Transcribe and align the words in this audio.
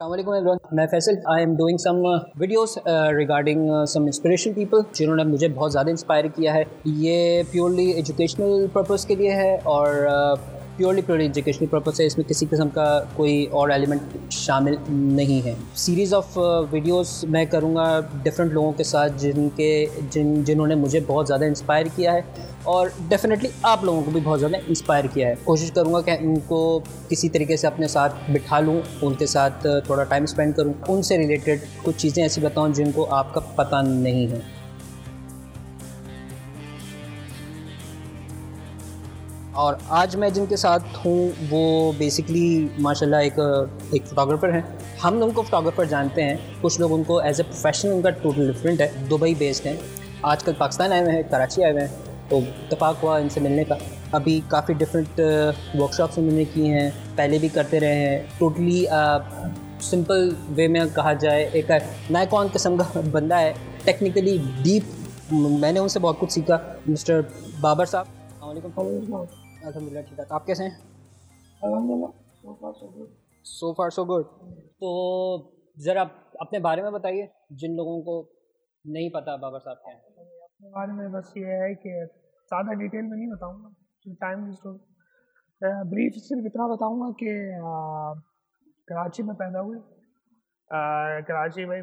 everyone. 0.00 0.58
मैं 0.74 0.86
Faisal 0.86 1.16
I 1.30 1.42
am 1.42 1.54
doing 1.56 1.78
some 1.78 1.96
videos 2.38 2.74
regarding 3.16 3.66
some 3.86 4.06
inspirational 4.06 4.54
people 4.54 4.84
जिन्होंने 4.94 5.24
मुझे 5.24 5.48
बहुत 5.50 5.70
ज़्यादा 5.70 5.90
इंस्पायर 5.90 6.28
किया 6.28 6.52
है 6.52 6.64
ये 6.98 7.42
प्योरली 7.52 7.90
एजुकेशनल 8.00 8.66
पर्पज़ 8.74 9.06
के 9.06 9.16
लिए 9.16 9.32
है 9.32 9.56
और 9.66 10.06
प्योरली 10.80 11.02
प्योरली 11.02 11.24
एजुकेशनल 11.26 11.68
पर्पस 11.68 11.98
है 12.00 12.04
इसमें 12.06 12.26
किसी 12.26 12.46
किस्म 12.46 12.68
का 12.68 12.84
कोई 13.16 13.44
और 13.54 13.70
एलिमेंट 13.72 14.30
शामिल 14.32 14.76
नहीं 14.90 15.40
है। 15.42 15.54
सीरीज़ 15.76 16.14
ऑफ़ 16.14 16.38
वीडियोस 16.72 17.10
मैं 17.28 17.46
करूँगा 17.46 17.84
डिफरेंट 18.24 18.52
लोगों 18.52 18.70
के 18.72 18.84
साथ 18.84 19.18
जिनके, 19.18 19.86
जिन, 20.02 20.42
जिन्होंने 20.44 20.74
मुझे 20.76 21.00
बहुत 21.00 21.26
ज़्यादा 21.26 21.46
इंस्पायर 21.46 21.88
किया 21.88 22.12
है 22.12 22.24
और 22.66 22.92
डेफिनेटली 23.10 23.50
आप 23.64 23.84
लोगों 23.84 24.02
को 24.02 24.10
भी 24.10 24.20
बहुत 24.20 24.38
ज़्यादा 24.38 24.58
इंस्पायर 24.68 25.06
किया 25.06 25.28
है। 25.28 25.34
कोशिश 25.46 25.70
करूँगा 25.70 26.00
कि 26.02 26.16
उनको 26.26 26.78
किसी 27.08 27.28
तरीके 27.28 27.56
से 27.56 27.66
अपने 27.66 27.88
साथ 27.88 28.30
बिठा 28.30 28.60
लूँ, 28.60 28.80
उनके 29.02 29.26
साथ 29.26 29.66
थोड़ा 29.88 30.04
टाइम 30.04 30.26
स्पेंड 30.26 30.54
करूँ। 30.54 30.74
उनसे 30.90 31.16
रिलेटेड 31.16 31.66
कुछ 31.84 31.96
चीज़ें 31.96 32.24
ऐसी 32.24 32.40
बताऊँ 32.40 32.72
जिनको 32.72 33.04
आपका 33.20 33.40
पता 33.58 33.82
नहीं 33.82 34.26
है। 34.28 34.42
और 39.60 39.78
आज 39.92 40.14
मैं 40.16 40.32
जिनके 40.32 40.56
साथ 40.56 40.80
हूँ, 41.04 41.48
वो 41.48 41.92
बेसिकली 41.98 42.70
माशाल्लाह 42.80 43.20
एक 43.20 43.38
एक 43.94 44.04
फ़ोटोग्राफ़र 44.04 44.50
हैं। 44.50 44.62
हम 44.98 45.22
उनको 45.22 45.42
फ़ोटोग्राफ़र 45.42 45.86
जानते 45.86 46.22
हैं। 46.22 46.60
कुछ 46.60 46.78
लोग 46.80 46.92
उनको 46.92 47.20
एज 47.20 47.40
ए 47.40 47.42
प्रोफेशनल 47.42 47.92
उनका 47.92 48.10
टोटल 48.22 48.46
डिफरेंट 48.46 48.80
है। 48.80 49.08
दुबई 49.08 49.34
बेस्ड 49.34 49.66
हैं। 49.66 49.78
आजकल 50.24 50.52
पाकिस्तान 50.52 50.92
आए 50.92 51.00
हुए 51.00 51.12
हैं, 51.12 51.28
कराची 51.30 51.62
आए 51.62 51.72
हुए 51.72 51.82
हैं। 51.82 52.28
तो 52.30 52.38
इतफाक़ 52.38 53.00
हुआ 53.02 53.18
इनसे 53.18 53.40
मिलने 53.40 53.64
का। 53.64 53.78
अभी 54.14 54.38
काफ़ी 54.50 54.74
डिफरेंट 54.74 55.20
वर्कशॉप्स 55.76 56.18
उन्होंने 56.18 56.44
की 56.44 56.66
हैं। 56.68 56.90
पहले 57.16 57.38
भी 57.38 57.48
करते 57.48 57.78
रहे 57.78 57.96
हैं। 57.96 58.38
टोटली 58.38 58.86
सिंपल 59.82 60.36
वे 60.50 60.68
में 60.68 60.92
कहा 60.92 61.12
जाए, 61.16 61.44
एक 61.44 61.70
नायकॉन 62.10 62.48
किस्म 62.48 62.76
का 62.76 63.00
बंदा 63.10 63.38
है। 63.38 63.54
टेक्निकली 63.84 64.38
डीप 64.62 65.32
मैंने 65.32 65.80
उनसे 65.80 66.00
बहुत 66.00 66.18
कुछ 66.20 66.30
सीखा। 66.30 66.60
मिस्टर 66.88 67.24
बाबर 67.60 67.86
साहब 67.86 68.06
अलहमदिल्ला 69.60 70.00
ठीक 70.02 70.18
है 70.20 70.24
आप 70.32 70.44
कैसे 70.46 70.64
हैं? 70.64 70.74
सो 73.44 73.72
फार 73.72 73.90
सो 73.90 74.04
गुड 74.04 74.24
तो 74.80 74.90
ज़रा 75.76 76.02
अपने 76.40 76.58
बारे 76.60 76.82
में 76.82 76.92
बताइए 76.92 77.28
जिन 77.60 77.74
लोगों 77.76 78.00
को 78.02 78.14
नहीं 78.84 79.10
पता 79.10 79.36
बाबर 79.36 79.58
साहब 79.58 79.76
क्या 79.76 79.94
है। 79.94 80.00
अपने 80.44 80.70
बारे 80.70 80.92
में 80.92 81.12
बस 81.12 81.32
ये 81.36 81.58
है 81.62 81.74
कि 81.74 81.92
ज़्यादा 82.50 82.72
डिटेल 82.82 83.02
में 83.02 83.16
नहीं 83.16 83.28
बताऊँगा 83.28 83.68
क्योंकि 84.02 84.18
टाइम 84.20 84.38
ब्रीफ 85.90 86.12
सिर्फ़ 86.18 86.46
इतना 86.46 86.66
बताऊँगा 86.68 87.10
कि 87.22 87.32
कराची 88.88 89.22
में 89.22 89.34
पैदा 89.36 89.60
हुए। 89.60 89.78
कराची 91.28 91.64
में 91.64 91.82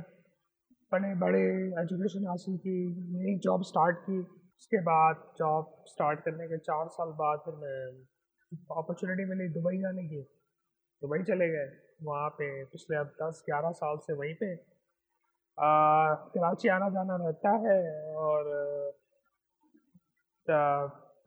बड़े 0.92 1.14
बड़े 1.20 1.42
एजुकेशन 1.82 2.28
हासिल 2.28 2.58
की 2.58 2.76
नई 3.18 3.38
जॉब 3.44 3.64
स्टार्ट 3.64 3.98
की। 4.00 4.18
उसके 4.60 4.82
बाद 4.82 5.24
जॉब 5.38 5.74
स्टार्ट 5.88 6.20
करने 6.20 6.48
के 6.48 6.58
चार 6.60 6.88
साल 6.88 7.10
बाद 7.18 7.40
फिर 7.46 7.56
मैं 7.56 7.80
अपॉर्चुनिटी 8.78 9.26
मिली 9.26 9.48
दुबई 9.54 9.78
जाने 9.78 10.04
की। 10.04 10.22
दुबई 11.02 11.24
चले 11.24 11.50
गए। 11.50 11.68
वहाँ 12.04 12.30
पे 12.30 12.48
पिछले 12.66 12.98
अब 12.98 13.08
दस, 13.22 13.44
ग्यारह 13.46 13.72
साल 13.72 13.98
से 13.98 14.14
वहीं 14.14 14.34
पे। 14.34 14.56
कराची 15.58 16.68
आना 16.70 16.90
जाना 16.90 17.16
रहता 17.22 17.52
है 17.64 17.80
और 18.16 18.50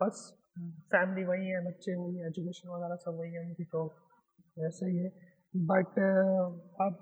बस 0.03 0.19
फैमिली 0.92 1.25
वही 1.25 1.48
है, 1.48 1.64
बच्चे 1.67 1.95
वही 1.95 2.17
हैं 2.17 2.27
एजुकेशन 2.27 2.69
वगैरह 2.69 2.97
सब 2.97 3.19
वही 3.19 3.33
है 3.33 3.41
उनकी 3.41 3.64
तो 3.64 3.84
वैसे 4.58 4.86
ही 4.86 4.97
है। 4.97 5.11
बट 5.56 5.98
अब 6.80 6.95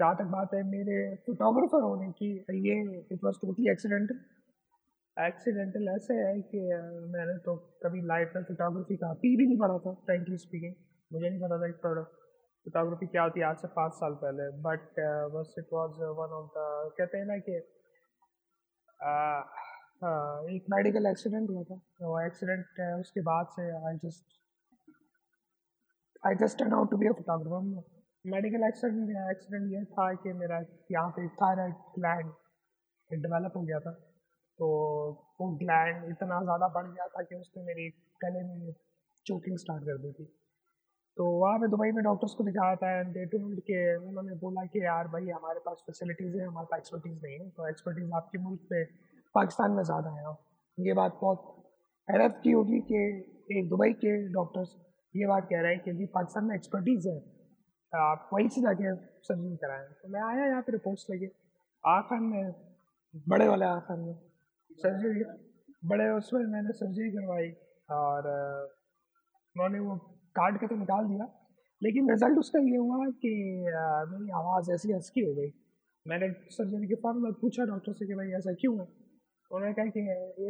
जहाँ 0.00 0.14
तक 0.16 0.24
बात 0.32 0.52
है, 0.54 0.62
मेरे 0.64 0.96
फोटोग्राफर 1.26 1.82
होने 1.82 2.10
की, 2.18 2.28
ये 2.66 2.74
it 3.12 3.24
was 3.24 3.36
totally 3.42 3.70
accidental 3.70 4.18
accidental 5.16 5.88
ऐसे 5.94 6.14
है 6.14 6.40
कि 6.50 6.60
मैंने 7.14 7.36
तो 7.46 7.54
कभी 7.84 8.00
लाइफ 8.06 8.32
में 8.36 8.42
फोटोग्राफी 8.50 8.96
का 8.96 9.12
भी 9.22 9.46
नहीं 9.46 9.56
पढ़ा 9.58 9.78
था 9.86 9.92
फ्रेंकली 10.06 10.36
स्पीकिंग 10.38 10.74
मुझे 11.10 11.28
नहीं 11.28 11.40
पता 11.40 11.58
था 11.62 11.68
कि 11.68 11.78
फोटोग्राफी 12.66 13.06
क्या 13.06 13.22
होती 13.22 13.40
है 13.40 13.46
आज 13.46 13.56
से 13.56 13.68
पाँच 13.76 13.92
साल 13.94 14.14
पहले 14.22 14.48
बट 14.68 15.00
बस 15.34 15.54
it 15.58 15.66
was 15.72 16.00
one 16.20 16.36
of 16.38 16.48
the 16.58 16.92
कहते 16.98 17.18
हैं 17.18 17.26
ना 17.26 17.38
कि 17.48 17.56
एक 20.56 20.64
मेडिकल 20.74 21.06
एक्सीडेंट 21.06 21.50
हुआ 21.50 21.62
था। 21.70 21.80
वो 22.02 22.20
एक्सीडेंट 22.26 22.80
उसके 23.00 23.20
बाद 23.32 23.46
से 23.56 23.70
I 23.88 23.96
just 24.06 24.36
I 26.26 26.34
just 26.44 26.58
turn 26.58 26.72
out 26.74 26.90
to 26.90 26.96
be 26.96 27.06
a 27.08 27.12
photographer 27.12 27.96
medical 28.24 28.66
accident 28.66 29.10
accident 29.30 29.72
ये 29.72 29.84
था 29.92 30.12
कि 30.22 30.32
मेरा 30.38 30.56
यहाँ 30.92 31.10
पे 31.10 31.26
थायराइड 31.36 31.74
ग्लैंड 31.94 32.30
डेवलप 33.10 33.52
हो 33.56 33.62
गया 33.62 33.78
था। 33.80 33.92
तो 34.58 34.66
वो 35.40 35.48
ग्लैंड 35.58 36.04
इतना 36.10 36.40
ज़्यादा 36.42 36.68
बढ़ 36.74 36.86
गया 36.88 37.06
था 37.08 37.22
कि 37.22 37.36
उसने 37.36 37.62
मेरी 37.64 37.88
गले 38.24 38.42
में 38.48 38.72
चोकिंग 39.26 39.56
स्टार्ट 39.58 39.84
कर 39.84 39.98
दी 40.02 40.12
थी। 40.12 40.24
तो 41.16 41.28
वहाँ 41.38 41.58
पे 41.58 41.68
दुबई 41.68 41.92
में 41.92 42.02
डॉक्टर्स 42.04 42.34
को 42.34 42.44
दिखाया 42.44 42.74
था 42.82 42.90
एंड 42.98 43.08
दे 43.14 43.24
टोल्ड 43.28 43.60
के 43.70 43.80
उन्होंने 43.98 44.34
बोला 44.42 44.64
कि 44.66 44.84
यार 44.84 45.08
भाई 45.08 45.28
हमारे 45.28 45.60
पास 45.60 45.82
फैसिलिटीज़ 45.86 46.36
है, 46.36 46.46
हमारे 46.46 46.66
पास 46.70 46.78
एक्सपर्टीज़ 46.78 47.18
नहीं 47.24 47.38
है 47.38 47.48
तो 47.50 47.68
एक्सपर्टीज़ 47.68 48.12
आपके 48.16 48.38
मुल्क 48.42 48.68
में 48.72 48.84
पाकिस्तान 49.34 49.70
में 49.72 49.82
ज़्यादा 49.84 50.10
है। 50.18 50.36
ये 50.78 50.92
बात 50.94 51.18
बहुत 51.22 51.56
हैरत 52.08 52.40
की 52.44 52.52
होगी 52.52 52.80
कि 52.92 53.00
एक 53.52 53.68
दुबई 53.68 53.92
के 54.04 54.16
डॉक्टर्स 54.32 54.76
ये 55.14 55.26
बात 55.26 55.48
कह 55.50 55.60
रहे 55.60 55.74
हैं 55.74 55.96
कि 55.96 56.06
पाकिस्तान 56.14 56.44
में 56.44 56.54
एक्सपर्टीज़ 56.56 57.08
है 57.08 57.18
आप 57.92 58.28
वहीं 58.32 58.48
से 58.48 58.60
जाके 58.60 58.94
सर्जरी 59.26 59.56
कराएँ। 59.56 59.86
तो 60.02 60.08
मैं 60.08 60.22
आया 60.22 60.46
यहाँ 60.46 60.62
पे 60.62 60.72
रिपोर्ट्स 60.72 61.06
लेके। 61.10 61.26
आखिर 61.84 62.18
में, 62.20 62.52
बड़े 63.28 63.48
वाले 63.48 63.64
आखिर 63.66 63.96
में 63.96 64.14
सर्जरी, 64.78 65.24
बड़े 65.84 66.08
उसमें 66.10 66.44
मैंने 66.46 66.72
सर्जरी 66.72 67.10
करवाई 67.10 67.48
और, 67.90 68.28
उन्होंने 69.56 69.78
वो 69.78 69.96
काट 70.36 70.60
के 70.60 70.66
तो 70.66 70.76
निकाल 70.76 71.06
दिया। 71.06 71.26
लेकिन 71.82 72.10
रिज़ल्ट 72.10 72.38
उसका 72.38 72.58
ये 72.60 72.76
हुआ 72.76 73.06
कि 73.22 73.32
मेरी 74.12 74.30
आवाज़ 74.38 74.70
ऐसी 74.72 74.92
हंसकी 74.92 75.20
हो 75.20 75.34
गई। 75.34 75.50
मैंने 76.06 76.30
सर्जरी 76.50 76.86
के 76.88 76.94
फॉर्म 77.02 77.22
में 77.22 77.32
पूछा 77.40 77.64
डॉक्टर 77.64 77.92
से 77.92 78.06
कि 78.06 78.14
भाई 78.14 78.30
ऐसा 78.38 78.52
क्यों 78.60 78.78
है? 78.78 78.86
उन्होंने 79.50 79.74
कहा 79.74 79.86
कि 79.96 80.00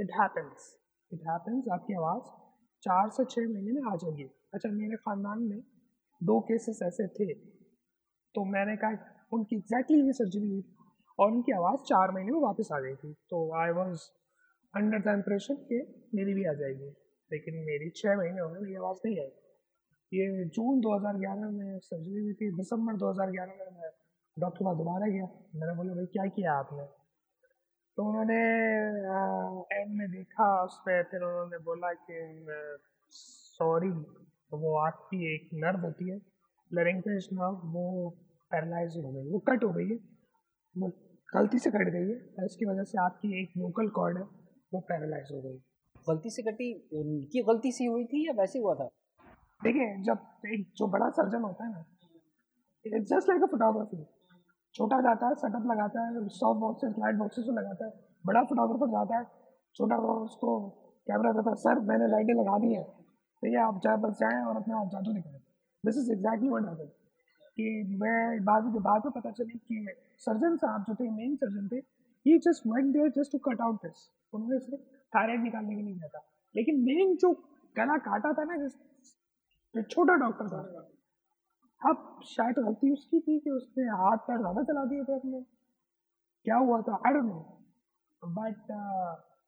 इट 0.00 0.10
हैपन्स 0.20 0.68
इट 1.12 1.20
हैपन्स 1.28 1.68
आपकी 1.72 1.94
आवाज़ 1.94 2.30
चार 2.82 3.08
से 3.10 3.24
छः 3.24 3.48
महीने 3.48 3.72
में 3.72 3.90
आ 3.92 3.96
जाएगी। 3.96 4.30
अच्छा 4.54 4.68
मेरे 4.70 4.96
ख़ानदान 4.96 5.42
में 5.42 5.58
दो 6.22 6.40
केसेस 6.40 6.78
ऐसे 6.82 7.06
थे। 7.08 7.34
तो 8.34 8.44
मैंने 8.44 8.76
कहा, 8.76 8.90
उनकी 9.32 9.56
एग्जैक्टली 9.56 10.06
ये 10.06 10.12
सर्जरी 10.12 10.48
हुई 10.50 10.62
और 11.18 11.30
उनकी 11.32 11.52
आवाज़ 11.52 11.80
चार 11.80 12.10
महीने 12.10 12.32
में 12.32 12.40
वापस 12.40 12.68
आ 12.72 12.80
गई 12.80 12.94
थी। 12.94 13.12
तो 13.30 13.40
I 13.60 13.70
was 13.70 14.00
under 14.74 14.98
the 14.98 15.14
impression 15.14 15.54
कि 15.54 16.08
मेरी 16.14 16.34
भी 16.34 16.44
आ 16.44 16.52
जाएगी, 16.52 16.88
लेकिन 17.32 17.54
मेरी 17.54 17.90
छः 17.96 18.16
महीने 18.16 18.40
हो 18.40 18.48
गए, 18.50 18.60
मेरी 18.60 18.74
आवाज़ 18.74 18.98
नहीं 19.06 19.18
आई। 19.20 19.30
ये 20.14 20.44
जून 20.48 20.80
2011 20.80 21.50
में 21.50 21.78
सर्जरी 21.78 22.22
हुई 22.22 22.32
थी, 22.32 22.50
दिसंबर 22.56 22.96
2011 22.96 23.52
में 23.58 23.80
मैं 23.80 23.90
डॉक्टर 24.36 24.64
पास 24.64 24.76
दोबारा 24.76 25.06
गया। 25.06 25.26
मैंने 25.54 25.74
बोला, 25.76 25.94
भाई, 25.94 26.06
क्या 26.06 26.26
किया 26.26 26.52
आपने? 26.52 26.84
तो 27.96 28.04
उन्होंने 28.08 28.42
एंड 29.76 29.94
में 29.98 30.08
देखा, 30.10 30.64
उस 30.64 30.78
पर 30.80 31.02
फिर 31.02 31.22
उन्होंने 31.22 31.58
बोला 31.58 31.92
कि 31.92 32.46
सॉरी 33.10 33.90
तो 34.52 34.58
वो 34.58 34.76
आपकी 34.78 35.34
एक 35.34 35.48
नर्व 35.54 35.84
होती 35.86 36.10
है 36.10 36.16
लरिंगेज 36.70 37.28
नर्व 37.32 37.68
वो 37.72 37.84
पैरालाइज 38.52 38.96
हो 38.96 39.12
गई 39.12 39.30
वो 39.30 39.38
कट 39.48 39.64
हो 39.64 39.70
गई 39.72 39.88
है 39.88 39.96
वो 40.76 40.88
गलती 41.28 41.58
से 41.58 41.70
कट 41.70 41.88
गई 41.92 42.08
है 42.10 42.18
और 42.38 42.44
इसकी 42.44 42.66
वजह 42.66 42.84
से 42.84 42.98
आपकी 42.98 43.40
एक 43.42 43.52
वोकल 43.58 43.88
कॉर्ड 43.96 44.18
है 44.18 44.22
वो 44.74 44.80
पैरालाइज 44.88 45.28
हो 45.32 45.40
गई। 45.42 45.56
गलती 46.06 46.30
से 46.30 46.42
कटी 46.42 46.72
उनकी 46.98 47.42
गलती 47.48 47.72
से 47.72 47.86
हुई 47.86 48.04
थी 48.04 48.26
या 48.26 48.32
वैसे 48.38 48.58
हुआ 48.58 48.74
था? 48.74 48.88
देखिए 49.60 49.86
जब 50.02 50.50
एक 50.54 50.66
जो 50.76 50.86
बड़ा 50.88 51.08
सर्जन 51.10 51.42
होता 51.42 51.64
है 51.64 51.70
ना 51.72 51.84
it's 52.84 53.08
just 53.08 53.28
like 53.28 53.42
a 53.42 53.46
photography 53.46 54.04
छोटा 54.74 55.00
जाता 55.00 55.26
है 55.26 55.34
सेटअप 55.34 55.66
लगाता 55.66 56.06
है 56.06 56.26
सॉफ्ट 56.34 56.60
बॉक्सेस 56.60 56.94
लाइट 56.98 57.16
बॉक्सेस 57.16 57.44
में 57.48 57.54
लगाता 57.54 57.84
है 57.84 57.92
बड़ा 58.24 58.42
फोटोग्राफर 58.44 58.90
जाता 58.92 59.18
है 59.18 59.24
छोटा 59.76 59.96
उसको 60.12 60.58
कैमरा 61.06 61.32
देता 61.32 61.50
है 61.50 61.56
सर 61.62 61.80
मैंने 61.90 62.06
लाइटें 62.06 62.34
लगा 62.34 62.58
दी 62.58 62.72
है। 62.74 62.82
भैया 63.42 63.66
आप 63.66 63.80
जाए 63.84 63.96
बस 64.02 64.16
जाएँ 64.20 64.44
और 64.44 64.56
अपने 64.56 64.74
आप 64.74 64.88
जादू 64.92 65.12
दिखाएँ 65.12 65.40
this 65.84 65.98
is 65.98 66.10
exactly 66.12 66.48
what 66.48 66.68
happen 66.68 66.90
कि 67.58 67.96
मैं 68.00 68.44
बाद 68.44 68.64
में 68.64 68.82
बाद 68.82 69.04
में 69.04 69.12
पता 69.12 69.30
चली 69.30 69.58
कि 69.68 69.86
सर्जन 70.20 70.56
साहब 70.56 70.84
जो 70.88 70.94
थे 70.94 71.10
मेन 71.10 71.36
सर्जन 71.36 71.68
थे 71.68 71.76
ही 72.26 72.38
just 72.46 72.66
went 72.66 72.92
there 72.92 73.10
just 73.16 73.32
to 73.32 73.38
cut 73.44 73.60
out 73.60 73.76
this 73.84 74.08
उन्होंने 74.32 74.58
सिर्फ़ 74.60 74.82
थायराइड 75.12 75.42
निकालने 75.42 75.76
के 75.76 75.82
लिए 75.82 75.94
गया 75.94 76.08
था। 76.08 76.22
लेकिन 76.54 76.80
मेन 76.84 77.14
जो 77.16 77.32
गला 77.76 77.96
काटा 78.06 78.32
था 78.38 78.44
ना 78.44 78.56
जो 78.56 79.82
छोटा 79.84 80.14
डॉक्टर 80.22 80.48
था, 80.48 80.60
अब 81.82 82.20
शायद 82.26 82.58
गलती 82.58 82.92
उसकी 82.92 83.20
थी 83.20 83.38
कि 83.40 83.50
उसने 83.50 83.84
हाथ 83.98 84.26
पैर 84.26 84.38
ज़्यादा 84.38 84.62
चला 84.62 84.84
दिए 84.84 85.04
थे 85.04 85.14
अपने। 85.14 85.40
क्या 86.46 86.56
हुआ 86.56 86.80
था? 86.82 87.00
आई 87.06 87.12
डोंट 87.14 87.24
नो 87.24 87.38
बट 88.22 88.72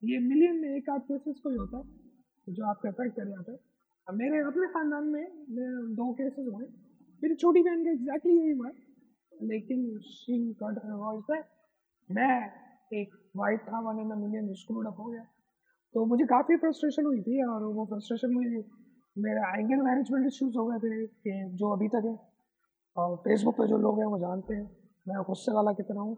ये 0.03 0.19
मिलियन 0.27 0.61
में 0.61 0.69
एक 0.75 0.89
आध 0.89 1.01
केसेस 1.01 1.39
कोई 1.43 1.55
होता 1.57 1.77
है 1.77 2.53
जो 2.53 2.65
आपको 2.69 2.87
अफेक्ट 2.87 3.15
कर 3.15 3.27
जाता 3.27 3.51
है 3.51 3.57
मेरे 4.07 4.39
अपने 4.39 4.67
ख़ानदान 4.67 5.03
में 5.03 5.25
दो 5.95 6.13
केसेस 6.13 6.45
हुए। 6.53 6.65
मेरी 7.23 7.35
छोटी 7.35 7.61
बहन 7.63 7.83
का 7.85 7.91
एग्जैक्टली 7.91 8.33
यही 8.39 8.51
हुआ। 8.51 8.69
लेकिन 9.43 9.99
शी 9.99 10.53
गॉट 10.63 10.75
दैट 11.31 11.45
मैं 12.11 12.51
एक 12.93 13.31
वाइट 13.35 13.61
था 13.61 13.79
one 13.79 13.99
in 13.99 14.17
million 14.17 14.53
screwed 14.53 14.87
up 14.87 14.95
हो 14.99 15.05
गया। 15.05 15.23
तो 15.93 16.05
मुझे 16.05 16.25
काफ़ी 16.25 16.57
फ्रस्ट्रेशन 16.57 17.05
हुई 17.05 17.21
थी 17.21 17.43
और 17.43 17.63
वो 17.63 17.85
फ्रस्ट्रेशन 17.85 18.33
मुझे 18.33 18.65
मेरा 19.17 19.59
एंगल 19.59 19.81
मैनेजमेंट 19.83 20.27
इश्यूज़ 20.27 20.57
हो 20.57 20.65
गए 20.65 20.77
थे 20.77 21.07
कि 21.07 21.55
जो 21.55 21.69
अभी 21.69 21.87
तक 21.87 22.01
है। 22.05 22.19
और 22.97 23.15
फेसबुक 23.17 23.53
पे 23.53 23.67
जो 23.67 23.77
लोग 23.77 23.99
हैं, 23.99 24.05
वो 24.05 24.19
जानते 24.19 24.53
हैं। 24.53 24.77
मैं 25.07 25.23
गुस्से 25.23 25.51
वाला 25.51 25.71
कितना 25.71 26.01
हूँ। 26.01 26.17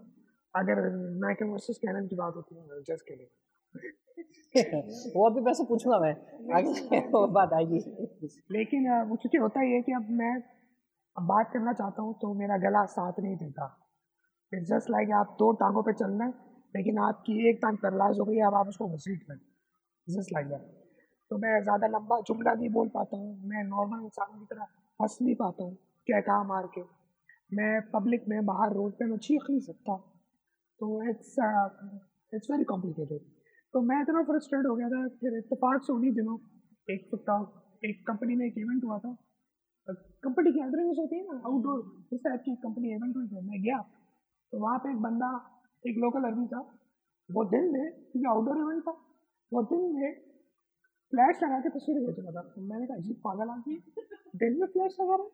अगर 0.55 0.89
मैकन 1.27 1.45
वर्सेस 1.45 1.77
कैनन 1.77 2.07
की 2.07 2.15
बात 2.15 2.33
होती 2.35 2.55
है 2.55 2.81
जस्ट 2.81 3.07
के 3.07 3.15
लिए 3.15 3.29
वो 5.15 5.29
अभी 5.29 5.41
वैसे 5.41 5.63
पूछूँगा 5.65 5.99
मैं। 5.99 6.13
आगे 6.55 6.99
वो 7.07 7.25
बात 7.35 7.53
आएगी। 7.53 7.79
लेकिन 8.51 8.89
वो 9.09 9.15
क्योंकि 9.15 9.37
होता 9.37 9.61
ही 9.61 9.71
है 9.73 9.81
कि 9.81 9.91
अब 9.93 10.09
मैं 10.19 10.33
अब 11.17 11.23
बात 11.27 11.49
करना 11.53 11.73
चाहता 11.73 12.01
हूँ 12.01 12.13
तो 12.21 12.33
मेरा 12.33 12.57
गला 12.59 12.83
साथ 12.91 13.19
नहीं 13.19 13.35
देता। 13.37 13.65
इट्स 14.51 14.67
जस्ट 14.69 14.89
लाइक 14.89 15.11
आप 15.15 15.35
दो 15.39 15.51
टांगों 15.59 15.83
पे 15.83 15.93
चल 15.93 16.11
रहे 16.11 16.27
हैं, 16.27 16.33
लेकिन 16.75 16.97
आपकी 16.99 17.49
एक 17.49 17.59
टांग 17.61 17.77
पैरलाइज 17.77 18.19
हो 18.19 18.25
गई 18.25 18.39
अब 18.47 18.55
आप 18.55 18.67
उसको 18.67 18.87
घसीट 18.89 19.29
लें 19.29 19.37
जस्ट 20.07 20.33
लाइक 20.33 20.47
दैट 20.47 20.71
तो 21.31 21.37
मैं 21.37 21.61
ज़्यादा 21.63 21.87
लंबा 21.89 22.19
जुमला 22.27 22.53
नहीं 22.53 22.69
बोल 22.69 22.87
पाता 22.89 23.17
हूँ, 23.17 23.37
मैं 23.43 23.63
नॉर्मल 23.65 24.03
इंसान 24.03 24.39
की 24.39 24.45
तरह 24.45 24.67
हंस 24.99 25.17
नहीं 25.21 25.35
पाता 25.35 25.63
हूँ, 25.63 25.75
क्या 26.07 26.19
कहा 26.21 26.43
मार 26.45 26.67
के। 26.77 26.81
मैं 27.51 27.81
पब्लिक 27.91 28.25
में 28.27 28.45
बाहर 28.45 28.73
रोड 28.73 28.91
पे 28.93 29.05
मैं 29.05 29.17
चीख 29.19 29.49
नहीं 29.49 29.59
सकता। 29.61 29.95
तो 30.81 30.87
इट्स 31.09 31.35
इट्स 32.33 32.51
वेरी 32.51 32.63
कॉम्प्लिकेटेड 32.63 33.21
तो 33.73 33.81
मैं 33.81 34.01
इतना 34.01 34.21
फ्रस्ट्रेट 34.23 34.65
हो 34.65 34.75
गया 34.75 34.87
था, 34.89 35.07
फिर 35.19 35.37
इतफाक 35.37 35.83
से 35.83 35.93
उन्हीं 35.93 36.11
दिनों 36.13 36.37
एक 36.87 37.07
टिकटॉक 37.11 37.85
एक 37.85 38.03
कंपनी 38.07 38.35
में 38.35 38.45
एक 38.45 38.57
इवेंट 38.57 38.83
हुआ 38.83 38.97
था। 38.99 39.13
कंपनी 40.23 40.51
गैदरिंग्स 40.51 40.99
होती 40.99 41.15
है 41.15 41.23
ना 41.23 41.41
आउटडोर 41.45 41.79
इस 42.13 42.19
टाइप 42.23 42.41
की 42.45 42.55
कंपनी 42.65 42.91
इवेंट 42.95 43.15
हुई 43.15 43.27
थी। 43.27 43.41
मैं 43.47 43.61
गया 43.63 43.79
तो 44.53 44.59
वहाँ 44.59 44.77
पे 44.79 44.91
एक 44.91 44.99
बंदा, 45.01 45.29
एक 45.83 45.97
लोकल 45.97 46.23
अरबी 46.23 46.45
था। 46.47 46.59
वो 47.29 47.43
दिन 47.45 47.71
में, 47.73 47.85
क्योंकि 47.91 48.27
आउटडोर 48.29 48.57
इवेंट 48.57 48.81
था, 48.83 48.91
वो 49.51 49.63
दिन 49.63 49.81
में 49.95 50.13
फ्लैश 51.13 51.43
लगा 51.43 51.59
के 51.59 51.69
तस्वीर 51.69 51.99
भेज 52.05 52.19
रहा 52.19 52.31
था। 52.31 52.41
तो 52.49 52.61
मैंने 52.61 52.87
कहा 52.87 52.97
अजीब 52.97 53.17
पागल 53.25 53.49
आदमी 53.49 53.75
दिन 54.35 54.59
में 54.59 54.67
फ्लैश 54.67 54.97
लगा 55.01 55.15
रहा 55.15 55.27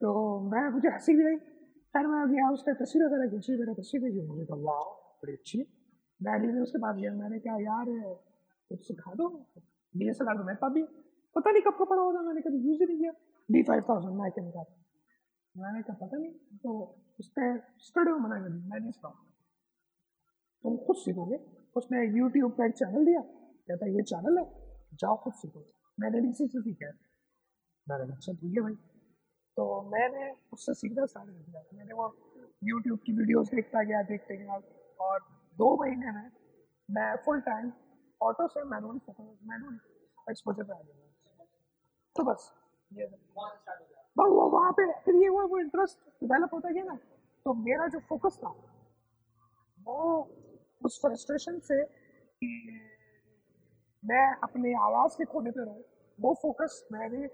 तो 0.00 0.12
मैं, 0.50 0.68
मुझे 0.70 0.88
हँसी 0.88 1.14
भी 1.14 1.26
आई। 1.26 1.36
खैर 1.94 2.06
मैं 2.06 2.22
गया, 2.30 2.50
उसने 2.50 2.74
तस्वीर 2.74 3.04
वगैरह 3.04 3.30
खींची, 3.30 3.56
मेरा 3.58 3.74
तस्वीर 3.74 4.02
भेजी 4.02 4.26
मुझे 4.28 4.44
कहा, 4.44 4.58
वाह, 4.60 4.84
बड़ी 5.22 5.32
अच्छी 5.32 5.58
डैडी 6.20 6.46
ने 6.46 6.60
उसके 6.60 6.78
बाद 6.78 6.96
गया 6.96 7.12
मैंने 7.12 7.38
कहा, 7.38 7.56
यार, 7.56 7.86
कुछ 8.70 8.86
सिखा 8.88 9.14
दो। 9.14 9.28
डी 9.94 10.08
एस 10.10 10.18
एल 10.22 10.28
आर 10.28 10.42
मेरे 10.42 10.56
पास 10.56 10.72
भी 10.72 10.82
पता 11.36 11.50
नहीं 11.50 11.62
कब 11.62 11.76
का 11.78 11.84
पड़ा 11.84 12.02
होगा? 12.02 12.20
मैंने 12.20 12.40
कभी 12.40 12.58
यूज़ 12.58 12.80
ही 12.80 12.86
नहीं 12.86 12.98
किया 12.98 13.12
डी 13.50 13.62
फाइव 13.62 13.82
थाउज़ेंड 13.88 14.14
मैकन 14.14 14.50
का 14.50 14.64
मैंने 15.56 15.82
कहा, 15.82 16.06
पता 16.06 16.16
नहीं। 16.16 16.58
तो 16.58 16.96
उसने 17.20 17.58
स्टडी 17.58 18.12
में 18.12 18.18
मना 18.18 18.40
कर 18.40 18.48
मैं 18.48 18.80
नहीं 18.80 18.90
सिखाऊँ 18.90 19.14
तुम 20.64 20.76
खुद 20.76 20.96
सीखोगे। 20.96 21.36
उसने 21.76 22.18
यूट्यूब 22.18 22.52
पर 22.52 22.64
एक 22.64 22.74
चैनल 22.74 23.04
दिया, 23.04 23.20
कहता, 23.20 23.86
ये 23.86 24.02
चैनल 24.02 24.38
है, 24.38 24.44
जाओ 24.94 25.16
खुद 25.16 25.32
सीखो। 25.32 25.64
मैंने 26.00 26.20
भी 26.20 26.30
इसी 26.30 26.46
से 26.46 26.60
सीखा। 26.60 26.86
है 26.86 26.92
मैंने 27.88 28.12
अच्छा 28.12 28.32
ठीक 28.32 28.56
है 28.56 28.60
भाई। 28.60 28.74
तो 29.56 29.82
मैंने 29.82 30.34
उससे 30.52 30.74
सीखना 30.74 31.06
स्टार्ट 31.06 31.28
कर 31.28 31.34
दिया। 31.34 31.62
मैंने 31.74 31.94
वो 31.94 32.06
यूट्यूब 32.64 32.98
की 33.06 33.12
वीडियोस 33.12 33.50
देखता 33.50 33.82
गया, 33.82 34.02
देखते 34.02 34.36
गया, 34.36 34.54
और 35.00 35.20
दो 35.56 35.74
महीने 35.82 36.12
में 36.12 36.30
मैं 36.88 37.14
फुल 37.24 37.40
टाइम 37.42 37.72
ऑटो 38.20 38.46
से 38.48 38.64
मैनुअल 38.66 39.00
मैनुअल 39.50 39.78
एक्सपोजर 40.30 40.64
पे 40.64 40.72
आ 40.72 40.80
गया 40.80 41.44
तो 42.16 42.24
बस, 42.24 42.52
ये 42.92 43.06
बस 43.06 44.30
वो 44.30 44.48
वहाँ 44.50 44.72
पे, 44.72 44.84
फिर 45.02 45.14
ये 45.14 45.26
हुआ, 45.28 45.42
वो 45.44 45.58
इंटरेस्ट 45.58 45.98
डेवलप 46.24 46.54
होता 46.54 46.70
गया 46.70 46.84
ना 46.84 46.94
तो 47.46 47.54
मेरा 47.54 47.86
जो 47.88 47.98
फोकस 48.08 48.38
था, 48.44 48.50
वो 49.78 49.96
उस 50.82 50.98
फ्रस्ट्रेशन 51.00 51.58
से 51.64 51.82
कि 51.84 52.48
मैं 54.02 54.24
अपने 54.44 54.72
आवाज़ 54.84 55.16
के 55.18 55.24
खोने 55.24 55.50
पे 55.50 55.64
रहूँ, 55.64 55.82
वो 56.18 56.34
फोकस 56.42 56.86
मैंने 56.92 57.24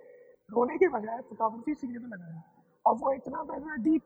रोने 0.48 0.76
के 0.78 0.88
बजाय 0.88 1.20
फोटोग्राफी 1.20 1.74
सीखने 1.74 1.98
में 1.98 2.08
लगाया। 2.08 2.42
और 2.84 2.94
वो 2.98 3.12
इतना 3.12 3.42
मेरा 3.44 3.74
डीप 3.82 4.02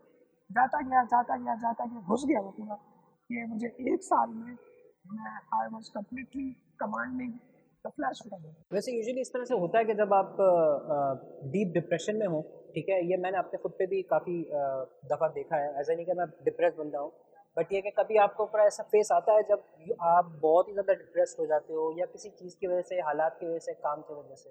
जाता 0.51 0.81
गया 0.81 1.03
जाता 1.05 1.37
गया 1.37 1.55
जाता 1.57 1.85
गया, 1.87 2.01
घुस 2.01 2.25
गया 2.27 2.41
वो 2.41 2.51
पूरा। 2.51 2.79
कि 3.31 3.45
मुझे 3.47 3.69
एक 3.93 4.03
साल 4.03 4.29
में 4.31 4.57
मैं 5.05 5.35
I 5.55 5.69
was 5.73 5.91
completely 5.95 6.49
commanding 6.81 7.33
the 7.85 7.91
flash 7.91 8.21
photography 8.23 8.75
वैसे 8.75 8.93
यूजुअली 8.93 9.21
इस 9.21 9.33
तरह 9.33 9.45
से 9.45 9.55
होता 9.55 9.79
है 9.79 9.85
कि 9.85 9.95
जब 9.95 10.13
आप 10.15 10.37
डीप 11.53 11.73
डिप्रेशन 11.75 12.17
में 12.17 12.27
हो 12.27 12.41
ठीक 12.75 12.89
है 12.89 12.99
ये 13.11 13.17
मैंने 13.17 13.39
अपने 13.39 13.59
खुद 13.59 13.73
पे 13.79 13.87
भी 13.87 14.03
काफ़ी 14.11 14.41
दफ़ा 15.13 15.29
देखा 15.35 15.57
है। 15.57 15.69
ऐसा 15.81 15.95
नहीं 15.95 16.07
कि 16.07 16.13
मैं 16.13 16.27
डिप्रेस 16.45 16.75
बंदा 16.79 16.99
हूँ 16.99 17.13
बट 17.57 17.73
ये 17.73 17.81
कि 17.83 17.91
कभी 17.91 18.17
आपको 18.23 18.45
ऊपर 18.45 18.61
ऐसा 18.61 18.83
फेस 18.93 19.13
आता 19.13 19.35
है 19.35 19.43
जब 19.43 19.63
आप 20.07 20.33
बहुत 20.43 20.69
ही 20.69 20.73
ज़्यादा 20.73 20.95
डिप्रेस 20.95 21.37
हो 21.41 21.47
जाते 21.47 21.73
हो 21.73 21.93
या 21.99 22.07
किसी 22.07 22.29
चीज़ 22.31 22.57
की 22.61 22.67
वजह 22.67 22.83
से 22.89 23.01
हालात 23.03 23.37
की 23.41 23.47
वजह 23.47 23.59
से 23.59 23.73
काम 23.85 24.01
की 24.01 24.15
वजह 24.15 24.35
से। 24.35 24.51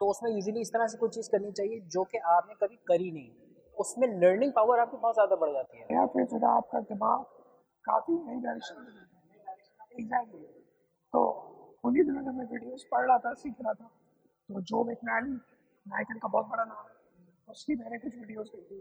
तो 0.00 0.10
उसमें 0.10 0.30
यूजुअली 0.30 0.60
इस 0.60 0.72
तरह 0.72 0.86
से 0.86 0.98
कोई 0.98 1.08
चीज़ 1.10 1.30
करनी 1.30 1.50
चाहिए 1.52 1.80
जो 1.92 2.04
कि 2.04 2.18
आपने 2.34 2.54
कभी 2.62 2.76
करी 2.88 3.10
नहीं। 3.10 3.30
उसमें 3.76 4.08
लर्निंग 4.20 4.52
पावर 4.52 4.78
आपकी 4.80 4.96
बहुत 4.96 5.14
ज़्यादा 5.14 5.36
बढ़ 5.36 5.52
जाती 5.52 5.78
है। 5.78 5.86
या 5.92 6.06
फिर 6.06 6.44
आपका 6.46 6.80
दिमाग 6.90 7.24
काफ़ी 7.86 8.14
नई 8.14 8.40
डायरेक्शन 8.40 8.76
एग्जैक्टली 10.00 10.44
तो 11.14 11.20
उन्हीं 11.84 12.04
दिनों 12.04 12.22
जब 12.22 12.34
मैं 12.34 12.46
वीडियोस 12.52 12.86
पढ़ 12.92 13.06
रहा 13.06 13.18
था, 13.18 13.32
सीख 13.34 13.54
रहा 13.62 13.72
था 13.74 13.88
तो 14.48 14.60
जो 14.62 14.84
मैकनैली 14.84 15.32
नायकन 15.86 16.18
का 16.18 16.28
बहुत 16.28 16.46
बड़ा 16.46 16.64
नाम 16.64 16.86
है, 16.86 16.94
उसकी 17.48 17.74
मैंने 17.74 17.98
कुछ 17.98 18.16
वीडियोस 18.16 18.50
देखी। 18.54 18.80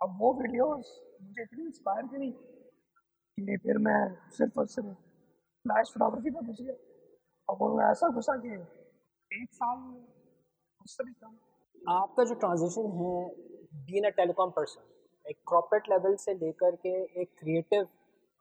अब 0.00 0.16
वो 0.20 0.32
वीडियोस 0.34 0.90
मुझे 1.22 1.42
इतनी 1.42 1.64
इंस्पायर 1.64 2.06
करी 2.06 2.30
कि 2.30 3.56
फिर 3.56 3.78
मैं 3.78 4.00
सिर्फ़ 4.30 4.58
और 4.60 4.66
सिर्फ़ 4.66 4.88
फ्लैश 4.88 5.92
फोटोग्राफी 5.94 6.30
पर 6.30 6.46
घुस 6.46 6.60
गया। 6.60 6.74
और 7.48 7.56
वो 7.58 7.80
ऐसा 7.82 8.08
घुसा 8.08 8.36
कि 8.36 8.54
एक 9.30 9.48
साल 9.52 9.78
उससे 10.80 11.04
भी 11.04 11.12
कम। 11.12 11.36
आपका 11.92 12.24
जो 12.24 12.34
ट्रांजिशन 12.34 12.90
है 12.98 13.14
बीन 13.86 14.04
अ 14.04 14.10
टेलीकॉम 14.16 14.50
पर्सन 14.50 15.30
एक 15.30 15.36
कॉर्पोरेट 15.46 15.88
लेवल 15.90 16.16
से 16.16 16.34
लेकर 16.34 16.76
के 16.76 16.94
एक 17.22 17.28
क्रिएटिव 17.38 17.88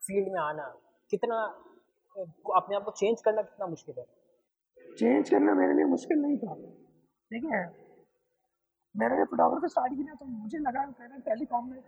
फ़ील्ड 0.04 0.32
में 0.34 0.40
आना, 0.42 0.68
कितना 1.12 1.38
अपने 2.56 2.76
आप 2.76 2.84
को 2.84 2.92
चेंज 2.94 3.22
करना 3.22 3.42
कितना 3.44 3.66
मुश्किल 3.68 3.96
है? 4.00 4.06
चेंज 4.96 5.30
करना 5.30 5.54
मेरे 5.56 5.74
लिए 5.74 5.86
मुश्किल 5.88 6.18
नहीं 6.20 6.38
था। 6.38 6.56
ठीक 7.32 7.44
है 7.54 7.62
मैंने 8.96 9.18
जब 9.18 9.28
फोटोग्राफी 9.32 9.68
स्टार्ट 9.70 9.94
की 9.94 10.04
ना 10.04 10.14
तो 10.16 10.26
मुझे 10.28 10.58
लगा 10.60 10.86
मैंने 10.88 11.20
टेलीकॉम 11.26 11.70
में 11.70 11.80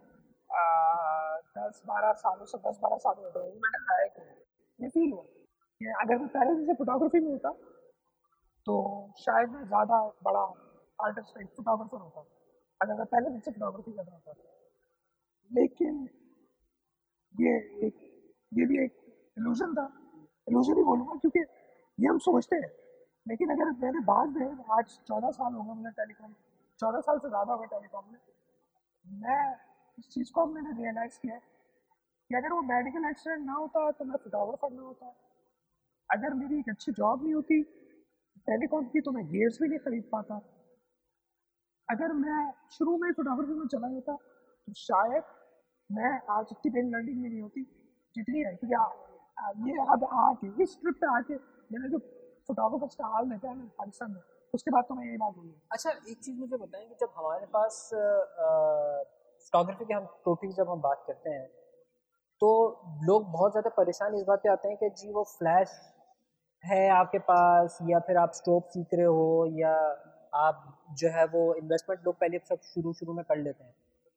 दस 1.57 1.81
बारह 1.87 2.11
सालों 2.19 2.45
से 2.45 2.57
दस 2.59 2.79
बारह 2.83 2.97
साल 3.03 3.15
हो 3.17 3.31
गए 3.31 3.49
मैंने 3.63 3.79
लाया 3.81 4.05
ये 4.79 4.89
फील 4.89 5.11
हुआ। 5.11 5.23
अगर 6.01 6.17
मैं 6.17 6.27
पहले 6.29 6.55
जैसे 6.55 6.73
फोटोग्राफी 6.75 7.19
में 7.19 7.31
होता 7.31 7.51
तो 8.67 8.75
शायद 9.19 9.49
मैं 9.49 9.63
ज़्यादा 9.65 9.97
बड़ा 10.23 10.41
आर्टिस्ट 10.99 11.39
फोटोग्राफर 11.57 11.97
होता, 11.97 12.21
अगर 12.81 12.93
मैं 12.93 13.05
पहले 13.07 13.29
दिन 13.29 13.39
से 13.39 13.51
फोटोग्राफी 13.51 13.91
कर 13.91 14.03
रहा 14.03 14.19
था। 14.19 14.33
लेकिन 15.51 16.07
ये 17.33 17.51
एक 17.87 17.95
ये 18.51 18.65
भी 18.65 18.83
एक 18.83 18.91
इल्यूजन 19.37 19.73
था। 19.75 19.85
इल्यूजन 20.47 20.77
ही 20.77 20.83
बोलूँगा 20.83 21.15
क्योंकि 21.15 21.39
ये 21.39 22.07
हम 22.07 22.17
सोचते 22.19 22.55
हैं। 22.55 22.71
लेकिन 23.25 23.49
अगर 23.51 23.71
मैंने 23.81 23.99
बाद 24.05 24.37
में 24.37 24.63
आज 24.77 24.97
चौदह 25.07 25.31
साल 25.31 25.53
होगा 25.53 25.73
मुझे 25.73 25.89
टेलीकॉम 25.97 26.33
चौदह 26.79 26.99
साल 27.01 27.19
से 27.19 27.29
ज़्यादा 27.29 27.53
हो 27.53 27.59
गया 27.59 27.77
टेलीकॉम 27.77 28.05
में। 28.11 28.19
मैं 29.05 29.55
इस 29.97 30.09
चीज़ 30.09 30.31
को 30.31 30.45
मैंने 30.47 30.71
रियलाइज़ 30.73 31.19
किया 31.19 31.37
कि 31.37 32.35
अगर 32.35 32.53
वो 32.53 32.61
मेडिकल 32.63 33.09
एक्सीडेंट 33.09 33.45
ना 33.45 33.53
होता 33.53 33.89
तो 33.91 34.05
मैं 34.05 34.17
फोटोग्राफर 34.17 34.73
ना 34.73 34.81
होता। 34.81 35.13
अगर 36.09 36.33
मेरी 36.33 36.59
एक 36.59 36.69
अच्छी 36.69 36.91
जॉब 36.93 37.23
नहीं 37.23 37.33
होती 37.33 37.61
टेलीकॉम 38.47 38.85
की 38.87 39.01
तो 39.01 39.11
मैं 39.11 39.25
गेयर्स 39.27 39.61
भी 39.61 39.67
नहीं 39.67 39.79
खरीद 39.79 40.09
पाता। 40.11 40.41
अगर 41.87 42.13
मैं 42.15 42.51
शुरू 42.71 42.97
में 42.97 43.11
फोटोग्राफी 43.11 43.53
में 43.53 43.67
चला 43.67 43.89
जाता 43.89 44.15
तो 44.15 44.73
शायद 44.77 45.23
मैं 45.89 46.11
आज 46.31 46.45
इतनी 46.51 46.71
बड़ी 46.71 46.89
लर्निंग 46.89 47.21
में 47.21 47.29
नहीं 47.29 47.41
होती, 47.41 47.63
जितनी 48.15 48.39
है 48.39 48.55
क्योंकि 48.55 49.69
ये 49.69 49.85
अब 49.93 50.03
आके, 50.13 50.47
इस 50.63 50.77
ट्रिप 50.81 50.95
पे 50.95 51.07
आके, 51.15 51.35
मैंने 51.69 51.89
जो 51.89 51.97
फोटोग्राफर्स 52.49 52.95
का 52.95 53.07
हाल 53.07 53.29
देखा 53.29 53.49
है, 53.49 53.67
पाकिस्तान 53.77 54.11
में, 54.11 54.21
उसके 54.53 54.71
बाद 54.71 54.83
तो 54.89 54.95
मैं 54.95 55.05
यही 55.07 55.17
बात 55.17 55.33
बोलूँ 55.35 55.53
अच्छा 55.71 55.89
एक 55.91 56.17
चीज़ 56.19 56.39
मुझे 56.39 56.57
बताएँ 56.57 56.87
कि 56.87 56.95
जब 57.01 57.13
हमारे 57.17 57.45
पास 57.53 57.89
फोटोग्राफी 59.53 59.85
के 59.85 59.93
हम 59.93 60.05
टोटली 60.25 60.51
जब 60.53 60.69
हम 60.69 60.81
बात 60.81 61.03
करते 61.07 61.29
हैं 61.29 61.47
तो 62.41 62.49
लोग 63.03 63.31
बहुत 63.31 63.51
ज़्यादा 63.51 63.69
परेशान 63.77 64.15
इस 64.15 64.23
बात 64.27 64.39
पे 64.43 64.49
आते 64.49 64.67
हैं 64.67 64.77
कि 64.77 64.89
जी, 64.91 65.11
वो 65.11 65.23
फ्लैश 65.29 65.69
है 66.63 66.87
आपके 66.91 67.19
पास, 67.19 67.77
या 67.83 67.99
फिर 67.99 68.17
आप 68.17 68.31
स्टोव 68.33 68.59
सीख 68.69 68.93
रहे 68.93 69.05
हो, 69.05 69.45
या 69.51 69.73
आप 70.35 70.63
जो 70.99 71.09
है 71.09 71.25
वो 71.25 71.43
इन्वेस्टमेंट 71.55 72.05
लोग 72.05 72.15
पहले 72.15 72.39
सब 72.39 72.59
शुरू 72.63 72.93
शुरू 72.93 73.13
में 73.13 73.23
कर 73.25 73.37
लेते 73.37 73.63
हैं। 73.63 73.73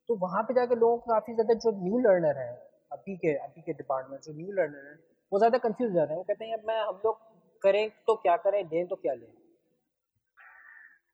तो 0.09 0.15
वहाँ 0.17 0.43
पे 0.43 0.55
जाके 0.55 0.75
लोग 0.75 1.01
काफ़ी 1.03 1.35
ज़्यादा 1.35 1.55
जो 1.55 1.71
न्यू 1.79 1.99
लर्नर 2.01 2.39
है, 2.39 2.53
अभी 2.93 3.17
के 3.17 3.35
अभी 3.37 3.63
के 3.63 3.73
डिपार्टमेंट 3.75 4.23
जो 4.23 4.33
न्यू 4.33 4.53
लर्नर 4.53 4.87
है, 4.89 4.95
वो 5.33 5.39
ज़्यादा 5.39 5.59
कंफ्यूज 5.59 5.91
हो 5.91 5.95
जाते 5.95 6.13
हैं। 6.13 6.19
वो 6.19 6.25
कहते 6.25 6.45
हैं, 6.45 6.55
अब 6.55 6.69
मैं, 6.69 6.81
हम 6.81 7.01
लोग 7.05 7.19
करें 7.65 7.89
तो 8.07 8.15
क्या 8.17 8.37
करें 8.37 8.63
लें 8.65 8.87
तो 8.87 8.97
क्या 8.97 9.15
लें? 9.15 9.29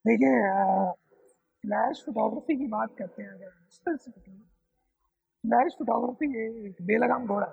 देखिए 0.05 0.41
फ्लैश 1.65 2.03
फोटोग्राफी 2.07 2.57
की 2.59 2.67
बात 2.69 2.95
करते 2.99 3.23
हैं, 3.23 3.31
अगर 3.31 3.51
स्पेसिफिकली 3.71 4.39
फ्लैश 5.45 5.77
फोटोग्राफी 5.79 6.27
एक 6.67 6.83
बेलगाम 6.87 7.27
घोड़ा 7.27 7.47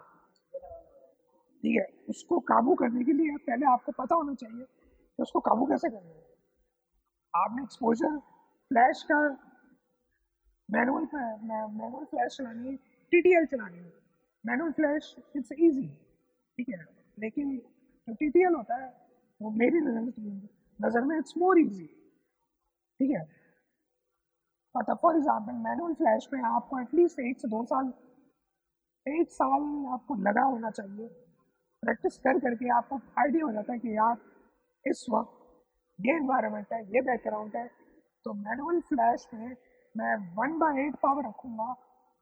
ठीक 1.64 1.76
है? 1.76 1.86
उसको 2.10 2.40
काबू 2.50 2.74
करने 2.76 3.04
के 3.04 3.14
लिए 3.14 3.38
पहले 3.48 3.66
आपको 3.66 3.92
पता 3.94 4.16
होना 4.16 4.34
चाहिए 4.34 4.64
कि 4.66 5.24
उसको 5.24 5.40
काबू 5.40 5.66
कैसे 5.66 5.90
करना 5.90 6.10
है। 6.10 6.24
आपने 7.34 7.64
एक्सपोजर 7.64 8.18
फ्लैश 8.18 9.04
का 9.12 9.18
मैनुअल 10.70 11.06
मैनुअल 11.44 12.06
फ्लैश 12.06 12.38
चलानी 12.38 12.68
है 12.68 12.76
टी 13.12 13.36
एल 13.38 13.46
चलानी 13.46 13.78
है। 13.78 13.92
मैनुअल 14.44 14.72
फ्लैश 14.72 15.16
इट्स 15.36 15.52
ईजी 15.52 15.88
ठीक 16.58 16.70
है? 16.70 16.84
लेकिन 17.18 17.58
जो 17.58 18.14
टी 18.14 18.30
टी 18.30 18.44
एल 18.46 18.56
होता 18.56 18.76
है 18.76 18.90
वो 19.42 19.50
मेरी 19.52 19.80
नज़र 19.80 20.02
नज़र 20.80 21.02
में 21.02 21.18
इट्स 21.18 21.34
मोर 21.38 21.60
ईजी 21.60 21.86
ठीक 21.86 23.12
है? 23.12 23.28
मतलब 24.76 24.98
फॉर 25.02 25.16
एग्ज़ाम्पल 25.16 25.54
मैनुअल 25.64 25.94
फ्लैश 25.94 26.28
में 26.34 26.42
आपको 26.46 26.80
एटलीस्ट 26.80 27.20
एक 27.20 27.40
से 27.42 27.48
दो 27.48 27.64
साल 27.66 27.94
एक 29.06 29.32
साल 29.32 29.62
आपको 29.94 30.16
लगा 30.24 30.42
होना 30.44 30.70
चाहिए। 30.72 31.08
प्रैक्टिस 31.84 32.18
कर 32.18 32.40
करके 32.40 32.70
आपको 32.70 33.00
आइडिया 33.20 33.46
हो 33.46 33.52
जाता 33.52 33.74
है 33.74 33.80
कि 33.80 33.96
यार, 33.96 34.18
इस 34.86 35.06
वक्त 35.10 35.38
ये 36.00 36.16
इन्वायरमेंट 36.18 36.74
है, 36.74 36.82
ये 36.86 37.02
बैकग्राउंड 37.02 37.56
है। 37.56 37.66
तो 38.26 38.34
मैनुअल 38.34 38.80
फ्लैश 38.90 39.28
में 39.34 39.56
मैं 40.00 40.16
वन 40.36 40.58
बाई 40.60 40.86
एट 40.86 40.96
पावर 41.04 41.28
रखूँगा 41.28 41.74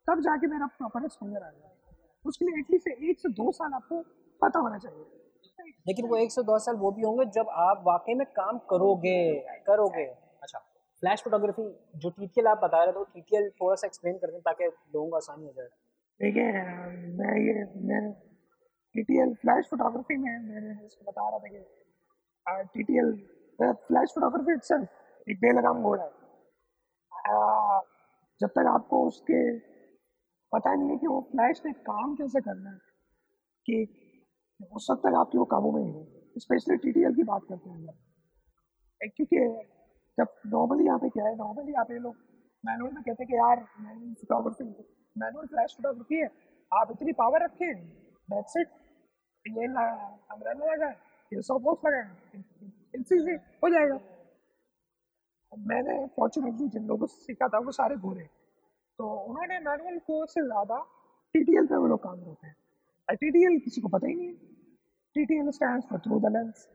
तब 0.08 0.22
जाके 0.22 0.48
मेरा 0.48 0.66
प्रॉपर 0.78 1.06
एक्सपोजर 1.06 1.38
आ 1.38 1.50
जाएगा। 1.50 1.96
उसके 2.26 2.46
लिए 2.46 2.60
एटलीस्ट 2.60 2.88
एक 2.88 3.20
से 3.20 3.30
दो 3.36 3.52
साल 3.54 3.74
आपको 3.74 4.02
पता 4.42 4.60
होना 4.60 4.78
चाहिए। 4.78 5.06
लेकिन 5.88 6.06
वो 6.08 6.16
एक 6.18 6.32
से 6.32 6.44
दो 6.44 6.58
साल 6.60 6.76
वो 6.78 6.92
भी 6.92 7.02
होंगे 7.02 7.26
जब 7.34 7.50
आप 7.62 7.84
वाकई 7.86 8.14
में 8.16 8.26
काम 8.32 8.58
करोगे 8.70 9.20
करोगे। 9.68 10.04
अच्छा 10.44 10.60
फ्लैश 11.04 11.22
फोटोग्राफी 11.24 11.64
जो 11.96 12.10
टी 12.12 12.46
आप 12.46 12.60
बता 12.64 12.84
रहे 12.84 12.94
थे 12.94 13.04
टी 13.14 13.22
टी 13.22 13.50
थोड़ा 13.62 13.76
सा 13.76 13.88
एक्सप्लेन 13.88 14.18
कर 14.18 14.32
दें 14.32 14.40
ताकि 14.42 14.66
लोगों 14.66 15.10
को 15.10 15.16
आसानी 15.16 15.46
हो 15.46 15.54
जाए। 15.54 15.68
देखिए 16.20 16.46
मैं 17.18 17.34
ये 17.40 17.66
मैं 17.88 18.02
T 18.96 19.04
T 19.04 19.20
L 19.22 19.34
flash 19.42 19.68
photography 19.72 20.18
में 20.18 20.32
मैंने 20.44 20.86
इसको 20.86 21.12
बता 21.12 21.30
रहा 21.30 21.40
था 21.40 21.48
कि 21.48 21.60
T 22.74 22.84
T 22.84 22.98
L 23.00 23.12
flash 23.60 24.14
photography 24.16 24.54
itself 24.54 25.30
एक 25.30 25.40
बेलगाम 25.40 25.82
गोड़ 25.84 26.00
है। 26.00 26.10
जब 28.42 28.50
तक 28.50 28.66
आपको 28.70 29.06
उसके 29.08 29.40
पता 30.52 30.74
नहीं 30.74 30.90
है 30.90 30.98
कि 30.98 31.08
वो 31.08 31.20
फ्लैश 31.32 31.62
ने 31.66 31.72
काम 31.86 32.16
कैसे 32.16 32.42
करना 32.42 32.70
है, 32.70 32.78
कि 33.66 33.76
उस 34.72 34.88
वक्त 34.92 35.02
तक 35.04 35.16
आपकी 35.16 35.38
वो 35.38 35.46
काबू 35.54 35.72
में 35.72 35.84
ही 35.84 35.92
है। 35.92 36.40
स्पेशली 36.40 36.78
टी 36.78 36.92
की 36.94 37.24
बात 37.24 37.42
करते 37.50 37.70
हैं 37.70 39.10
क्योंकि 39.10 39.38
जब 40.18 40.28
नॉर्मली 40.48 40.86
यहाँ 40.86 41.00
पे 41.00 41.10
क्या 41.10 41.26
है, 41.26 41.36
नॉर्मली 41.38 41.72
यहाँ 41.72 41.86
पे 41.86 42.00
लोग 42.00 42.16
मैनुअल 42.64 42.92
में 42.94 43.04
कहते 43.04 43.24
हैं 43.24 43.28
कि 43.28 43.36
यार, 43.36 43.60
manual 43.80 44.14
photography, 44.16 44.64
manual 45.16 45.48
flash 45.48 45.76
photography 45.78 46.16
है, 46.16 46.30
आप 46.72 46.92
इतनी 46.92 47.12
पावर 47.14 47.44
रखें 47.44 47.74
दैट्स 48.30 48.58
इट 48.58 48.70
ये 49.46 49.66
अमरेला 49.66 50.74
लगा, 50.74 50.90
ये 51.32 51.42
सौ 51.42 51.58
पोस्ट 51.60 51.86
लगा 51.86 52.02
इनसे 52.96 53.16
हो 53.64 53.70
जाएगा। 53.70 54.00
मैंने 55.54 56.06
फॉर्चुनेटली 56.16 56.68
जिन 56.70 56.88
लोगों 56.88 57.08
से 57.08 57.24
सीखा 57.24 57.48
था, 57.48 57.60
वो 57.60 57.72
सारे 57.72 57.96
गोरे 57.98 58.24
तो 59.00 59.10
उन्होंने 59.22 59.60
मैनुअल 59.60 59.98
को 60.08 60.26
से 60.26 60.42
ज़्यादा 60.44 60.78
टी 61.36 61.44
टी 61.44 61.58
एल 61.58 61.66
पर 61.68 61.78
वो 61.78 61.88
लोग 61.88 62.04
काम 62.04 62.20
करते 62.20 62.48
हैं। 62.48 63.16
टी 63.16 63.30
टी 63.32 63.44
एल 63.46 63.60
किसी 63.60 63.82
को 63.82 63.88
पता 63.90 64.08
ही 64.08 64.16
नहीं 64.16 64.34
T 65.16 65.26
T 65.26 65.40
L 65.40 65.52
stand 65.52 65.84
for 65.90 66.00
through 66.00 66.20
the 66.20 66.32
lens 66.34 66.68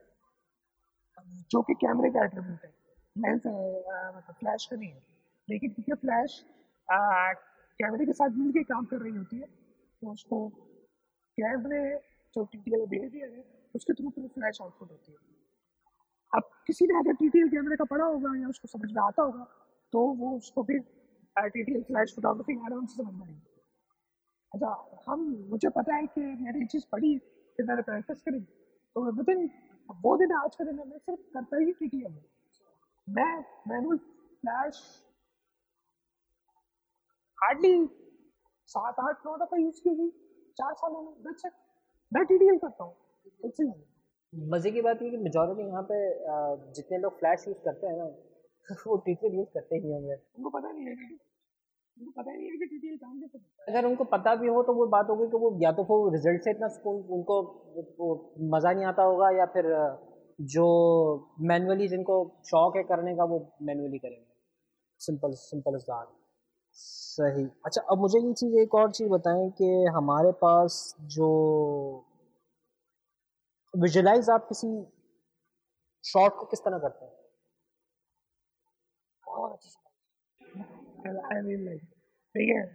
जो 1.51 1.63
कि 1.63 1.75
कैमरे 1.77 2.11
का 2.11 2.25
एट्रीब्यूट 2.25 2.65
है। 2.65 2.71
लेंस 3.17 3.47
मतलब 3.47 4.35
फ्लैश 4.35 4.67
का 4.67 4.77
नहीं 4.77 4.91
है। 4.91 5.03
लेकिन 5.49 5.71
क्योंकि 5.73 5.95
फ्लैश 6.01 6.43
कैमरे 6.89 8.07
के 8.07 8.13
साथ 8.13 8.37
मिल 8.37 8.53
के 8.53 8.63
काम 8.65 8.85
कर 8.85 8.99
रही 8.99 9.17
होती 9.17 9.39
है 9.39 9.47
तो 10.03 10.13
उसको 10.13 10.49
कैमरे 11.39 11.83
जो 12.37 12.45
टी 12.45 12.59
टी 12.59 12.75
एल 12.75 12.87
बिहेवियर 12.87 13.29
है, 13.29 13.45
उसके 13.75 13.93
थ्रू 13.93 14.11
फ्लैश 14.11 14.59
आउटपुट 14.63 14.91
होती 14.91 15.13
है। 15.13 15.19
अब 16.33 16.51
किसी 16.67 16.87
ने 16.87 16.99
अगर 16.99 17.15
टी 17.15 17.29
कैमरे 17.31 17.77
का 17.77 17.85
पढ़ा 17.85 18.05
होगा 18.05 18.37
या 18.41 18.49
उसको 18.49 18.69
समझ 18.69 18.91
में 18.93 19.03
आता 19.03 19.23
होगा 19.23 19.47
तो 19.93 20.05
वो 20.17 20.37
उसको 20.37 20.63
फिर 20.63 20.79
T 21.37 21.63
T 21.63 21.75
L 21.75 21.83
flash 21.83 22.15
photography 22.17 22.59
आराम 22.67 22.87
से 22.87 23.03
समझ 23.03 23.15
में 23.15 23.41
अच्छा 24.53 24.71
हम, 25.09 25.21
मुझे 25.51 25.69
पता 25.69 25.95
है 25.95 26.07
कि 26.07 26.21
मैंने 26.21 26.59
ये 26.59 26.67
चीज़ 26.67 26.85
पढ़ी 26.93 27.17
फिर 27.59 27.67
मैंने 27.67 27.83
प्रैक्टिस 27.83 28.23
करी 28.23 28.41
तो 28.41 29.05
विद 29.13 29.29
इन 29.29 29.49
वो 30.03 30.17
दिन 30.17 30.33
आज 30.33 30.57
के 30.57 30.65
दिन 30.65 30.77
मैं 30.77 30.99
सिर्फ़ 30.99 31.21
करता 31.35 31.57
ही 31.57 31.73
टी 31.73 31.89
टी 31.89 32.03
एल 32.05 32.19
मैं 33.09 33.33
मैनुअल 33.69 33.99
फ्लैश 33.99 34.83
हार्डली 37.39 37.87
सात 38.69 39.01
आठ 39.01 39.27
नौ 39.27 39.37
दफ़ा 39.37 39.57
यूज़ 39.57 39.81
की 39.83 39.91
हुई 39.91 40.11
चार 40.57 40.75
सालों 40.75 41.03
में 41.03 41.33
मैं 42.13 42.25
टी 42.25 42.39
टी 42.39 42.49
एल 42.49 42.59
करता 42.59 42.85
हूँ 42.85 42.95
मज़े 44.33 44.71
की 44.71 44.81
बात 44.83 45.03
ये 45.03 45.11
कि 45.11 45.17
मेजोरिटी 45.17 45.67
यहाँ 45.69 45.83
पे 45.91 45.97
जितने 46.73 46.99
लोग 46.99 47.19
फ्लैश 47.19 47.45
यूज़ 47.49 47.59
करते 47.65 47.87
हैं 47.87 47.97
ना 47.99 48.05
वो 48.87 48.97
टी 48.97 49.15
टी 49.15 49.37
यूज़ 49.37 49.49
करते 49.55 49.77
ही 49.77 49.93
होंगे। 49.93 50.15
उनको 50.15 50.51
पता 50.51 50.73
नहीं 50.73 50.87
है 50.87 50.93
उनको 51.97 52.23
पता 52.23 52.33
नहीं 52.33 52.47
है 52.47 52.57
कि 52.57 52.67
टी 52.67 52.79
टी 52.79 52.97
काम 52.97 53.21
कैसे 53.21 53.73
अगर 53.73 53.87
उनको 53.87 54.05
पता 54.05 54.35
भी 54.35 54.49
हो 54.49 54.63
तो 54.63 54.75
वो 54.75 54.87
बात 54.87 55.11
होगी 55.11 55.27
कि 55.31 55.37
वो 55.37 55.59
या 55.63 55.73
तो 55.73 55.83
वो 55.83 56.09
रिज़ल्ट 56.09 56.43
से 56.43 56.51
इतना 56.51 56.69
सुकून 56.69 57.03
उनको 57.11 57.41
मज़ा 58.41 58.73
नहीं 58.73 58.85
आता 58.85 59.03
होगा 59.03 59.31
या 59.31 59.47
फिर 59.47 59.97
जो 60.41 60.67
मैनुअली 61.41 61.89
जिनको 61.89 62.33
शौक 62.45 62.77
है 62.77 62.83
करने 62.83 63.17
का 63.17 63.25
वो 63.25 63.53
मैनुअली 63.63 63.99
करेंगे। 63.99 64.27
सिंपल 65.01 65.33
सिंपल 65.33 65.77
इज़ 65.77 65.91
सही। 66.73 67.45
अच्छा 67.67 67.83
अब 67.83 67.99
मुझे 67.99 68.19
ये 68.19 68.33
चीज़ 68.33 68.57
एक 68.57 68.75
और 68.75 68.91
चीज़ 68.91 69.09
बताएँ 69.09 69.51
कि 69.51 69.85
हमारे 69.85 70.33
पास 70.33 70.97
जो 71.01 71.29
विजुलाइज 73.77 74.31
आप 74.31 74.47
किसी 74.49 74.69
शॉट 76.05 76.37
को 76.37 76.47
किस 76.47 76.61
तरह 76.61 76.79
करते 76.79 77.05
हैं? 77.05 77.13
ठीक 82.35 82.49
है। 82.57 82.67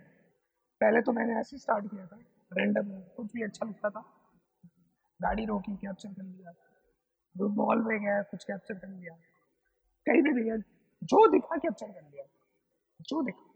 पहले 0.81 1.01
तो 1.01 1.11
मैंने 1.11 1.39
ऐसे 1.39 1.57
स्टार्ट 1.57 1.85
किया 1.85 2.07
था 2.07 2.15
रैंडम 2.53 3.01
कुछ 3.01 3.33
भी 3.33 3.43
अच्छा 3.43 3.65
लगता 3.65 3.89
था। 3.89 4.01
गाड़ी 5.21 5.45
रोकी 5.45 5.75
कैप्चर 5.75 6.09
कर 6.09 6.23
लिया। 6.23 6.51
मॉल 7.41 7.83
में 7.83 8.01
गया, 8.01 8.21
कुछ 8.21 8.43
कैप्चर 8.43 8.73
कर 8.73 8.87
लिया। 8.87 9.15
कहीं 10.05 10.21
भी 10.21 10.33
भैया 10.33 10.57
जो 11.03 11.31
दिखा 11.31 11.57
कैप्चर 11.57 11.91
कर 11.91 12.01
लिया। 12.01 12.25
जो 13.01 13.21
दिखा। 13.23 13.53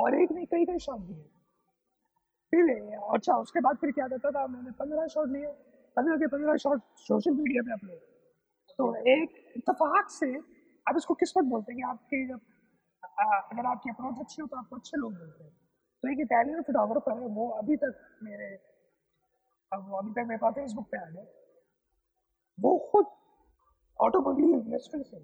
और 0.00 0.22
एक 0.22 0.32
नहीं 0.32 0.46
कई 0.46 0.64
कई 0.64 0.78
शॉट 0.78 1.00
दिए 1.00 1.24
फिर 2.50 2.94
अच्छा 3.14 3.36
उसके 3.36 3.60
बाद 3.60 3.76
फिर 3.76 3.92
क्या 3.92 4.08
करता 4.08 4.30
था? 4.30 4.46
मैंने 4.46 4.70
पंद्रह 4.70 5.06
शॉट 5.06 5.28
लिए। 5.28 5.71
पंद्रह 5.96 6.16
के 6.16 6.26
पंद्रह 6.26 6.56
शॉट 6.56 6.82
सोशल 6.98 7.34
मीडिया 7.34 7.62
पे 7.62 7.72
अपलोड 7.72 8.00
तो 8.78 8.94
एक 9.12 9.54
इतफाक 9.56 10.10
से 10.10 10.32
आप 10.86 10.96
इसको 10.96 11.14
किस्मत 11.14 11.44
बोलते 11.44 11.72
हैं 11.72 11.78
कि 11.78 11.88
आपके 11.88 12.26
जब 12.28 12.40
अगर 13.52 13.66
आपकी 13.66 13.90
अप्रोच 13.90 14.18
अच्छी 14.20 14.42
हो 14.42 14.46
तो 14.48 14.56
आपको 14.56 14.76
अच्छे 14.76 14.96
लोग 14.96 15.12
मिलते 15.12 15.44
हैं। 15.44 15.52
तो 16.04 16.08
एक 16.12 16.20
इटालियन 16.20 16.62
फोटोग्राफर 16.62 17.18
है, 17.20 17.26
वो 17.28 17.48
अभी 17.50 17.76
तक 17.76 18.18
मेरे 18.22 18.48
अब 19.72 19.94
अभी 19.94 20.10
तक 20.10 20.28
मेरे 20.28 20.38
पास 20.38 20.54
फेसबुक 20.54 20.86
पे 20.90 20.98
आ 20.98 21.08
गया। 21.10 21.24
वो 22.58 22.76
खुद 22.92 23.06
ऑटोमोबाइल 23.98 24.54
इंडस्ट्री 24.54 25.02
से 25.02 25.18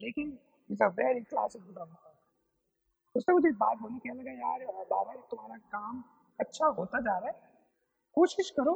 लेकिन 0.00 0.38
is 0.70 0.82
a 0.82 0.88
very 0.98 1.20
classic 1.20 1.62
photographer 1.62 2.12
उसने 3.14 3.34
मुझे 3.34 3.48
एक 3.48 3.54
बात 3.54 3.78
बोली, 3.78 3.98
कहने 3.98 4.22
लगा, 4.22 4.32
यार, 4.32 4.84
बाबा, 4.84 5.14
तुम्हारा 5.30 5.56
काम 5.56 6.02
अच्छा 6.38 6.66
होता 6.78 7.00
जा 7.00 7.18
रहा 7.18 7.28
है। 7.28 7.52
कोशिश 8.16 8.50
करो 8.50 8.72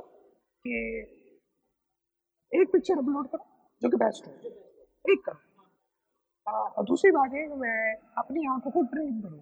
एक 2.52 2.70
पिक्चर 2.72 2.98
अपलोड 2.98 3.26
करो, 3.26 3.44
जो 3.82 3.88
कि 3.88 3.96
बेस्ट 3.96 4.26
हो। 4.26 4.32
एक 5.04 5.24
करो। 5.26 5.38
और 6.46 6.84
दूसरी 6.84 7.10
बात 7.10 7.32
है 7.32 7.46
मैं 7.56 7.94
अपनी 8.18 8.46
आँखों 8.46 8.70
को 8.70 8.82
ट्रेन 8.84 9.20
करूँ। 9.22 9.38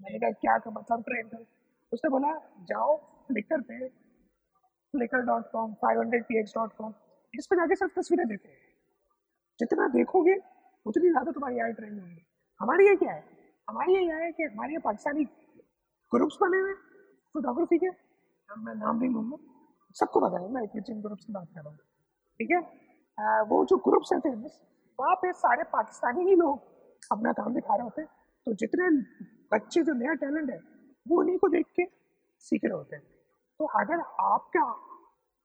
मैंने 0.00 0.18
कहा, 0.18 0.30
क्या 0.30 0.58
कर 0.58 0.70
मतलब 0.70 1.02
ट्रेन 1.02 1.28
करूँ? 1.28 1.44
उसने 1.92 2.10
बोला, 2.10 2.32
जाओ 2.62 2.96
फ्लिकर 3.28 3.60
पे 3.60 3.88
Flickr 3.88 5.22
dot 5.26 5.50
com 5.52 5.72
five 5.74 6.00
hundred 6.00 6.24
P 6.24 6.38
X 6.38 6.52
dot 6.54 6.72
com 6.72 6.92
इस 7.34 7.46
पर 7.46 7.56
जाके 7.56 7.76
सब 7.76 7.90
तस्वीरें 7.96 8.26
देखो। 8.28 8.48
जितना 9.60 9.88
देखोगे, 9.88 10.34
उतनी 10.86 11.10
ज़्यादा 11.10 11.32
तुम्हारी 11.32 11.58
आई 11.58 11.72
ट्रेन 11.72 11.98
होंगी। 11.98 12.24
हमारी 12.60 12.88
ये 12.88 12.94
क्या 12.96 13.12
है? 13.12 13.24
हमारी 13.68 13.94
ये 13.94 14.12
है 14.14 14.30
कि 14.32 14.42
हमारे 14.42 14.78
पाकिस्तानी 14.78 15.24
ग्रुप्स 16.12 16.36
बने 16.42 16.58
हुए 16.60 16.74
फोटोग्राफी 17.34 17.78
के। 17.78 17.90
मैं 18.48 18.74
नाम 18.74 18.98
भी 19.00 19.08
लूँगा। 19.08 19.36
सबको 19.96 20.20
पता 20.20 20.40
है 20.40 20.48
मैं 20.52 20.64
जिन 20.76 21.00
ग्रुप्स 21.02 21.24
की 21.24 21.32
बात 21.32 21.48
कर 21.54 21.60
रहा 21.60 21.70
हूँ। 21.70 21.78
ठीक 22.40 22.50
है? 22.50 22.60
वो 23.50 23.64
जो 23.64 23.76
ग्रुप्स 23.86 24.12
हैं 24.12 24.20
फ़ेमस 24.20 24.60
वहाँ 24.98 25.14
पे 25.22 25.32
सारे 25.34 25.62
पाकिस्तानी 25.72 26.24
ही 26.24 26.34
लोग 26.36 26.60
अपना 27.12 27.32
काम 27.32 27.54
दिखा 27.54 27.74
रहे 27.74 27.84
होते 27.84 28.02
हैं। 28.02 28.08
तो 28.46 28.52
जितने 28.54 28.88
बच्चे, 29.52 29.82
जो 29.82 29.92
नया 29.94 30.14
टैलेंट 30.14 30.50
है, 30.50 30.58
वो 31.06 31.18
उन्हीं 31.20 31.38
को 31.38 31.48
देख 31.48 31.66
के 31.76 31.84
सीख 32.44 32.64
रहे 32.64 32.72
होते 32.72 32.96
हैं। 32.96 33.02
तो 33.60 33.66
अगर 33.80 34.00
आपका 34.26 34.64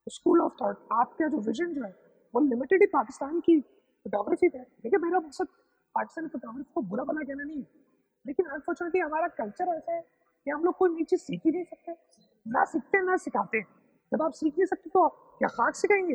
स्कूल 0.06 0.40
ऑफ़ 0.40 0.52
थॉट 0.62 0.88
आपका 0.92 1.28
जो 1.28 1.38
विजन 1.40 1.74
जो 1.74 1.84
है, 1.84 1.94
वो 2.34 2.40
लिमिटेड 2.40 2.82
ही 2.82 2.86
पाकिस्तान 2.86 3.40
की 3.40 3.60
फोटोग्राफी 3.60 4.48
पे 4.48 4.58
देखिए 4.58 4.98
मेरा 4.98 5.18
मकसद 5.18 5.46
पाकिस्तानी 5.94 6.28
फोटोग्राफी 6.28 6.72
को 6.74 6.82
बुरा 6.90 7.04
भला 7.04 7.22
कहना 7.22 7.44
नहीं 7.44 7.62
लेकिन 8.24 8.46
अनफॉर्चुनेटली 8.46 9.00
हमारा 9.00 9.28
कल्चर 9.38 9.74
ऐसा 9.76 9.92
है 9.92 10.00
कि 10.46 10.50
हम 10.50 10.64
लोग 10.64 10.76
कोई 10.76 10.90
नई 10.90 11.04
चीज़ 11.04 11.20
सीख 11.20 11.40
ही 11.46 11.50
नहीं 11.50 11.64
सकते। 11.64 11.92
ना 12.46 12.64
सीखते, 12.64 13.00
ना 13.02 13.16
सिखाते। 13.16 13.62
जब 14.12 14.22
आप 14.22 14.32
सीख 14.32 14.52
नहीं 14.58 14.66
सकते 14.66 14.90
तो 14.90 15.02
आप 15.04 15.16
क्या 15.38 15.48
खाक 15.48 15.74
सिखाएँगे 15.76 16.14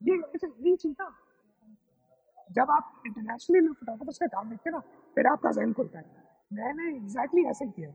ये 0.00 0.16
ये 0.66 0.76
चीज़ 0.76 0.94
ना 1.00 1.14
जब 2.50 2.70
आप 2.70 3.02
इंटरनेशनली 3.06 3.68
फोटोग्राफर्स 3.68 4.18
का 4.18 4.26
काम 4.26 4.50
देखते 4.50 4.70
ना, 4.70 4.78
फिर 5.16 5.26
आपका 5.26 5.50
जहन 5.52 5.72
खुलता 5.72 5.98
है। 5.98 6.04
मैंने 6.50 6.88
एग्जैक्टली 6.96 7.44
ऐसे 7.50 7.66
किया 7.66 7.88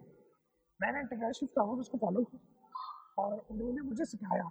मैंने 0.80 1.00
इंटरनेशनल 1.00 1.48
फोटोग्राफर्स 1.48 1.90
को 1.90 1.98
फॉलो 1.98 2.24
किया। 2.24 3.24
और 3.24 3.34
उन्होंने 3.52 3.82
मुझे 3.82 4.06
सिखाया 4.06 4.44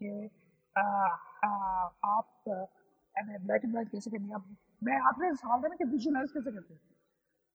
कि 0.00 0.30
आप 0.76 2.44
ब्लैक 3.16 3.64
एंड 3.64 3.74
वाइट 3.74 3.88
कैसे 3.92 4.10
करनी 4.10 4.28
है? 4.28 4.38
मैं 4.82 4.98
आपने 5.08 5.34
सवाल 5.36 5.62
था 5.62 5.68
ना 5.68 5.76
कि 5.76 5.84
विजुअलाइज 5.84 6.32
कैसे 6.32 6.50
करते 6.50 6.74
हैं? 6.74 6.80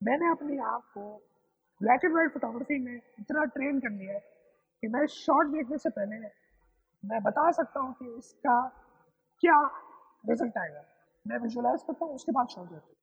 मैंने 0.01 0.29
अपने 0.31 0.57
आप 0.73 0.83
को 0.93 1.03
ब्लैक 1.81 2.05
एंड 2.05 2.13
वाइट 2.15 2.33
फोटोग्राफी 2.33 2.79
में 2.79 2.95
इतना 2.95 3.45
ट्रेन 3.57 3.79
कर 3.79 3.89
लिया 3.91 4.13
है 4.13 4.33
कि 4.83 4.87
मैं 4.87 5.05
शॉर्ट 5.11 5.47
देखने 5.49 5.77
से 5.77 5.89
पहले 5.91 6.17
मैं 7.03 7.21
बता 7.23 7.49
सकता 7.51 7.79
हूँ 7.79 7.93
कि 7.93 8.13
इसका 8.17 8.57
क्या 9.43 9.59
रिज़ल्ट 10.23 10.57
आएगा। 10.57 10.83
मैं 11.25 11.37
विजुअलाइज 11.39 11.83
करता 11.83 12.05
हूँ 12.05 12.15
उसके 12.15 12.31
बाद 12.31 12.47
शॉर्ट 12.47 12.69
देखता 12.69 12.87
हूँ। 12.87 12.93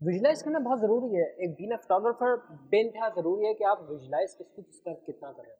विजुलाइज 0.00 0.42
करना 0.42 0.58
बहुत 0.58 0.80
ज़रूरी 0.80 1.14
है। 1.14 1.24
एक 1.44 1.54
बीन 1.54 1.76
फोटोग्राफर 1.76 2.36
बेन 2.72 2.90
था 2.90 3.08
ज़रूरी 3.14 3.46
है 3.46 3.54
कि 3.54 3.64
आप 3.64 3.86
विजुलाइज 3.90 4.34
किसको 4.34 4.62
किसका 4.62 4.92
कितना 5.06 5.32
कर 5.32 5.46
हैं। 5.46 5.56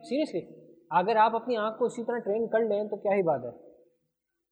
सीरियसली 0.00 0.40
अगर 0.92 1.16
आप 1.18 1.34
अपनी 1.34 1.56
आँख 1.56 1.78
को 1.78 1.86
इसी 1.86 2.02
तरह 2.02 2.18
ट्रेन 2.20 2.46
कर 2.48 2.68
लें 2.68 2.88
तो 2.88 2.96
क्या 2.98 3.14
ही 3.14 3.22
बात 3.22 3.44
है। 3.44 3.50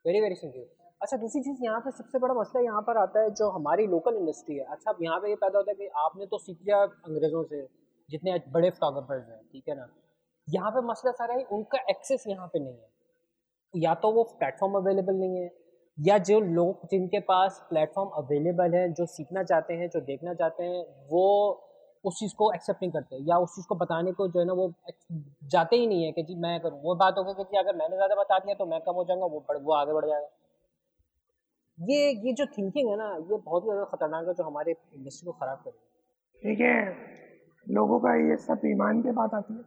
वेरी 0.05 0.21
वेरी 0.21 0.35
सिंपल 0.37 0.65
अच्छा 1.01 1.17
दूसरी 1.17 1.41
चीज़, 1.43 1.59
यहाँ 1.65 1.81
पे 1.81 1.91
सबसे 1.91 2.19
बड़ा 2.19 2.35
मसला 2.35 2.61
यहाँ 2.61 2.81
पर 2.83 2.97
आता 2.97 3.21
है, 3.21 3.31
जो 3.31 3.49
हमारी 3.51 3.87
लोकल 3.87 4.17
इंडस्ट्री 4.17 4.57
है। 4.57 4.65
अच्छा 4.65 4.91
अब 4.91 5.03
यहाँ 5.03 5.19
पे 5.21 5.29
ये 5.29 5.35
पैदा 5.35 5.59
होता 5.59 5.71
है 5.71 5.75
कि 5.75 5.87
आपने 5.97 6.27
तो 6.27 6.39
सीख 6.39 6.59
लिया 6.63 6.79
अंग्रेज़ों 6.83 7.43
से, 7.45 7.63
जितने 8.09 8.39
बड़े 8.49 8.71
फोटोग्राफर्स 8.71 9.29
हैं, 9.29 9.41
ठीक 9.53 9.69
है 9.69 9.75
ना? 9.77 9.87
यहाँ 10.49 10.71
पे 10.71 10.81
मसला 10.87 11.11
सारा 11.13 11.35
है, 11.35 11.45
उनका 11.45 11.79
एक्सेस 11.91 12.25
यहाँ 12.29 12.47
पे 12.47 12.59
नहीं 12.59 12.75
है। 12.75 13.83
या 13.83 13.95
तो 13.95 14.11
वो 14.13 14.23
प्लेटफॉर्म 14.39 14.75
अवेलेबल 14.75 15.15
नहीं 15.15 15.37
है, 15.37 15.51
या 15.99 16.19
जो 16.21 16.41
लोग, 16.41 16.87
जिनके 16.91 17.21
पास 17.21 17.61
प्लेटफॉर्म 17.71 18.11
अवेलेबल 18.17 18.75
है, 18.75 18.89
जो 18.93 19.07
सीखना 19.07 19.43
चाहते 19.43 19.75
हैं, 19.75 19.89
जो 19.89 20.01
देखना 20.01 20.35
चाहते 20.35 20.65
हैं, 20.65 20.83
वो 21.11 21.27
उस 22.05 22.19
चीज़ 22.19 22.35
को 22.35 22.53
एक्सेप्ट 22.53 22.83
नहीं 22.83 22.93
करते। 22.93 23.17
या 23.23 23.39
उस 23.39 23.55
चीज़ 23.55 23.67
को 23.69 23.75
बताने 23.75 24.13
को 24.13 24.29
जो 24.29 24.41
है 24.41 24.47
ना, 24.47 24.53
वो 24.53 24.73
जाते 25.51 25.77
ही 25.77 25.87
नहीं 25.87 26.05
है 26.05 26.13
कि 26.13 26.23
जी, 26.23 26.35
मैं 26.37 26.59
करूँ। 26.61 26.81
वो 26.83 26.95
बात 26.95 27.15
होगी 27.19 27.45
कि 27.45 27.57
अगर 27.59 27.77
मैंने 27.77 27.97
ज़्यादा 27.97 28.15
बता 28.15 28.39
दिया 28.39 28.55
तो 28.55 28.67
मैं 28.67 28.81
कम 28.81 28.95
हो 28.95 29.05
जाऊँगा, 29.05 29.27
वो 29.27 29.45
वो 29.61 29.75
आगे 29.75 29.93
बढ़ 29.93 30.07
जाएगा। 30.07 30.29
ये 31.79 32.11
ये 32.27 32.33
जो 32.33 32.45
थिंकिंग 32.49 32.89
है 32.91 32.97
ना 32.97 33.07
ये 33.31 33.37
बहुत 33.37 33.63
ही 33.63 33.69
ज़्यादा 33.69 33.85
खतरनाक 33.87 34.29
है 34.29 34.35
जो 34.35 34.45
हमारे 34.45 34.73
इंडस्ट्री 34.73 35.27
को 35.27 35.33
ख़राब 35.41 35.59
कर 35.65 35.71
ठीक 36.43 36.61
है 36.61 36.77
लोगों 37.67 37.99
का 38.01 38.15
ये 38.17 38.37
सब 38.43 38.61
ईमान 38.67 39.03
के 39.03 39.13
बात 39.13 39.35
आती 39.35 39.55
है 39.55 39.63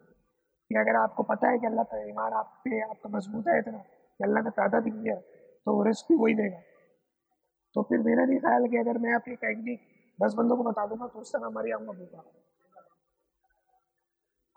कि 0.72 0.76
अगर 0.80 0.96
आपको 0.96 1.24
पता 1.24 1.50
है 1.50 1.60
कि 1.60 1.66
अल्लाह 1.68 1.84
का 1.92 2.02
ईमान 2.04 2.34
आप 2.40 2.62
पे 2.64 2.82
आपका 2.82 3.10
मज़बूत 3.10 3.48
है 3.48 3.58
इतना 3.60 3.78
कि 3.78 4.24
अल्लाह 4.24 4.44
ने 4.44 4.50
पैदा 4.58 4.80
भी 4.80 4.92
किया 4.92 5.16
तो 5.16 5.76
वो 5.76 5.84
रिस्क 5.84 6.12
भी 6.12 6.18
वही 6.18 6.34
देगा। 6.36 6.62
तो 7.76 7.82
फिर 7.90 8.00
मेरा 8.04 8.26
नहीं 8.26 8.40
ख्याल 8.40 8.68
कि 8.68 8.78
अगर 8.78 8.98
मैं 8.98 9.14
अपनी 9.16 9.36
टेक्निक 9.42 9.80
दस 10.20 10.34
बंदों 10.38 10.58
को 10.58 10.64
बता 10.64 10.86
दूँगा 10.88 11.08
तो 11.08 11.20
उस 11.20 11.34
तरह 11.34 11.50
मर 11.56 11.68
जाऊँगा 11.68 11.94
भूखा। 11.94 12.24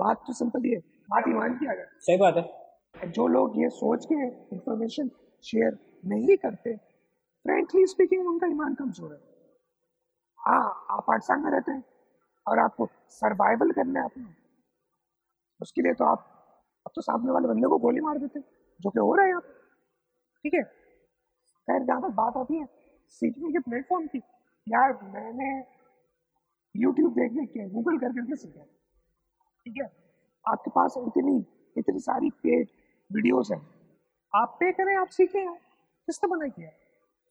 बात 0.01 0.23
तो 0.27 0.33
सिंपल 0.35 0.65
ही 0.65 0.71
है 0.71 0.79
बात 1.11 1.29
ईमान 1.29 1.59
की 1.59 1.67
अगर 1.67 1.87
सही 2.01 2.17
बात 2.19 2.37
है। 2.37 3.11
जो 3.11 3.27
लोग 3.29 3.59
ये 3.59 3.69
सोच 3.73 4.07
के 4.07 4.23
इंफॉर्मेशन 4.55 5.11
शेयर 5.45 5.79
नहीं 6.05 6.37
करते 6.39 6.75
फ्रेंकली 7.45 7.87
स्पीकिंग 7.87 8.27
उनका 8.29 8.47
ईमान 8.47 8.75
कमज़ोर 8.75 9.13
है। 9.13 9.19
हाँ 10.41 10.87
आप 10.91 11.05
पाकिस्तान 11.07 11.41
में 11.45 11.51
रहते 11.51 11.73
हैं 11.73 11.85
और 12.47 12.59
आपको 12.59 12.89
सर्वाइवल 13.11 13.73
करना 13.73 14.01
है 14.01 14.07
अपना। 14.07 14.35
उसके 15.61 15.83
लिए 15.83 15.95
तो 15.95 16.05
आप 16.05 16.29
अब 16.87 16.93
तो 16.95 17.03
सामने 17.03 17.33
वाले 17.33 17.49
बंदे 17.49 17.69
को 17.69 17.79
गोली 17.79 18.01
मार 18.01 18.19
देते 18.19 18.41
जो 18.81 18.91
कि 18.91 18.99
हो 18.99 19.15
रहा 19.15 19.27
है 19.27 19.35
आप 19.35 19.43
ठीक 20.45 20.55
है? 20.55 20.63
खैर, 20.63 21.83
जहाँ 21.85 22.01
तक 22.03 22.15
बात 22.15 22.37
आती 22.37 22.59
है 22.59 22.67
सीखने 23.13 23.53
के 23.53 23.59
प्लेटफॉर्म 23.61 24.07
की। 24.07 24.19
यार, 24.67 24.93
मैंने 25.05 25.51
यूट्यूब 26.75 27.13
देख 27.15 27.33
देख 27.33 27.49
के 27.49 27.69
गूगल 27.71 27.99
कर 27.99 28.13
करके 28.13 28.37
सीखा 28.37 28.63
ठीक 28.63 29.75
है? 29.79 29.91
आपके 30.45 30.71
पास 30.71 30.95
इतनी 30.99 31.37
इतनी 31.77 31.99
सारी 32.01 32.31
पेड 32.43 32.69
वीडियोस 33.11 33.51
हैं। 33.51 33.61
आप 34.33 34.57
पे 34.61 34.73
करें, 34.73 34.97
आप 34.97 35.09
सीखें। 35.09 35.55
किसने 36.09 36.29
बना 36.31 36.49
किया 36.49 36.69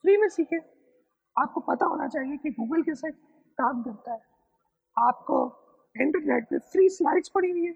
फ्री 0.04 0.18
में 0.18 0.28
सीखे। 0.30 0.58
आपको 1.36 1.62
पता 1.62 1.86
होना 1.86 2.08
चाहिए 2.08 2.38
कि 2.38 2.50
गूगल 2.50 2.82
कैसे 2.84 3.12
काम 3.58 3.82
करता 3.84 4.14
है। 4.14 4.22
आपको 4.98 5.38
इंटरनेट 5.96 6.44
पे 6.44 6.58
फ्री 6.72 6.90
स्लाइड्स 6.90 7.30
पड़ी 7.30 7.52
हुई 7.52 7.66
है 7.66 7.74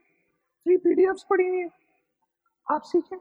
फ्री 0.65 0.77
पी 0.77 1.07
पड़ी 1.29 1.47
हुई 1.47 1.59
है। 1.59 1.69
आप 2.67 2.81
सीखें। 2.81 3.17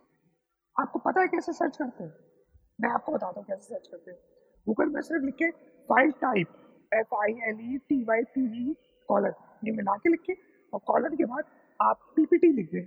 आपको 0.77 0.99
पता 0.99 1.21
है 1.21 1.29
कैसे 1.29 1.53
सर्च 1.53 1.77
करते 1.77 2.05
हैं? 2.05 2.15
मैं 2.81 2.91
आपको 2.91 3.13
बताता 3.13 3.41
हूँ 3.41 3.47
कैसे 3.47 3.75
सर्च 3.75 3.89
करते 3.89 4.11
हैं। 4.11 4.19
गूगल 4.67 4.89
में 4.89 5.01
सिर्फ़ 5.01 5.25
लिखे 5.25 5.51
file 5.89 6.11
type 6.23 6.49
F 6.93 7.15
I 7.15 7.33
L 7.49 7.61
E 7.75 7.79
T 7.89 8.03
Y 8.05 8.23
P 8.25 8.47
V 8.47 8.75
colon 9.09 9.35
ये 9.65 9.73
मिला 9.73 9.97
के 9.97 10.11
लिखे 10.11 10.37
और 10.73 10.81
कॉलर 10.87 11.15
के 11.17 11.25
बाद 11.25 11.45
आप 11.81 12.13
पीपीटी 12.17 12.53
लिख 12.53 12.71
दें 12.73 12.85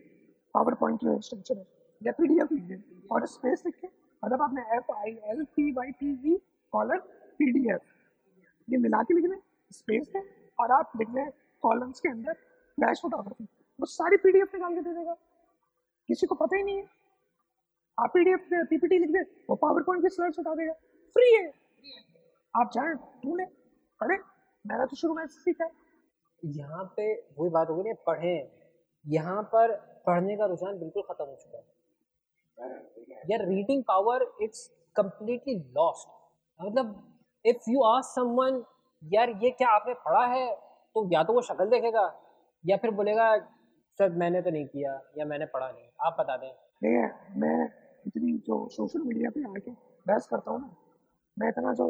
पावर 0.55 0.73
पॉइंट 0.73 0.99
स्ट्रक्चर 1.23 1.65
या 2.01 2.11
पी 2.11 2.27
डी 2.27 2.39
एफ़ 2.41 2.53
लिख 2.53 2.63
दें 2.63 3.07
और 3.11 3.25
स्पेस 3.25 3.63
लिखें। 3.65 3.87
मतलब 4.23 4.41
आपने 4.41 4.61
F 4.77 4.91
I 4.93 5.11
L 5.31 5.43
P 5.55 5.71
Y 5.71 5.91
T 5.99 6.11
E 6.33 6.37
colon 6.73 6.99
P 7.39 7.51
D 7.51 7.69
F 7.73 7.95
ये 8.67 8.77
मिला 8.77 9.01
के 9.03 9.13
लिखने 9.13 9.37
स्पेस 9.71 10.11
है 10.15 10.23
और 10.59 10.71
आप 10.71 10.91
लिख 10.97 11.07
रहे 11.15 11.25
कॉलम्स 11.63 11.99
के 11.99 12.09
अंदर 12.09 12.33
फ्लैश 12.33 12.99
फोटोग्राफी 13.01 13.47
वो 13.79 13.85
सारी 13.85 14.17
पी 14.17 14.31
डी 14.31 14.39
एफ़ 14.39 14.55
निकाल 14.55 14.75
के 14.75 14.81
दे 14.81 14.93
देगा। 14.93 15.13
किसी 16.09 16.27
को 16.27 16.35
पता 16.35 16.57
ही 16.57 16.63
नहीं 16.63 16.77
है। 16.77 16.83
आप 17.97 18.11
पी 18.13 18.23
डी 18.23 18.31
एफ़ 18.31 18.65
पीपीटी 18.69 18.97
लिख 18.99 19.09
दे, 19.09 19.21
वो 19.49 19.55
पावर 19.55 19.83
पॉइंट 19.83 20.03
की 20.03 20.09
स्लाइड्स 20.09 20.39
उठा 20.39 20.53
देगा। 20.55 20.73
फ्री 21.15 21.33
है। 21.35 21.47
आप 22.53 22.71
जाए, 22.73 22.93
ढूंढे 23.23 23.45
पढ़े 24.01 24.17
मैंने 24.65 24.85
तो 24.85 24.95
शुरू 24.95 25.13
में 25.13 25.25
सीखा 25.27 25.65
है। 25.65 25.71
यहाँ 26.43 26.83
पे 26.97 27.13
वही 27.39 27.49
बात 27.49 27.69
होगी 27.69 27.89
ना, 27.89 27.95
पढ़ें। 28.07 28.49
यहाँ 29.05 29.41
पर 29.53 29.75
पढ़ने 30.07 30.35
का 30.37 30.45
रुझान 30.45 30.79
बिल्कुल 30.79 31.03
ख़त्म 31.03 31.25
हो 31.25 31.35
चुका 31.35 31.57
है। 31.57 31.63
यार 32.59 33.45
reading 33.47 33.83
power 33.83 34.25
it's 34.41 34.67
completely 34.95 35.55
lost 35.75 36.07
मतलब 36.59 36.95
इफ़ 37.45 37.69
यू 37.69 37.83
आस्क 37.85 38.15
समवन 38.15 38.63
यार, 39.03 39.29
ये 39.43 39.49
क्या 39.51 39.69
आपने 39.69 39.93
पढ़ा 40.05 40.25
है? 40.25 40.47
तो 40.95 41.09
या 41.11 41.23
तो 41.23 41.33
वो 41.33 41.41
शक्ल 41.41 41.65
देखेगा, 41.69 42.03
या 42.63 42.77
फिर 42.77 42.91
बोलेगा, 42.91 43.35
सर, 43.99 44.09
मैंने 44.11 44.41
तो 44.41 44.49
नहीं 44.49 44.65
किया, 44.65 44.91
या 45.17 45.25
मैंने 45.25 45.45
पढ़ा 45.45 45.69
नहीं, 45.71 45.87
आप 46.05 46.15
बता 46.19 46.37
दें। 46.37 46.49
ठीक 46.49 46.93
है 46.93 47.39
मैं 47.39 47.65
इतनी 48.07 48.31
जो 48.47 48.67
सोशल 48.71 49.01
मीडिया 49.01 49.29
पे 49.29 49.43
आके 49.49 49.71
बहस 50.05 50.27
करता 50.27 50.51
हूँ 50.51 50.59
ना, 50.61 50.69
मैं 51.37 51.49
इतना 51.49 51.73
जो, 51.73 51.87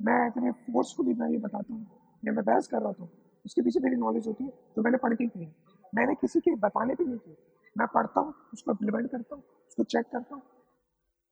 मैं 0.00 0.26
इतने 0.26 0.50
फोर्सफुली 0.72 1.14
मैं 1.14 1.30
ये 1.30 1.38
बताता 1.38 1.74
हूँ 1.74 1.86
या 2.22 2.32
मैं 2.32 2.44
बहस 2.44 2.68
कर 2.68 2.82
रहा 2.82 2.92
था 2.92 3.08
उसके 3.44 3.62
पीछे 3.62 3.80
मेरी 3.80 3.96
नॉलेज 3.96 4.26
होती 4.26 4.44
है 4.44 4.50
तो 4.76 4.82
मैंने 4.82 4.98
पढ़ 4.98 5.14
के 5.14 5.26
की 5.26 5.52
मैंने 5.92 6.14
किसी 6.14 6.40
के 6.40 6.54
बताने 6.60 6.94
पे 6.94 7.04
नहीं 7.04 7.18
की। 7.18 7.36
मैं 7.76 7.86
पढ़ता 7.86 8.20
हूँ, 8.20 8.34
उसको 8.52 8.72
इम्प्लीमेंट 8.72 9.10
करता 9.10 9.34
हूँ, 9.34 9.42
उसको 9.68 9.84
चेक 9.84 10.06
करता 10.06 10.34
हूँ। 10.34 10.42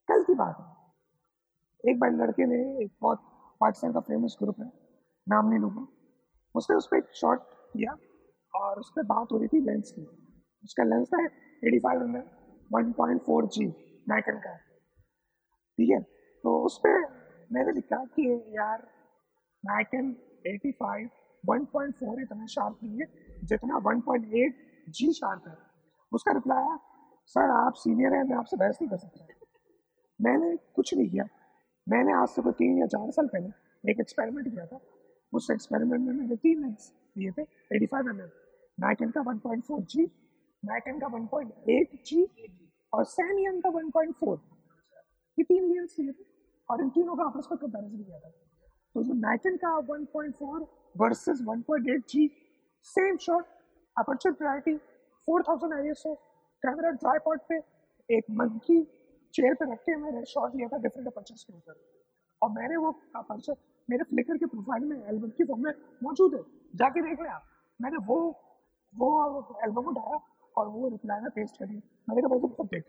कल 0.07 0.23
की 0.23 0.33
बात 0.33 0.57
है। 0.59 1.91
एक 1.91 1.99
बार 1.99 2.11
लड़के 2.11 2.45
ने 2.45 2.83
एक 2.83 2.91
बहुत 3.01 3.19
पाकिस्तान 3.61 3.93
का 3.93 3.99
फ़ेमस 3.99 4.37
ग्रुप 4.41 4.59
है, 4.59 4.71
नाम 5.27 5.49
नहीं 5.49 5.59
लूँगा। 5.59 5.87
उसने 6.55 6.75
उस 6.75 6.87
पर 6.91 6.97
एक 6.97 7.09
शॉट 7.13 7.43
किया 7.73 7.97
और 8.53 8.79
उस 8.79 8.91
पर 8.95 9.03
बात 9.03 9.31
हो 9.31 9.37
रही 9.37 9.47
थी 9.47 9.61
लेंस 9.61 9.91
की। 9.91 10.05
उसका 10.63 10.83
लेंस 10.83 11.07
था 11.07 11.23
eighty 11.23 11.79
five 11.79 12.01
M 12.01 12.17
one 12.71 12.91
point 12.91 13.21
four 13.21 13.45
G 13.47 13.65
Nikon 14.09 14.37
का। 14.37 14.55
ठीक 14.55 15.89
है? 15.89 16.01
तो 16.43 16.65
उस 16.65 16.77
पर 16.77 16.99
मैंने 17.51 17.71
लिखा 17.71 18.03
कि 18.05 18.29
यार 18.57 18.87
Nikon 19.63 20.15
eighty 20.47 20.71
five 20.71 21.09
one 21.45 21.65
point 21.65 21.95
four 21.95 22.21
इतना 22.21 22.45
शार्प 22.45 22.79
नहीं 22.83 22.99
है, 22.99 23.05
जितना 23.43 23.77
one 23.77 24.01
point 24.01 24.33
eight 24.33 24.83
G 24.89 25.11
sharp 25.13 25.47
है। 25.47 25.74
उसका 26.11 26.31
रिप्लाई 26.31 26.63
आया 26.63 26.77
सर 27.35 27.49
आप 27.51 27.73
सीनियर 27.73 28.13
हैं, 28.13 28.23
मैं 28.23 28.35
आपसे 28.37 28.57
बहस 28.57 28.77
नहीं 28.81 28.89
कर 28.89 28.97
सकता। 28.97 29.25
मैंने 30.19 30.55
कुछ 30.75 30.93
नहीं 30.93 31.09
किया। 31.09 31.27
मैंने 31.87 32.13
आज 32.13 32.27
से 32.29 32.41
कोई 32.41 32.53
तीन 32.59 32.77
या 32.79 32.85
चार 32.87 33.09
साल 33.11 33.27
पहले 33.27 33.91
एक 33.91 33.99
एक्सपेरिमेंट 33.99 34.49
किया 34.49 34.65
था। 34.65 34.79
उस 35.33 35.49
एक्सपेरिमेंट 35.51 36.01
में 36.01 36.13
मैंने 36.13 36.35
तीन 36.35 36.61
लेंस 36.63 36.91
लिए 37.17 37.31
थे 37.31 37.41
eighty 37.75 37.85
five 37.85 38.09
M 38.09 38.21
M 38.21 38.29
Nikon 38.77 39.09
का 39.11 39.21
one 39.21 39.37
point 39.39 39.63
four 39.63 39.81
G 39.89 40.05
Nikon 40.63 40.99
का 40.99 41.07
वन 41.07 41.25
पॉइंट 41.27 41.69
एट 41.69 42.01
जी 42.05 42.23
और 42.93 43.03
सैनियन 43.05 43.59
का 43.61 43.69
वन 43.69 43.89
पॉइंट 43.89 44.15
फोर 44.15 44.39
ये 45.37 45.43
तीन 45.43 45.69
लेंस 45.73 45.95
लिए 45.99 46.11
थे 46.11 46.25
और 46.69 46.81
इन 46.81 46.89
तीनों 46.89 47.15
का 47.15 47.23
आपस 47.23 47.47
में 47.51 47.57
कंपेरिजन 47.57 48.03
किया 48.03 48.19
था। 48.19 48.29
तो 48.95 49.03
जो 49.03 49.13
नाइकन 49.13 49.57
का 49.57 49.77
one 49.89 50.05
point 50.13 50.35
four 50.35 50.67
versus 50.95 51.41
one 51.45 51.61
point 51.61 51.89
eight 51.89 52.07
G 52.09 52.29
same 52.87 53.17
shot 53.17 53.45
aperture 53.95 54.31
priority 54.33 54.79
four 55.27 55.43
thousand 55.49 55.73
I 55.73 55.89
S 55.89 56.03
O 56.07 56.13
camera 56.63 56.91
tripod 57.03 57.39
पे 57.49 57.57
एक 58.09 58.25
मंकी 58.39 58.81
चेयर 59.33 59.53
पे 59.59 59.71
रख 59.71 59.79
के 59.85 59.95
मैंने 60.01 60.23
शॉट 60.33 60.55
लिया 60.55 60.67
था 60.67 60.77
डिफरेंट 60.83 61.07
अपर्चर्स 61.07 61.43
के 61.43 61.53
ऊपर। 61.53 61.73
और 62.41 62.49
मैंने 62.51 62.77
वो 62.77 62.91
अपर्चर 63.15 63.55
मेरे 63.89 64.03
फ्लिकर 64.09 64.37
के 64.37 64.45
प्रोफ़ाइल 64.53 64.83
में 64.85 64.97
एल्बम 64.97 65.29
की 65.37 65.43
फॉर्म 65.45 65.63
में 65.63 65.71
मौजूद 66.03 66.35
है 66.35 66.41
जाके 66.73 67.01
देख 67.01 67.21
लिया 67.21 67.41
मैंने 67.79 67.97
वो 68.07 68.17
वो 68.93 69.09
एल्बम 69.65 69.87
उठाया 69.91 70.19
और 70.55 70.67
वो 70.75 70.89
रिप्लाई 70.89 71.21
में 71.21 71.29
पेस्ट 71.35 71.59
करी 71.59 71.75
मैंने 72.09 72.21
कहा 72.21 72.29
भाई 72.29 72.39
तुम 72.57 72.67
देख। 72.67 72.83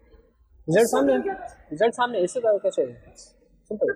रिज़ल्ट 0.68 0.88
सामने 0.88 1.16
रिज़ल्ट 1.70 1.94
सामने 1.94 2.18
इससे 2.26 2.40
कैसे 2.44 2.86
सिंपल 3.70 3.92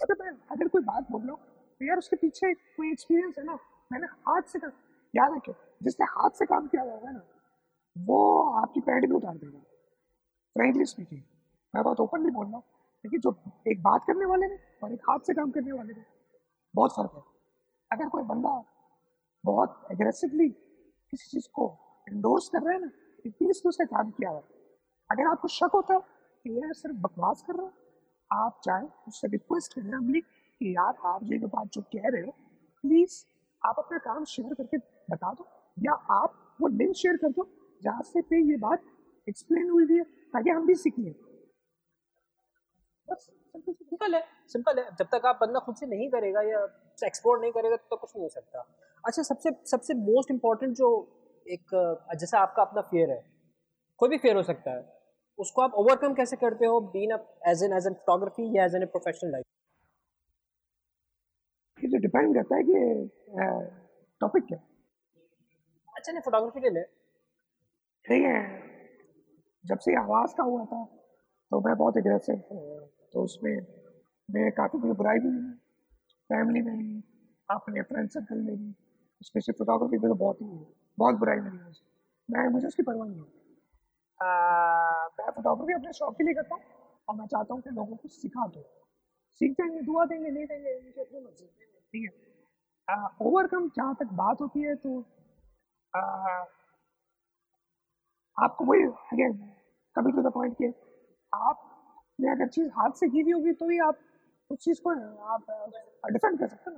अगर 0.00 0.14
मैं 0.20 0.30
अगर 0.50 0.68
कोई 0.68 0.82
बात 0.84 1.10
बोल 1.10 1.28
हूँ 1.28 1.38
तो 1.38 1.86
यार 1.86 1.98
उसके 1.98 2.16
पीछे 2.16 2.52
कोई 2.54 2.90
एक्सपीरियंस 2.90 3.38
है 3.38 3.44
ना? 3.44 3.58
मैंने 3.90 4.06
हाथ 4.28 4.42
से 4.52 4.58
याद 5.14 5.34
रखे 5.36 5.52
जिसने 5.82 6.06
हाथ 6.06 6.30
से 6.30 6.46
काम 6.46 6.66
किया 6.66 6.82
हुआ 6.82 6.96
है 6.98 7.12
ना, 7.14 7.22
वो 7.96 8.18
आपकी 8.60 8.80
पैंट 8.80 9.06
भी 9.06 9.14
उतार 9.14 9.36
देगा। 9.36 9.58
फ्रेंकली 10.56 10.84
स्पीकिंग 10.84 11.20
मैं 11.74 11.82
बहुत 11.84 12.00
ओपनली 12.00 12.30
बोल 12.30 12.46
रहा 12.46 12.56
हूँ, 12.56 12.64
लेकिन 13.04 13.20
जो 13.20 13.34
एक 13.68 13.82
बात 13.82 14.04
करने 14.06 14.24
वाले 14.24 14.46
ने 14.46 14.58
और 14.82 14.92
एक 14.92 15.10
हाथ 15.10 15.26
से 15.26 15.34
काम 15.34 15.50
करने 15.50 15.72
वाले 15.72 15.92
ने, 15.92 16.04
बहुत 16.74 16.96
फ़र्क 16.96 17.12
है। 17.14 17.22
अगर 17.90 18.08
कोई 18.08 18.22
बंदा 18.24 18.62
बहुत 19.44 19.86
एग्रेसिवली 19.92 20.48
किसी 20.48 21.28
चीज़ 21.30 21.48
को 21.54 21.66
इंडोर्स 22.06 22.48
कर 22.48 22.62
रहा 22.62 22.74
है 22.74 22.80
ना 22.80 22.90
मीन्स 23.26 23.62
उसने 23.66 23.86
काम 23.86 24.10
किया 24.10 24.30
हुआ 24.30 24.42
अगर 25.10 25.26
आपको 25.26 25.48
शक 25.48 25.70
होता 25.74 25.94
है 25.94 26.00
कि 26.44 26.50
ये 26.50 26.72
सिर्फ़ 26.74 26.96
बकवास 26.96 27.42
कर 27.46 27.54
रहा 27.54 27.66
है, 27.66 27.72
आप 28.30 28.60
चाहे 28.64 28.86
उससे 29.08 29.28
रिक्वेस्ट 29.28 29.74
करें 29.74 29.92
हमली 29.92 30.20
कि 30.20 30.74
यार 30.76 30.94
आप 31.06 31.20
ये 31.22 31.38
जो 31.38 31.48
बात 31.48 31.68
जो 31.72 31.80
कह 31.92 32.08
रहे 32.08 32.22
हो 32.22 32.34
प्लीज़ 32.84 33.24
आप 33.62 33.78
अपना 33.78 33.98
काम 33.98 34.24
शेयर 34.24 34.54
करके 34.54 34.78
बता 35.10 35.32
दो। 35.32 35.46
या 35.76 35.92
आप 36.14 36.56
वो 36.60 36.68
लिंक 36.70 36.94
शेयर 36.96 37.16
कर 37.16 37.30
दो 37.32 37.46
जहाँ 37.82 38.02
से 38.02 38.20
पे 38.22 38.40
ये 38.50 38.56
बात 38.60 38.82
एक्सप्लेन 39.28 39.70
हुई 39.70 39.84
हुई 39.84 39.98
है 39.98 40.04
ताकि 40.04 40.50
हम 40.50 40.66
भी 40.66 40.74
सीख। 40.74 40.98
लें 40.98 41.14
बस 43.08 43.30
सिंपल 43.56 44.14
है 44.14 44.22
सिंपल 44.48 44.78
है। 44.78 44.84
जब 44.98 45.06
तक 45.12 45.26
आप 45.26 45.38
बंदा 45.40 45.60
खुद 45.66 45.76
से 45.76 45.86
नहीं 45.86 46.08
करेगा 46.10 46.42
या 46.42 46.62
एक्सप्लोर 47.06 47.40
नहीं 47.40 47.52
करेगा 47.52 47.76
तो 47.76 47.96
कुछ 47.96 48.10
नहीं 48.16 48.24
हो 48.24 48.28
सकता। 48.28 48.60
अच्छा 49.04 49.22
सबसे 49.22 49.50
सबसे 49.70 49.94
मोस्ट 50.00 50.30
इंपॉर्टेंट 50.30 50.74
जो 50.76 50.88
एक 51.46 51.74
जैसा 52.20 52.38
आपका 52.38 52.62
अपना 52.62 52.80
फेयर 52.90 53.10
है 53.10 53.22
कोई 54.00 54.08
भी 54.08 54.18
फेयर 54.18 54.36
हो 54.36 54.42
सकता 54.42 54.70
है 54.70 54.82
उसको 55.38 55.62
आप 55.62 55.74
ओवरकम 55.82 56.14
कैसे 56.14 56.36
करते 56.36 56.66
हो 56.66 56.80
being 56.92 57.12
as 57.48 57.62
an 57.64 57.72
as 57.76 57.86
an 57.86 57.94
photography 57.94 58.44
या 58.56 58.64
as 58.64 58.74
an 58.74 58.82
a 58.82 58.86
professional 58.96 59.30
life 59.32 59.44
ये 61.78 61.98
डिपेंड 61.98 62.34
करता 62.34 62.56
है 62.56 62.62
कि 62.62 62.74
टॉपिक 64.20 64.44
क्या 64.46 64.58
अच्छा 66.02 66.12
नहीं 66.12 66.22
फोटोग्राफी 66.22 66.60
ले 66.60 66.70
ले 66.70 66.80
ठीक 68.04 68.22
है 68.24 68.38
जब 69.64 69.78
से 69.78 69.94
आवाज़ 69.96 70.34
का 70.36 70.42
हुआ 70.42 70.64
था 70.64 70.78
तो 71.52 71.60
मैं 71.60 71.74
बहुत 71.76 71.96
एग्रेसिव 71.96 72.38
तो 73.12 73.22
उसमें 73.24 73.52
मैं 74.28 74.50
काफ़ी 74.52 74.78
मुझे 74.78 74.92
बुराई 74.92 75.18
भी 75.18 75.28
मिली 75.28 75.52
फैमिली 76.30 76.62
में 76.62 76.74
भी 76.78 76.88
अपने 77.48 77.82
फ्रेंड 77.82 78.08
सर्कल 78.10 78.40
में 78.40 78.56
भी 78.56 78.72
स्पेशल 79.22 79.52
फोटोग्राफी 79.52 79.98
में 79.98 80.08
तो 80.10 80.16
बहुत 80.24 80.42
ही 80.42 80.48
बहुत 80.98 81.14
बुराई 81.14 81.40
मिली 81.40 81.58
मुझे। 81.58 81.80
मैं 82.28 82.48
मुझे 82.48 82.66
उसकी 82.66 82.82
परवाह 82.82 83.08
नहीं 83.08 83.20
है 83.20 83.30
मैं 85.20 85.30
फोटोग्राफी 85.30 85.72
अपने 85.72 85.92
शौक 85.92 86.18
के 86.18 86.24
लिए 86.24 86.34
करता 86.34 86.54
हूँ 86.54 86.62
और 87.08 87.16
मैं 87.16 87.26
चाहता 87.26 87.54
हूँ 87.54 87.62
कि 87.62 87.70
लोगों 87.70 87.96
को 87.96 88.08
सिखा 88.08 88.46
दो। 88.46 88.66
सीख 89.40 89.52
जाएँगे 89.52 89.80
दुआ 89.82 90.04
देंगे 90.04 90.30
नहीं 90.30 90.46
देंगे 90.46 90.74
उनकी 90.74 91.00
अपनी 91.00 91.20
मर्ज़ी। 91.20 91.46
ठीक 91.46 92.04
है? 92.04 92.30
ओवरकम 93.22 93.68
जहाँ 93.76 93.94
तक 94.00 94.12
बात 94.20 94.40
होती 94.40 94.60
है 94.60 94.74
तो 94.76 95.00
आपको 98.36 98.64
वही 98.64 98.82
अगेन 98.82 99.32
कभी 99.96 100.12
टू 100.12 100.22
द 100.22 100.32
पॉइंट 100.34 100.54
के 100.56 100.68
आपने 101.32 102.30
अगर 102.30 102.48
चीज़ 102.48 102.68
हाथ 102.76 102.90
से 103.00 103.08
की 103.08 103.20
हुई 103.20 103.32
होगी 103.32 103.52
तो 103.52 103.68
ही 103.70 103.78
आप 103.80 103.98
उस 104.50 104.58
चीज़ 104.58 104.80
को, 104.82 104.90
आप 105.24 105.44
डिफेंड 106.12 106.38
कर 106.38 106.48
सकते 106.48 106.70
हैं 106.70 106.76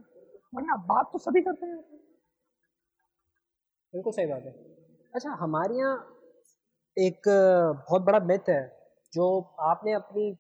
वरना 0.55 0.77
बात 0.89 1.11
तो 1.13 1.19
सभी 1.19 1.41
करते 1.43 1.67
हैं। 1.67 1.79
बिल्कुल 3.95 4.13
सही 4.13 4.27
बात 4.27 4.43
है। 4.43 4.53
अच्छा 5.15 5.31
हमारे 5.41 5.77
यहाँ 5.77 5.97
एक 6.97 7.23
बहुत 7.29 8.03
बड़ा 8.03 8.19
मिथ 8.23 8.49
है, 8.49 8.63
जो 9.13 9.41
आपने 9.63 9.93
अपनी 9.93 10.37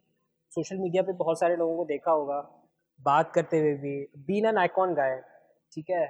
सोशल 0.53 0.77
मीडिया 0.79 1.03
पे 1.03 1.13
बहुत 1.15 1.39
सारे 1.41 1.57
लोगों 1.57 1.77
को 1.77 1.85
देखा 1.85 2.11
होगा, 2.11 2.41
बात 3.01 3.33
करते 3.35 3.59
हुए 3.59 3.75
भी। 3.77 3.97
बीन 4.27 4.47
एन 4.47 4.59
आइकॉन 4.59 4.95
गाय 4.95 5.21
ठीक 5.73 5.91
है? 5.91 6.05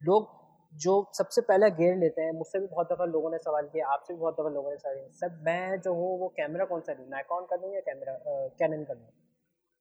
लोग 0.00 0.38
जो 0.74 1.10
सबसे 1.14 1.40
पहले 1.40 1.70
गेयर 1.70 1.96
लेते 1.96 2.22
हैं 2.22 2.32
मुझसे 2.32 2.58
भी 2.58 2.66
बहुत 2.66 2.92
दफ़ा 2.92 3.04
लोगों 3.04 3.30
ने 3.30 3.38
सवाल 3.38 3.68
किया 3.68 3.88
आपसे 3.88 4.14
भी 4.14 4.20
बहुत 4.20 4.34
दफ़ा 4.34 4.50
लोगों 4.50 4.70
ने 4.70 4.76
सवाल 4.76 4.94
किया 4.94 5.08
सर 5.08 5.38
मैं 5.42 5.80
जो 5.80 5.94
हूँ 5.94 6.18
वो 6.18 6.28
कैमरा 6.28 6.64
कौन 6.64 6.80
सा 6.80 6.92
लूँ 6.92 7.08
नाइकॉन 7.08 7.44
का 7.44 7.56
लूँ 7.56 7.74
या 7.74 7.80
कैमरा 7.80 8.18
कैनन 8.58 8.84
का 8.84 8.94
लूँ 8.94 9.06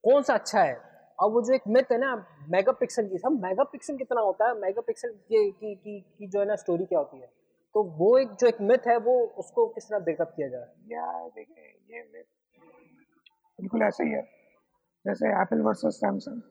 कौन 0.03 0.23
सा 0.23 0.33
अच्छा 0.33 0.63
है? 0.63 0.81
और 1.19 1.31
वो 1.31 1.41
जो 1.41 1.53
एक 1.53 1.61
मिथ 1.67 1.91
है 1.91 1.97
ना 1.97 2.15
मेगा 2.49 2.71
पिक्सल 2.71 3.07
की 3.07 3.17
सब 3.17 3.39
मेगा 3.43 3.63
पिक्सल 3.63 3.97
कितना 3.97 4.21
होता 4.21 4.47
है? 4.47 4.53
मेगा 4.59 4.81
पिक्सल 4.81 5.09
की, 5.09 5.51
की, 5.51 5.75
की, 5.75 5.99
की 6.01 6.27
जो 6.27 6.39
है 6.39 6.45
ना 6.45 6.55
स्टोरी 6.55 6.85
क्या 6.85 6.99
होती 6.99 7.17
है? 7.17 7.27
तो 7.75 7.83
वो 7.83 8.17
एक 8.17 8.29
जो 8.29 8.47
एक 8.47 8.61
मिथ 8.61 8.87
है 8.87 8.97
वो 8.97 9.19
उसको 9.37 9.67
किस 9.67 9.89
तरह 9.89 9.99
ब्रेकअप 9.99 10.33
किया 10.35 10.47
जाए? 10.47 10.67
ये 11.91 12.03
मिथ 12.03 12.23
बिल्कुल 13.59 13.83
ऐसा 13.83 14.03
ही 14.03 14.11
है। 14.11 14.21
जैसे 15.05 15.29
Apple 15.41 15.61
versus 15.61 15.95
Samsung 15.95 16.41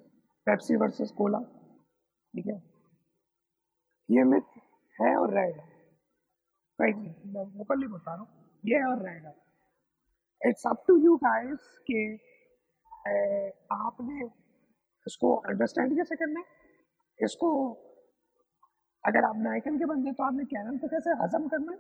Pepsi 0.47 0.77
versus 0.77 1.11
Cola 1.11 1.39
ठीक 1.39 2.47
है? 2.47 2.78
ये 4.09 4.23
मिथ 4.25 4.57
है 4.99 5.15
और 5.17 5.33
रहेगा। 5.35 5.63
ओपनली 7.61 7.87
बता 7.87 8.15
रहा 8.15 8.21
हूँ। 8.21 8.29
ये 8.65 8.83
और 8.85 9.03
रहेगा। 9.03 9.33
It's 10.41 10.67
up 10.67 10.85
to 10.89 10.97
you 10.99 11.17
guys 11.17 11.67
कि 11.91 11.99
आपने 13.75 14.25
इसको 15.07 15.35
अंडरस्टैंड 15.51 15.97
कैसे 15.97 16.17
करना 16.17 16.41
है? 16.41 16.47
इसको, 17.19 17.49
अगर 19.05 19.25
आप 19.25 19.37
नाइकन 19.39 19.79
के 19.79 19.85
बंदे 19.85 20.13
तो 20.13 20.23
आपने 20.25 20.45
कैनन 20.47 20.79
को 20.79 20.89
कैसे 20.89 21.11
हजम 21.23 21.49
करना 21.49 21.73
है? 21.73 21.79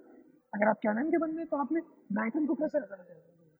अगर 0.52 0.68
आप 0.68 0.78
कैनन 0.82 1.10
के 1.10 1.18
बंदे 1.18 1.44
तो 1.44 1.56
आपने 1.56 1.80
नाइकन 2.12 2.46
को 2.46 2.54
कैसे 2.54 2.78
हजम 2.78 2.96
करना 2.96 3.14
है? 3.14 3.50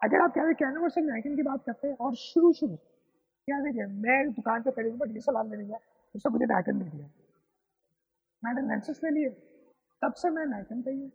अगर 0.00 0.22
आप 0.22 0.34
कह 0.34 0.52
कैनन 0.54 0.78
वर्सेस 0.78 1.04
नाइकन 1.04 1.36
की 1.36 1.42
बात 1.42 1.64
करते 1.66 1.88
हैं 1.88 1.96
और 1.96 2.14
शुरू 2.16 2.52
शुरू 2.52 2.76
क्या 2.76 3.60
देखिए 3.60 3.86
मैं 4.02 4.18
दुकान 4.32 4.62
पे 4.62 4.70
पहले 4.70 4.90
डी 5.06 5.18
एस 5.18 5.26
लेने 5.30 5.64
गया 5.64 5.78
उससे 6.14 6.28
मुझे 6.30 6.46
नाइकन 6.46 6.78
दे 6.78 6.84
दिया। 6.90 7.06
मैंने 8.42 8.62
लेंसेज 8.68 9.00
ले 9.04 9.10
लिए 9.10 9.28
तब 10.02 10.12
से 10.16 10.30
मैं 10.30 10.44
नाइकन 10.46 10.82
पे 10.82 10.90
ही 10.90 11.10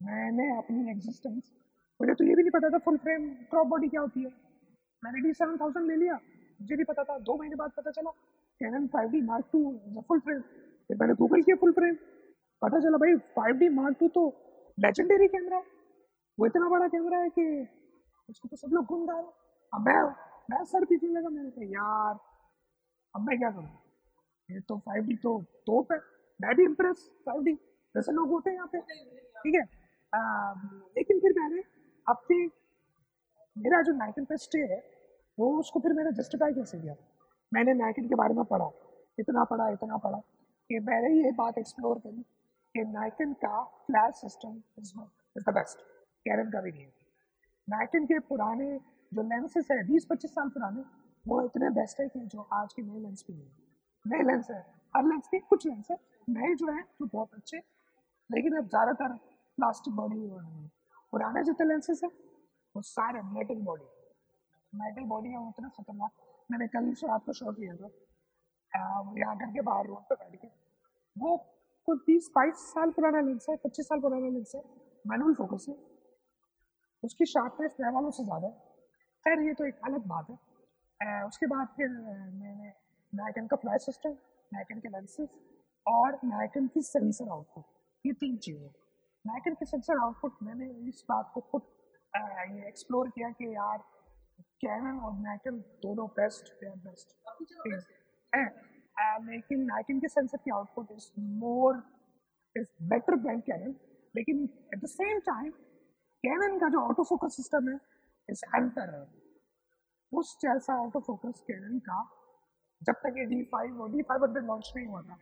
मैंने 0.00 0.46
अपनी 0.56 0.90
एग्जिस्टेंस 0.90 1.52
मुझे 2.00 2.14
तो 2.14 2.24
ये 2.24 2.34
भी 2.34 2.42
नहीं 2.42 2.50
पता 2.50 2.70
था 2.70 2.78
फुल 2.84 2.96
फ्रेम 2.98 3.28
क्रॉप 3.50 3.66
बॉडी 3.66 3.88
क्या 3.88 4.00
होती 4.00 4.22
है। 4.22 4.30
मैंने 5.02 5.20
डी 5.20 5.32
सेवन 5.34 5.56
थाउज़ेंड 5.56 5.86
ले 5.86 5.96
लिया। 5.96 6.14
मुझे 6.60 6.76
भी 6.76 6.84
पता 6.84 7.04
था। 7.04 7.18
दो 7.18 7.36
महीने 7.38 7.56
बाद 7.56 7.70
पता 7.76 7.90
चला 7.90 8.10
Canon 8.60 8.86
five 8.88 9.10
D 9.10 9.20
Mark 9.22 9.48
two 9.52 10.02
full 10.08 10.20
frame 10.20 10.40
फिर 10.90 10.96
मैंने 11.00 11.14
गूगल 11.14 11.42
किया 11.42 11.56
फुल 11.56 11.72
फ्रेम 11.72 11.94
पता 12.62 12.80
चला 12.80 12.98
भाई 12.98 13.16
फाइव 13.36 13.56
डी 13.56 13.68
मार्क 13.70 13.96
टू 14.00 14.08
तो 14.08 14.26
लेजेंडरी 14.78 15.28
कैमरा 15.28 15.56
है। 15.56 15.64
वो 16.38 16.46
इतना 16.46 16.68
बड़ा 16.68 16.88
कैमरा 16.88 17.18
है 17.18 17.28
कि 17.28 17.46
उसको 18.28 18.48
तो 18.48 18.56
सब 18.56 18.72
लोग 18.72 18.84
घूम 18.86 19.08
रहा 19.10 19.18
है। 19.18 19.24
अब 19.72 19.86
मैं 19.86 20.02
मैं 20.50 20.64
सर 20.64 20.84
पीछे 20.84 21.06
लगा, 21.06 21.28
मैंने 21.28 21.50
कहा, 21.50 21.64
यार, 21.64 22.18
अब 23.14 23.26
मैं 23.28 23.38
क्या 23.38 23.50
करूँ? 23.50 23.68
ये 24.48 24.60
तो 24.60 24.76
फाइव 24.78 25.06
डी 25.06 25.16
तो 25.16 25.38
तोप 25.66 25.92
है। 25.92 25.98
मैं 26.40 26.54
भी 26.54 26.64
इम्प्रेस 26.64 27.10
डी 27.28 27.54
जैसे 27.96 28.12
लोग 28.12 28.28
होते 28.28 28.50
हैं 28.50 28.56
यहाँ 28.56 28.68
पे। 28.72 28.80
ठीक 28.80 29.54
है? 29.54 29.62
लेकिन 30.98 31.20
फिर 31.20 31.34
मैंने 31.38 31.62
अपने 32.08 32.36
मेरा 33.58 33.82
जो 33.82 33.92
नाइकन 33.92 34.24
पे 34.24 34.36
स्टे 34.36 34.58
है, 34.58 34.82
वो 35.38 35.58
उसको 35.58 35.80
फिर 35.80 35.92
मैंने 35.92 36.12
जस्टिफाई 36.12 36.54
कैसे 36.54 36.80
किया? 36.80 36.94
मैंने 37.54 37.74
नाइकन 37.74 38.08
के 38.08 38.14
बारे 38.14 38.34
में 38.34 38.44
पढ़ा। 38.44 38.70
इतना 39.18 39.44
पढ़ा 39.44 39.68
इतना 39.68 39.96
पढ़ा 39.96 40.18
कि 40.68 40.78
मैंने 40.78 41.24
ये 41.24 41.32
बात 41.32 41.58
एक्सप्लोर 41.58 41.98
करी 41.98 42.22
कि 42.74 42.84
नाइकन 42.84 43.32
का 43.32 43.64
flash 43.64 44.14
system 44.14 44.62
is 44.78 45.50
the 45.50 45.54
best 45.54 45.78
Canon 46.24 46.50
का 46.50 46.60
भी 46.60 46.70
नहीं 46.70 46.82
है। 46.82 46.92
नाइकन 47.70 48.04
के 48.04 48.18
पुराने 48.18 48.78
जो 49.14 49.22
लेंसेज 49.22 49.68
है, 49.72 49.88
बीस 49.88 50.06
पच्चीस 50.10 50.30
साल 50.30 50.48
पुराने, 50.48 50.82
वो 51.26 51.42
इतने 51.42 51.70
बेस्ट 51.70 52.00
है 52.00 52.08
कि 52.08 52.20
जो 52.20 52.40
आज 52.52 52.72
के 52.72 52.82
नए 52.82 52.98
लेंस 52.98 53.24
भी 53.28 53.34
नहीं 53.34 53.44
है। 53.44 53.56
नए 54.06 54.32
लेंस 54.32 54.50
है। 54.50 54.60
हर 54.96 55.04
लेंस 55.04 55.26
के 55.26 55.38
कुछ 55.38 55.66
लेंस 55.66 55.88
है। 55.90 55.96
नए 56.28 56.54
जो 56.54 56.72
है, 56.72 56.82
जो 56.82 57.06
बहुत 57.06 57.34
अच्छे, 57.34 57.58
लेकिन 58.30 58.56
अब 58.56 58.68
ज़्यादातर 58.68 59.12
प्लास्टिक 59.58 59.94
बॉडी 59.94 60.28
पुराने 61.12 61.42
जितने 61.44 61.66
लेंसेज 61.66 62.00
है, 62.04 62.10
वो 62.74 62.82
सारे 62.84 63.22
मेटल 63.24 63.60
बॉडी 63.64 63.84
मेटल 64.72 65.04
बॉडी 65.08 65.28
है 65.30 65.38
उतना 65.38 65.68
खतरनाक। 65.68 66.10
मैंने 66.50 66.66
कल 66.68 66.92
से 66.94 67.06
आपको 67.12 67.32
शॉट 67.32 67.58
लिया 67.58 67.74
था। 67.76 67.88
यहाँ 69.18 69.36
घर 69.36 69.52
के 69.52 69.60
बाहर 69.60 69.86
रोड 69.86 70.02
पे 70.08 70.14
बैठ 70.14 70.40
के। 70.40 70.48
वो 71.16 71.36
कुछ 71.88 71.98
बीस, 72.06 72.30
बाईस 72.34 72.56
साल 72.72 72.90
पुराना 72.90 73.20
लेंस 73.20 73.46
है, 73.50 73.56
पच्चीस 73.56 73.88
साल 73.88 74.00
पुराना 74.00 74.28
लेंस 74.28 74.52
है। 74.54 74.62
मैनुअल 75.04 75.34
फोकस 75.34 75.66
है। 75.68 75.74
उसकी 77.02 77.26
शार्पनेस 77.26 77.76
नए 77.80 77.92
वालों 77.92 78.10
से 78.10 78.24
ज़्यादा 78.24 78.46
है। 78.46 78.52
खैर, 79.26 79.40
ये 79.40 79.54
तो 79.54 79.64
एक 79.64 79.80
अलग 79.84 80.06
बात 80.06 80.30
है। 80.30 81.24
उसके 81.26 81.46
बाद 81.46 81.68
फिर 81.76 81.88
मैंने 81.88 82.72
नाइकन 83.12 83.46
का 83.46 83.56
फ्लैश 83.56 83.84
सिस्टम 83.86 84.16
नाइकन 84.52 84.80
के 84.80 84.88
लेंसेज 84.88 85.28
और 85.86 86.18
नाइकन 86.24 86.66
की 86.74 86.82
सेंसर 86.82 87.28
आउटपुट 87.32 87.64
ये 88.04 88.12
तीन 88.20 88.36
चीज़ें। 88.36 88.68
मैकर 89.24 89.54
के 89.54 89.66
सेंसर 89.66 90.02
आउटपुट 90.04 90.36
मैंने 90.42 90.66
इस 90.88 91.04
बात 91.08 91.30
को 91.34 91.40
खुद 91.50 91.62
ये 92.14 92.68
एक्सप्लोर 92.68 93.08
किया 93.08 93.30
कि 93.38 93.54
यार 93.54 93.78
कैनन 94.64 94.98
और 95.06 95.12
मैकन 95.12 95.58
दोनों 95.82 96.06
बेस्ट 96.18 96.52
दे 96.60 96.68
आर 96.68 96.76
बेस्ट 96.86 97.14
लेकिन 99.30 99.64
मैकन 99.72 100.00
के 100.00 100.08
सेंसर 100.08 100.38
की 100.44 100.50
output 100.50 100.92
is 100.92 101.10
more 101.42 101.82
is 102.56 102.68
better 102.88 103.16
than 103.26 103.40
Canon 103.40 103.74
लेकिन 104.14 104.42
at 104.74 104.78
the 104.84 104.88
same 104.88 105.18
time 105.28 105.50
Canon 106.24 106.58
का 106.58 106.68
जो 106.68 106.80
ऑटो 106.80 107.04
फोकस 107.04 107.36
सिस्टम 107.36 107.68
है 107.68 107.78
इज़ 108.28 108.44
एंटर 108.56 108.94
उस 110.12 110.36
जैसा 110.42 110.76
ऑटो 110.82 111.00
फोकस 111.06 111.40
कैनन 111.46 111.78
का 111.88 112.02
जब 112.82 112.94
तक 113.04 113.18
ये 113.18 113.24
डी 113.24 113.42
फाइव 113.52 113.80
और 113.82 113.90
डी 113.92 114.02
फाइव 114.02 114.24
हंड्रेड 114.24 114.44
लॉन्च 114.44 114.72
नहीं 114.76 114.86
हुआ 114.86 115.02
था। 115.02 115.18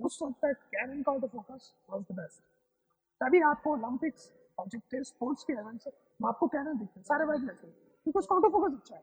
उस 0.00 0.18
वक्त 0.22 0.36
तक 0.44 0.62
कैनन 0.74 1.02
का 1.02 1.12
फोकस 1.26 1.72
वॉज़ 1.90 2.02
द 2.02 2.16
बेस्ट 2.16 2.42
तभी 3.20 3.40
आपको 3.40 3.72
ओलंपिक्स 3.72 4.32
ऑब्जेक्टिव 4.58 5.02
स्पोर्ट्स 5.02 5.44
के 5.44 5.52
इवेंट 5.52 5.80
से 5.80 5.90
आपको 6.20 6.46
कैनन 6.46 6.78
दिखते 6.78 7.02
सारे 7.02 7.24
वाइज 7.24 7.48
ऐसे 7.50 7.66
क्योंकि 7.66 8.18
उसका 8.18 8.36
ऑटो 8.36 8.48
फोकस 8.48 8.74
अच्छा 8.74 8.96
है। 8.96 9.02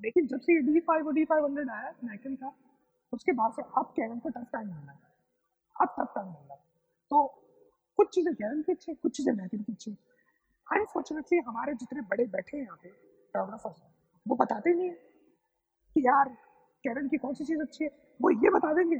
लेकिन 0.00 0.26
जब 0.26 0.40
से 0.40 0.60
डी 0.62 0.80
फाइव 0.80 1.06
और 1.06 1.14
डी 1.14 1.24
फाइव 1.24 1.44
हंड्रेड 1.44 1.70
आया 1.70 1.92
नाइकन 2.04 2.34
का, 2.34 2.52
उसके 3.12 3.32
बाद 3.32 3.52
से 3.52 3.62
अब 3.62 3.92
कैनन 3.96 4.18
को 4.18 4.28
टफ 4.28 4.46
टाइम 4.52 4.66
मिलना 4.66 4.92
है। 4.92 4.98
अब 5.76 5.94
टफ 5.98 6.12
टाइम 6.14 6.26
मिल 6.26 6.42
रहा 6.42 6.54
है। 6.54 6.60
तो 7.10 7.26
कुछ 7.98 8.14
चीज़ें 8.14 8.34
कैनन 8.34 8.62
की 8.62 8.72
अच्छी 8.72 8.94
कुछ 8.94 9.16
चीज़ें 9.16 9.32
नाइकन 9.34 9.62
की 9.62 9.72
अच्छी 9.72 9.96
अनफॉर्चुनेटली 10.66 11.38
हमारे 11.46 11.74
जितने 11.74 12.00
बड़े 12.10 12.26
बैठे 12.26 12.56
हैं 12.56 12.64
यहाँ 12.64 12.76
पे 12.82 12.88
फोटोग्राफर्स 12.88 13.82
वो 14.26 14.36
बताते 14.36 14.74
नहीं 14.74 14.88
है 14.88 14.94
कि 15.96 16.06
यार 16.06 16.28
कैनन 16.84 17.08
की 17.08 17.16
कौन 17.16 17.34
सी 17.34 17.44
चीज़ 17.44 17.60
अच्छी 17.60 17.84
है? 17.84 17.90
वो 18.20 18.30
ये 18.30 18.50
बता 18.50 18.72
देंगे। 18.74 18.96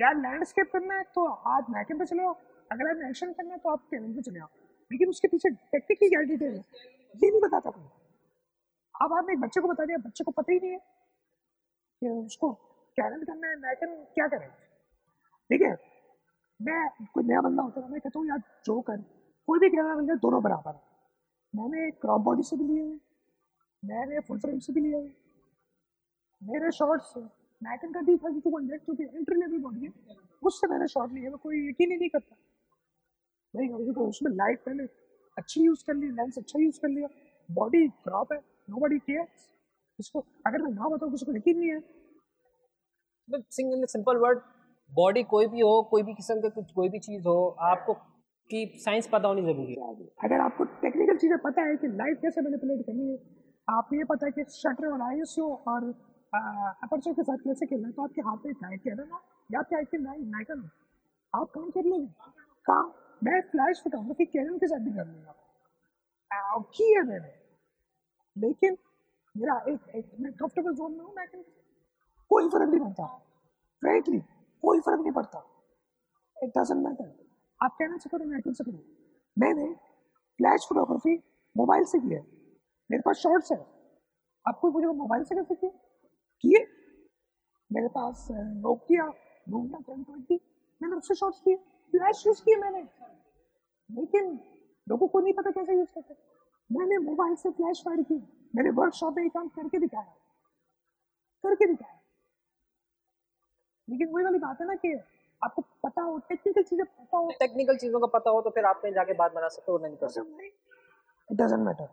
यार 0.00 0.16
लैंडस्केप 0.16 0.70
करना 0.72 0.94
है 0.94 1.02
तो 1.02 1.26
आज 1.26 1.64
नाइकन 1.70 1.98
पे 1.98 2.04
चले 2.04 2.22
अगर 2.72 2.90
आप 2.90 3.08
एक्शन 3.08 3.32
करना 3.32 3.52
है 3.52 3.58
तो 3.58 3.70
आप 3.70 3.80
कैनन 3.90 4.14
पे 4.14 4.22
चले 4.22 4.40
आओ 4.40 4.48
लेकिन 4.92 5.08
उसके 5.08 5.28
पीछे 5.28 5.50
टेक्निकली 5.50 6.08
क्या 6.08 6.20
डिटेल 6.20 6.52
है? 6.52 6.64
ये 7.22 7.30
नहीं 7.30 7.40
बताता 7.40 7.70
कोई। 7.70 7.84
अब 9.02 9.12
आपने 9.12 9.32
एक 9.32 9.40
बच्चे 9.40 9.60
को 9.60 9.68
बता 9.68 9.84
दिया, 9.84 9.98
बच्चे 9.98 10.24
को 10.24 10.30
पता 10.30 10.52
ही 10.52 10.58
नहीं 10.58 10.70
है 10.70 10.78
कि 12.02 12.08
उसको 12.08 12.52
कैरन 12.96 13.22
करना 13.24 13.48
है 13.48 13.56
मैकन 13.56 13.94
क्या 14.14 14.28
करें? 14.28 14.48
ठीक 15.50 15.62
है? 15.62 15.78
मैं 16.62 17.06
कोई 17.14 17.24
नया 17.24 17.40
बंदा 17.40 17.62
होता 17.62 17.80
है, 17.80 17.90
मैं 17.90 18.00
कहता 18.00 18.18
हूँ, 18.18 18.28
यार, 18.28 18.38
जो 18.64 18.80
कर, 18.80 18.96
कोई 19.46 19.58
भी 19.58 19.70
कैमरा 19.70 20.02
जाए 20.02 20.16
दोनों 20.16 20.42
बराबर 20.42 20.74
है। 20.74 20.80
मैंने 21.54 21.90
क्रॉप 21.90 22.20
बॉडी 22.20 22.42
से 22.42 22.56
भी 22.56 22.64
लिए 22.64 23.00
मैंने 23.84 24.20
फुल 24.20 24.38
फ्रेम 24.38 24.58
से 24.58 24.72
भी 24.72 24.80
लिए 24.80 25.02
मेरे 26.42 26.70
शॉर्ट्स 26.70 27.14
मैकन 27.62 27.92
का 27.92 28.00
डी 28.00 28.16
थर्टी 28.16 28.40
टू 28.40 28.56
हंड्रेड 28.56 28.80
जो 28.80 28.94
कि 28.94 29.04
एंट्री 29.04 29.36
लेवल 29.40 29.58
बॉडी 29.62 29.86
है। 29.86 30.16
उससे 30.42 30.66
मैंने 30.66 30.86
शॉर्ट 30.88 31.12
लिए 31.12 31.28
मैं 31.28 31.38
कोई 31.38 31.68
यकीन 31.68 31.90
ही 31.90 31.96
नहीं 31.96 32.08
करता। 32.08 32.36
नहीं 33.54 33.92
तो 33.92 34.06
उसमें 34.08 34.30
लाइट 34.32 34.60
पहले 34.66 34.84
अच्छी 35.36 35.62
यूज़ 35.64 35.84
कर 35.86 35.94
ली 35.94 36.10
लेंस 36.12 36.38
अच्छा 36.38 36.58
यूज़ 36.58 36.80
कर 36.80 36.88
लिया। 36.88 37.08
बॉडी 37.48 37.86
क्रॉप 38.04 38.32
है 38.32 38.38
नो 38.70 38.80
बडी 38.80 38.98
केयर्स 39.00 39.48
इसको 39.98 40.24
अगर 40.46 40.62
मैं 40.62 40.70
ना 40.72 40.88
बताऊँ 40.88 41.12
किसी 41.12 41.26
को 41.26 41.36
यकीन 41.36 41.58
नहीं 41.58 41.70
है। 41.70 41.80
Sing 43.50 43.72
in 43.72 43.86
simple 43.86 44.16
word 44.16 44.38
body 44.92 45.22
कोई 45.32 45.46
भी 45.46 45.60
हो 45.60 45.82
कोई 45.90 46.02
भी 46.02 46.14
किस्म 46.14 46.34
के 46.40 46.50
कुछ 46.50 46.72
कोई 46.72 46.88
भी 46.88 46.98
चीज़ 47.00 47.26
हो 47.28 47.34
आपको 47.70 47.94
की 48.50 48.64
साइंस 48.78 49.08
पता 49.08 49.28
होनी 49.28 49.42
ज़रूरी 49.42 49.74
है। 49.74 50.06
अगर 50.24 50.40
आपको 50.40 50.64
टेक्निकल 50.82 51.16
चीज़ें 51.16 51.38
पता 51.38 51.62
है 51.62 51.76
कि 51.76 51.88
लाइट 51.96 52.20
कैसे 52.22 52.40
मैनिपुलेट 52.40 52.86
करनी 52.86 53.10
है 53.10 53.18
आप 53.68 53.90
ये 53.94 54.04
पता 54.04 54.26
है 54.26 54.32
कि 54.32 54.44
शटर 54.52 54.86
और 54.86 55.02
आई 55.02 55.20
और 55.20 55.92
अपर्चर 56.32 57.12
के 57.12 57.22
साथ 57.22 57.38
कैसे 57.44 57.66
खेलना 57.66 57.86
है? 57.88 57.92
तो 57.92 58.02
आपके 58.02 58.22
हाथ 58.22 58.46
में 58.46 58.52
नाइट 58.52 58.82
कह 58.84 58.94
रहा 58.94 59.20
या 59.50 59.58
आपके 59.60 59.76
हाथ 59.76 59.94
में 59.94 60.30
नाइकन 60.30 60.68
आप 61.34 61.50
काम 61.54 61.70
कर 61.70 61.84
लोगे 61.84 62.06
काम 62.66 62.92
मैं 63.22 63.40
फ्लैश 63.50 63.80
फोटोग्राफी 63.84 64.24
कैनन 64.26 64.58
के 64.58 64.66
साथ 64.66 64.78
भी 64.78 64.90
कर 64.90 65.06
लूँगा। 65.06 65.34
की 66.76 66.92
है 66.94 67.02
मैंने 67.02 67.32
लेकिन 68.36 68.76
मेरा 69.34 69.58
एक 69.68 69.88
एक 69.96 70.10
मैं 70.20 70.32
कंफर्टेबल 70.32 70.74
जोन 70.74 70.92
में 70.92 71.04
हूँ, 71.04 71.14
मैं 71.16 71.26
कोई 72.30 72.48
फ़र्क 72.48 72.70
नहीं 72.70 72.80
पड़ता। 72.80 73.06
फ्रेंकली 73.82 74.18
कोई 74.62 74.80
फ़र्क 74.80 75.00
नहीं 75.00 75.12
पड़ता। 75.12 75.44
इट 76.36 76.58
डजेंट 76.58 76.82
मैटर 76.86 77.12
आप 77.60 77.76
कहना 77.78 77.96
से 77.98 78.10
करो 78.10 78.24
मैं 78.24 78.40
से 78.46 78.64
करो? 78.64 78.78
मैंने 79.36 79.72
फ्लैश 80.38 80.66
फोटोग्राफी 80.68 81.16
मोबाइल 81.56 81.84
से 81.84 81.98
किया 81.98 82.20
मेरे 82.90 83.02
पास 83.06 83.16
शॉर्ट्स 83.16 83.52
है। 83.52 83.58
आपको 84.44 84.70
मुझे 84.70 84.86
मोबाइल 84.86 85.24
से 85.24 85.34
कैसे 85.34 85.54
किए 85.54 85.70
किए। 86.42 86.66
मेरे 87.70 87.88
पास 87.88 88.26
नोकिया 88.30 89.06
नोकिया 89.46 89.78
टेन 89.80 90.02
ट्वेंटी 90.02 90.40
मैंने 90.80 90.96
उससे 90.96 91.14
शॉर्ट्स 91.14 91.40
किए 91.40 91.56
फ्लैश 91.92 92.26
यूज़ 92.26 92.42
किए 92.42 92.56
मैंने। 92.56 92.82
लेकिन 93.90 94.38
लोगों 94.86 95.08
को 95.08 95.20
नहीं 95.20 95.32
पता 95.34 95.50
कैसे 95.50 95.74
यूज़ 95.74 95.90
करते। 95.94 96.14
मैंने 96.70 96.98
मोबाइल 97.00 97.34
से 97.36 97.50
फ्लैश 97.50 97.82
फायर 97.84 98.02
की 98.02 98.14
मैंने 98.54 98.70
वर्कशॉप 98.72 99.16
में 99.16 99.24
एक 99.24 99.32
काम 99.32 99.48
करके 99.48 99.78
दिखाया 99.78 100.14
करके 101.44 101.66
दिखाया। 101.66 101.98
लेकिन 103.88 104.08
वही 104.08 104.24
वाली 104.24 104.38
बात 104.38 104.60
है 104.60 104.66
ना 104.66 104.74
कि 104.74 104.92
आपको 105.42 105.62
पता 105.84 106.02
हो 106.02 106.18
टेक्निकल 106.28 106.62
चीज़ें 106.62 106.84
पता 106.86 107.16
हो। 107.16 107.30
टेक्निकल 107.40 107.76
चीज़ों 107.76 108.00
का 108.00 108.06
पता 108.18 108.30
हो 108.30 108.40
तो 108.42 108.50
फिर 108.50 108.64
आप 108.64 108.80
कहीं 108.82 108.92
जाके 108.92 109.12
बात 109.14 109.32
बना 109.34 109.48
सकते 109.48 109.72
हो 109.72 109.78
नहीं 109.78 109.96
कर 109.96 110.08
सकते 110.10 110.46
इट 110.46 111.36
डजंट 111.40 111.66
मैटर 111.66 111.88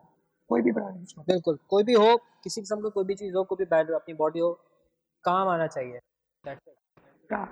कोई 0.49 0.62
भी 0.62 0.71
ब्रांड 0.71 0.95
यूज़ 0.97 1.13
बिल्कुल 1.27 1.57
कोई 1.69 1.83
भी 1.83 1.93
हो 1.93 2.15
किसी 2.43 2.62
किस्म 2.62 2.81
की 2.81 2.89
कोई 2.89 3.03
भी 3.05 3.15
चीज़ 3.15 3.36
हो 3.36 3.43
कोई 3.43 3.57
भी 3.57 3.65
बैड 3.71 3.91
अपनी 3.95 4.13
बॉडी 4.21 4.39
हो 4.39 4.51
काम 5.25 5.47
आना 5.49 5.67
चाहिए। 5.67 5.99
का, 6.43 7.43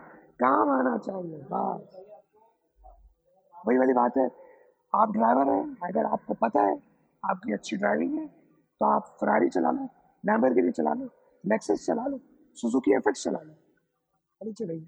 काम 0.44 0.70
आना 0.70 0.98
चाहिए 0.98 1.42
बस। 1.52 1.96
वही 3.56 3.78
वाली 3.78 3.94
बात 3.94 4.18
है 4.18 4.30
आप 4.94 5.12
ड्राइवर 5.14 5.50
हैं 5.52 5.64
अगर 5.84 6.06
आपको 6.06 6.34
पता 6.42 6.62
है 6.62 6.76
आपकी 7.24 7.54
अच्छी 7.54 7.78
ड्राइविंग 7.78 8.18
है 8.20 8.26
तो 8.28 8.86
आप 8.86 9.16
फरारी 9.22 9.50
चला 9.50 9.72
लो 9.72 9.88
लैम्बरगिनी 10.24 10.72
चला 10.72 10.94
लो 10.94 11.10
लेक्सस 11.44 11.86
चला 11.86 12.06
लो 12.08 12.20
सुजुकी 12.58 12.94
एफएक्स 12.96 13.24
चला 13.24 13.40
लो। 13.40 13.54
अभी 14.42 14.54
चलेगी 14.54 14.88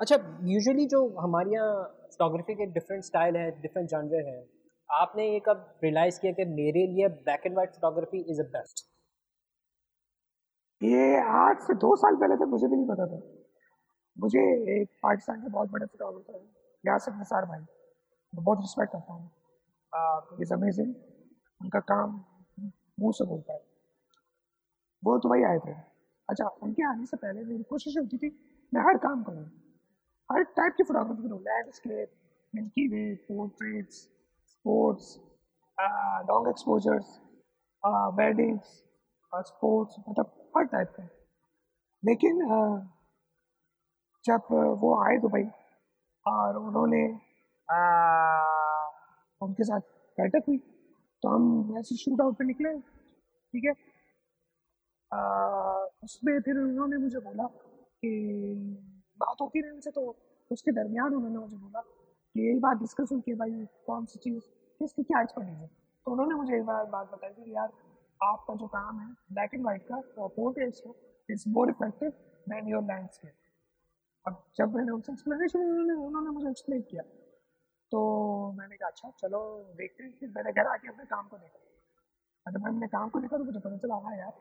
अच्छा 0.00 0.16
यूजुअली 0.50 0.86
जो 0.88 1.06
हमारे 1.18 1.50
यहाँ 1.50 1.82
फोटोग्राफी 2.12 2.54
के 2.54 2.66
डिफरेंट 2.74 3.04
स्टाइल 3.04 3.36
है 3.36 3.50
डिफरेंट 3.60 3.88
जानवर 3.88 4.28
हैं 4.28 4.40
आपने 4.90 5.32
ये 5.32 5.40
कब 5.40 5.80
रियलाइज़ 5.84 6.20
किया 6.20 6.32
कि 6.32 6.44
मेरे 6.44 6.86
लिए 6.86 7.08
black 7.08 7.42
and 7.46 7.56
white 7.56 7.70
photography 7.70 8.18
is 8.32 8.40
a 8.40 8.44
best 8.44 8.88
ये 10.80 11.20
आज 11.20 11.56
से 11.58 11.74
दो 11.74 11.94
साल 11.96 12.16
पहले 12.16 12.36
तक 12.36 12.48
मुझे 12.48 12.66
भी 12.66 12.76
नहीं 12.76 12.86
पता 12.86 13.06
था। 13.06 13.20
मुझे 14.16 14.40
एक 14.74 14.88
पाकिस्तान 15.02 15.40
के 15.42 15.48
बहुत 15.48 15.70
बड़े 15.70 15.86
फोटोग्राफर 15.86 16.38
हैं 16.38 16.48
यासर 16.84 17.14
निसार 17.14 17.44
भाई। 17.46 17.60
मैं 17.60 18.44
बहुत 18.44 18.58
रिस्पेक्ट 18.60 18.92
करता 18.92 19.12
हूँ। 19.12 20.38
इज़ 20.42 20.54
अमेजिंग 20.54 20.94
उनका 21.60 21.80
काम 21.92 22.20
मुँह 23.00 23.12
से 23.12 23.24
बोलता 23.24 23.52
है। 23.52 23.60
वो 25.02 25.18
तो 25.18 25.28
भाई 25.28 25.42
आए 25.42 25.58
थे। 25.58 25.72
अच्छा 26.28 26.48
उनके 26.62 26.82
आने 26.88 27.06
से 27.06 27.16
पहले 27.16 27.44
मेरी 27.44 27.62
कोशिश 27.62 27.96
होती 27.98 28.18
थी 28.18 28.28
मैं 28.72 28.82
हर 28.82 28.96
काम 28.98 29.22
करूँ। 29.22 29.44
हर 30.28 30.42
टाइप 30.56 30.74
की 30.76 30.82
फोटोग्राफी 30.82 31.22
करूँ। 31.22 31.40
Landscape 31.40 32.10
milky 32.54 32.88
way 32.88 33.14
portraits 33.28 34.08
sports 34.60 35.18
long 36.30 36.48
exposures 36.48 37.18
weddings 38.18 38.66
sports 39.32 39.96
मतलब 40.08 40.50
हर 40.56 40.64
टाइप 40.64 40.88
का 40.96 41.04
लेकिन 42.02 42.40
जब 44.24 44.52
वो 44.80 44.94
आए 45.04 45.16
दुबई 45.18 45.44
और 46.26 46.56
उन्होंने 46.56 47.02
उनके 49.40 49.64
साथ 49.64 49.80
बैठक 50.18 50.44
हुई 50.48 50.58
तो 51.22 51.28
हम 51.28 51.78
ऐसे 51.78 51.96
शूट 51.96 52.20
आउट 52.20 52.36
पे 52.38 52.44
निकले, 52.44 52.72
ठीक 52.78 53.64
है? 53.64 53.72
उसमें 56.04 56.40
फिर 56.40 56.58
उन्होंने 56.58 56.96
मुझे 56.96 57.18
बोला 57.18 57.46
कि 58.02 58.10
बात 59.18 59.40
होती 59.40 59.60
रही 59.60 59.70
उनसे 59.70 59.90
तो 59.90 60.16
उसके 60.50 60.72
दरमियान 60.72 61.14
उन्होंने 61.14 61.38
मुझे 61.38 61.56
बोला 61.56 61.80
कि 62.34 62.46
यही 62.48 62.58
बात 62.58 62.76
डिस्कस 62.78 63.12
हुई 63.12 63.20
कि 63.20 63.34
भाई 63.34 63.64
कौन 63.86 64.06
सी 64.06 64.18
चीज़, 64.18 64.42
किसकी 64.80 65.02
क्या 65.02 65.20
एक्सपर्टीज 65.22 65.54
है 65.54 65.66
तो 65.66 66.12
उन्होंने 66.12 66.34
मुझे 66.34 66.56
एक 66.56 66.64
बार 66.64 66.84
बात 66.86 67.10
बताई 67.12 67.32
थी 67.32 67.54
यार, 67.54 67.72
आपका 68.20 68.54
जो 68.54 68.66
काम 68.66 68.98
है 69.00 69.06
ब्लैक 69.32 69.54
एंड 69.54 69.64
वाइट 69.64 69.86
का 69.88 70.00
पोर्ट्रेट्स 70.16 70.80
का 70.80 70.92
it's 71.28 71.44
more 71.48 71.70
effective 71.70 72.10
than 72.46 72.68
your 72.68 72.82
landscape 72.82 73.34
अब 74.26 74.42
जब 74.56 74.74
मैंने 74.76 74.92
उनसे 74.92 75.12
एक्सप्लेनेशन 75.12 75.58
उन्होंने 75.60 75.94
उन्होंने 76.06 76.30
मुझे 76.30 76.48
एक्सप्लेन 76.50 76.80
किया। 76.82 77.02
तो 77.92 78.00
मैंने 78.52 78.76
कहा 78.76 78.88
अच्छा 78.88 79.10
चलो, 79.10 79.40
देखते 79.76 80.02
हैं। 80.04 80.12
फिर 80.20 80.28
मैंने 80.36 80.52
घर 80.52 80.66
आके 80.66 80.88
अपने 80.88 81.04
काम 81.04 81.28
को 81.28 81.38
देखा। 81.38 81.58
अगर 82.46 82.58
मैं 82.58 82.70
अपने 82.70 82.86
काम 82.88 83.08
को 83.08 83.20
देखा 83.20 83.38
तो 83.38 83.44
मुझे 83.44 83.58
पता 83.58 83.76
चला 83.76 83.94
हाँ 83.94 84.16
यार, 84.16 84.32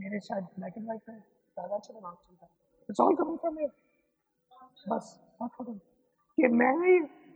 मेरे 0.00 0.20
शायद 0.20 0.44
ब्लैक 0.58 0.78
एंड 0.78 0.86
वाइट 0.88 1.08
में 1.08 1.18
ज़्यादा 1.18 1.76
अच्छा 1.76 1.94
दिमाग 1.94 2.14
चलता 2.14 2.46
है। 2.46 2.50
इट्स 2.88 3.00
ऑल 3.00 3.14
कमिंग 3.14 3.38
फ्रॉम 3.38 3.56
बस 4.88 5.18
बात 5.40 5.50
खत्म 5.54 5.78
कि 6.38 6.48
मैं 6.50 6.74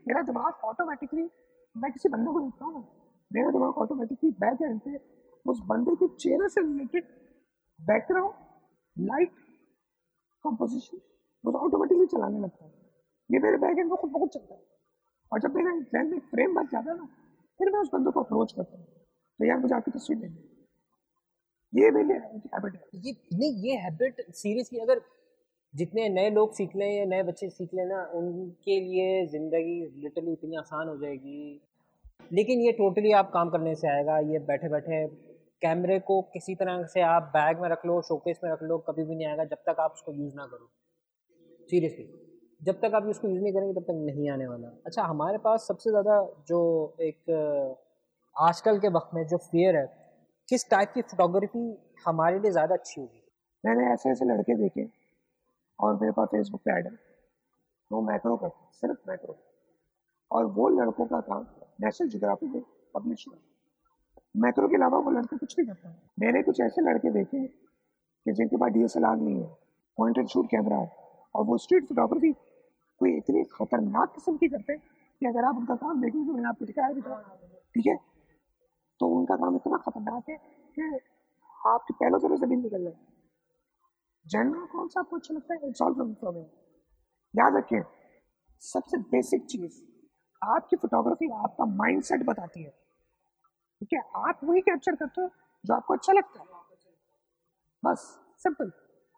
मेरा 0.07 0.23
दिमाग 0.23 0.65
ऑटोमेटिकली 0.65 1.29
मैं 1.75 1.93
किसी 1.93 2.09
बंदे 2.09 2.33
को 2.33 2.41
देखता 2.41 2.65
हूँ, 2.65 2.85
मेरा 3.31 3.51
दिमाग 3.51 3.79
ऑटोमेटिकली 3.79 4.31
बैक 4.41 4.63
एंड 4.63 4.81
पे 4.81 4.97
उस 5.47 5.61
बंदे 5.67 5.95
के 5.97 6.09
चेहरे 6.17 6.49
से 6.49 6.61
रिलेटेड 6.61 7.05
बैकग्राउंड 7.81 9.09
लाइट 9.09 9.33
कंपोजिशन 10.45 11.01
वो 11.45 11.53
ऑटोमेटिकली 11.59 12.07
चलाने 12.07 12.41
लगता 12.41 12.65
है। 12.65 12.73
ये 13.31 13.39
मेरे 13.39 13.59
बैक 13.59 13.79
एंड 13.79 13.89
में 13.89 13.97
खुद 13.97 14.11
बहुत 14.11 14.33
चलता 14.35 14.55
है। 14.55 14.61
और 15.33 15.41
जब 15.41 15.55
मेरे 15.55 15.81
जहन 15.83 16.11
में 16.11 16.19
फ्रेम 16.31 16.55
बच 16.55 16.71
जाता 16.73 16.91
है 16.91 16.97
ना, 16.99 17.05
फिर 17.61 17.71
मैं 17.71 17.81
उस 17.81 17.91
बंदे 17.93 18.11
को 18.11 18.21
अप्रोच 18.21 18.53
करता 18.53 18.77
हूँ। 18.77 18.85
तो 18.85 19.45
यार, 19.45 19.59
मुझे 19.59 19.75
आपकी 19.75 19.91
तस्वीर 19.91 20.19
लेनी 20.19 20.53
ये 21.73 21.91
मेरी 21.91 22.15
हैबिट 22.55 22.75
है। 22.75 23.01
ये, 23.01 23.13
नहीं, 23.35 23.53
ये 23.63 23.77
हैबिट 23.77 24.21
सीरियसली 24.33 24.79
अगर 24.79 25.01
जितने 25.75 26.09
नए 26.09 26.31
लोग 26.31 26.53
सीख 26.55 26.77
लें 26.77 26.89
या 26.89 27.05
नए 27.05 27.23
बच्चे 27.23 27.49
सीख 27.51 27.75
लें 27.75 27.85
ना, 27.87 28.03
उनके 28.15 28.81
लिए 28.81 29.27
ज़िंदगी 29.27 29.81
लिटरली 30.03 30.33
इतनी 30.33 30.57
आसान 30.57 30.89
हो 30.89 30.97
जाएगी। 30.97 31.61
लेकिन 32.33 32.61
ये 32.61 32.73
टोटली 32.73 33.13
आप 33.13 33.31
काम 33.33 33.51
करने 33.51 33.75
से 33.75 33.89
आएगा। 33.89 34.19
ये 34.31 34.39
बैठे 34.47 34.69
बैठे 34.69 35.07
कैमरे 35.63 35.99
को 36.01 36.21
किसी 36.33 36.55
तरह 36.55 36.83
से 36.85 37.01
आप 37.03 37.31
बैग 37.35 37.61
में 37.61 37.69
रख 37.69 37.85
लो 37.87 38.01
शोकेस 38.03 38.41
में 38.45 38.51
रख 38.51 38.63
लो, 38.63 38.79
कभी 38.81 39.05
भी 39.05 39.15
नहीं 39.15 39.27
आएगा 39.27 39.45
जब 39.45 39.59
तक 39.67 39.81
आप 39.81 39.93
उसको 39.95 40.13
यूज़ 40.13 40.35
ना 40.37 40.47
करो। 40.47 40.69
सीरियसली 41.71 42.09
जब 42.61 42.81
तक 42.81 42.95
आप 42.95 43.05
उसको 43.05 43.29
यूज़ 43.29 43.43
नहीं 43.43 43.53
करेंगे, 43.53 43.73
तब 43.75 43.83
तक 43.83 44.03
नहीं 44.07 44.31
आने 44.31 44.47
वाला। 44.47 44.69
अच्छा 44.87 45.03
हमारे 45.03 45.39
पास 45.39 45.67
सबसे 45.69 45.91
ज़्यादा 45.91 46.21
जो 46.49 46.61
एक, 47.01 47.77
आजकल 48.37 48.79
के 48.79 48.89
वक्त 48.89 49.11
में 49.15 49.27
जो 49.27 49.37
फियर 49.37 49.77
है, 49.77 49.87
किस 50.49 50.69
टाइप 50.71 50.93
की 50.95 51.03
फोटोग्राफी 51.03 51.77
हमारे 52.07 52.39
लिए 52.39 52.51
ज़्यादा 52.51 52.75
अच्छी 52.75 53.01
होगी? 53.01 53.23
मैंने 53.65 53.93
ऐसे 53.93 54.11
ऐसे 54.11 54.25
लड़के 54.25 54.55
देखे। 54.55 54.89
और 55.79 55.95
मेरे 56.01 56.13
पास 56.13 56.29
फेसबुक 56.29 56.61
पे 56.65 56.73
ऐड 56.73 56.87
है 56.87 56.93
वो 57.91 58.01
मैक्रो 58.03 58.37
करते 58.37 58.73
सिर्फ़ 58.73 59.09
मैक्रो 59.09 59.37
और 60.31 60.47
वो 60.55 60.69
लड़कों 60.69 61.07
का 61.07 61.21
काम 61.21 61.47
नेशनल 61.81 62.09
जोग्राफी 62.09 62.47
में 62.47 62.63
पब्लिश 62.95 63.25
हुआ 63.29 63.37
मैक्रो 64.35 64.69
के 64.69 64.77
अलावा 64.77 64.99
वो 64.99 65.11
लड़के 65.11 65.37
कुछ 65.37 65.59
नहीं 65.59 65.69
करता 65.69 65.95
मैंने 66.21 66.43
कुछ 66.43 66.61
ऐसे 66.61 66.83
लड़के 66.83 67.11
देखे 67.11 67.47
कि 67.47 68.33
जिनके 68.33 68.57
पास 68.57 68.73
डी 68.73 68.81
नहीं 68.81 69.41
है 69.41 69.47
पॉइंट 69.99 70.19
एंड 70.19 70.29
शूट 70.29 70.47
कैमरा 70.51 70.77
है, 70.77 70.91
और 71.35 71.45
वो 71.45 71.57
स्ट्रीट 71.59 71.85
फोटोग्राफी 71.89 72.33
कोई 73.01 73.17
इतनी 73.17 73.43
खतरनाक 73.53 74.13
किस्म 74.15 74.37
की 74.37 74.49
करते 74.49 74.73
हैं 74.73 74.81
कि 75.21 75.27
अगर 75.27 75.45
आप 75.45 75.57
उनका 75.57 75.75
काम 75.75 76.01
देखेंगे 76.03 76.27
तो 76.27 76.33
मैंने 76.33 76.49
आपको 76.49 76.65
दिखाया 76.65 76.93
भी 76.93 77.01
ठीक 77.75 77.87
है? 77.87 77.97
तो 79.01 79.07
उनका 79.19 79.37
काम 79.37 79.57
इतना 79.57 79.77
खतरनाक 79.77 80.31
है 80.31 80.37
कि 80.77 80.99
आपके 81.69 81.95
पहलों 81.95 82.19
से 82.19 82.37
ज़मीन 82.37 82.63
निकल 82.63 82.83
जाए। 82.85 82.95
जनरल 84.27 84.67
कौन 84.67 84.89
सा 84.89 85.01
आपको 85.01 85.17
अच्छा 85.17 85.35
लगता 85.35 85.55
है 85.55 85.69
इट्स 85.69 85.83
ऑल 85.83 85.95
फ्रॉम 85.95 86.37
याद 87.35 87.57
रखें, 87.57 87.83
सबसे 88.63 88.99
बेसिक 88.99 89.45
चीज़, 89.47 89.83
आपकी 90.43 90.77
फोटोग्राफी 90.77 91.31
आपका 91.33 91.65
माइंडसेट 91.65 92.23
बताती 92.23 92.63
है। 92.63 92.71
ठीक 93.81 93.93
है? 93.93 94.01
आप 94.17 94.41
वही 94.45 94.61
कैप्चर 94.61 94.95
करते 94.95 95.21
हो 95.21 95.31
जो 95.65 95.75
आपको 95.75 95.95
अच्छा 95.95 96.13
लगता 96.13 96.41
है। 96.41 96.47
बस 97.85 98.01
सिंपल 98.39 98.73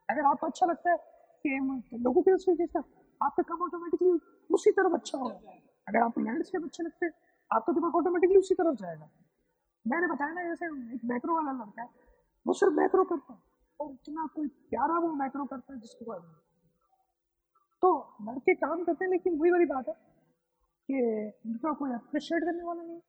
अगर 0.08 0.24
आपको 0.24 0.46
अच्छा 0.46 0.66
लगता 0.66 0.90
है 0.90 0.96
कि 1.44 1.98
लोगों 1.98 2.22
की 2.22 2.30
तस्वीर 2.30 2.56
खींचना, 2.56 2.82
आपका 3.20 3.42
काम 3.42 3.62
ऑटोमेटिकली 3.62 4.18
उसी 4.50 4.70
तरफ़ 4.70 4.94
अच्छा 4.94 5.18
होगा। 5.18 5.50
अगर 5.86 5.98
आपको 5.98 6.20
लैंडस्केप 6.20 6.64
अच्छे 6.64 6.82
लगते 6.82 7.06
हैं, 7.06 7.12
आपका 7.50 7.72
दिमाग 7.72 7.96
ऑटोमेटिकली 7.96 8.36
उसी 8.36 8.54
तरफ़ 8.54 8.74
जाएगा। 8.74 9.10
मैंने 9.86 10.06
बताया 10.06 10.32
ना, 10.32 10.42
जैसे 10.42 10.66
एक 10.94 11.00
मैक्रो 11.04 11.34
वाला 11.34 11.52
लड़का 11.52 11.82
है, 11.82 11.88
वो 12.46 12.52
सिर्फ़ 12.54 12.74
मैक्रो 12.74 13.04
करता 13.04 13.32
है। 13.32 13.47
और 13.80 13.92
इतना 13.92 14.26
कोई 14.34 14.48
प्यारा 14.70 14.98
वो 14.98 15.12
मैक्रो 15.14 15.44
करता 15.46 15.72
है 15.72 15.80
जिसको 15.80 16.04
बाद 16.04 16.22
तो 17.82 17.90
लड़के 18.22 18.54
काम 18.56 18.84
करते 18.84 19.04
हैं, 19.04 19.10
लेकिन 19.10 19.38
वही 19.38 19.50
वाली 19.50 19.64
बात 19.66 19.88
है 19.88 19.94
कि 20.88 21.00
उनका 21.46 21.72
कोई 21.74 21.92
अप्रिशिएट 21.92 22.44
करने 22.44 22.62
वाला 22.62 22.82
नहीं 22.82 23.00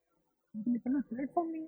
उनके 0.56 0.72
लिए 0.72 0.78
इतना 0.78 1.00
प्लेटफॉर्म 1.10 1.50
नहीं 1.50 1.62
है। 1.62 1.68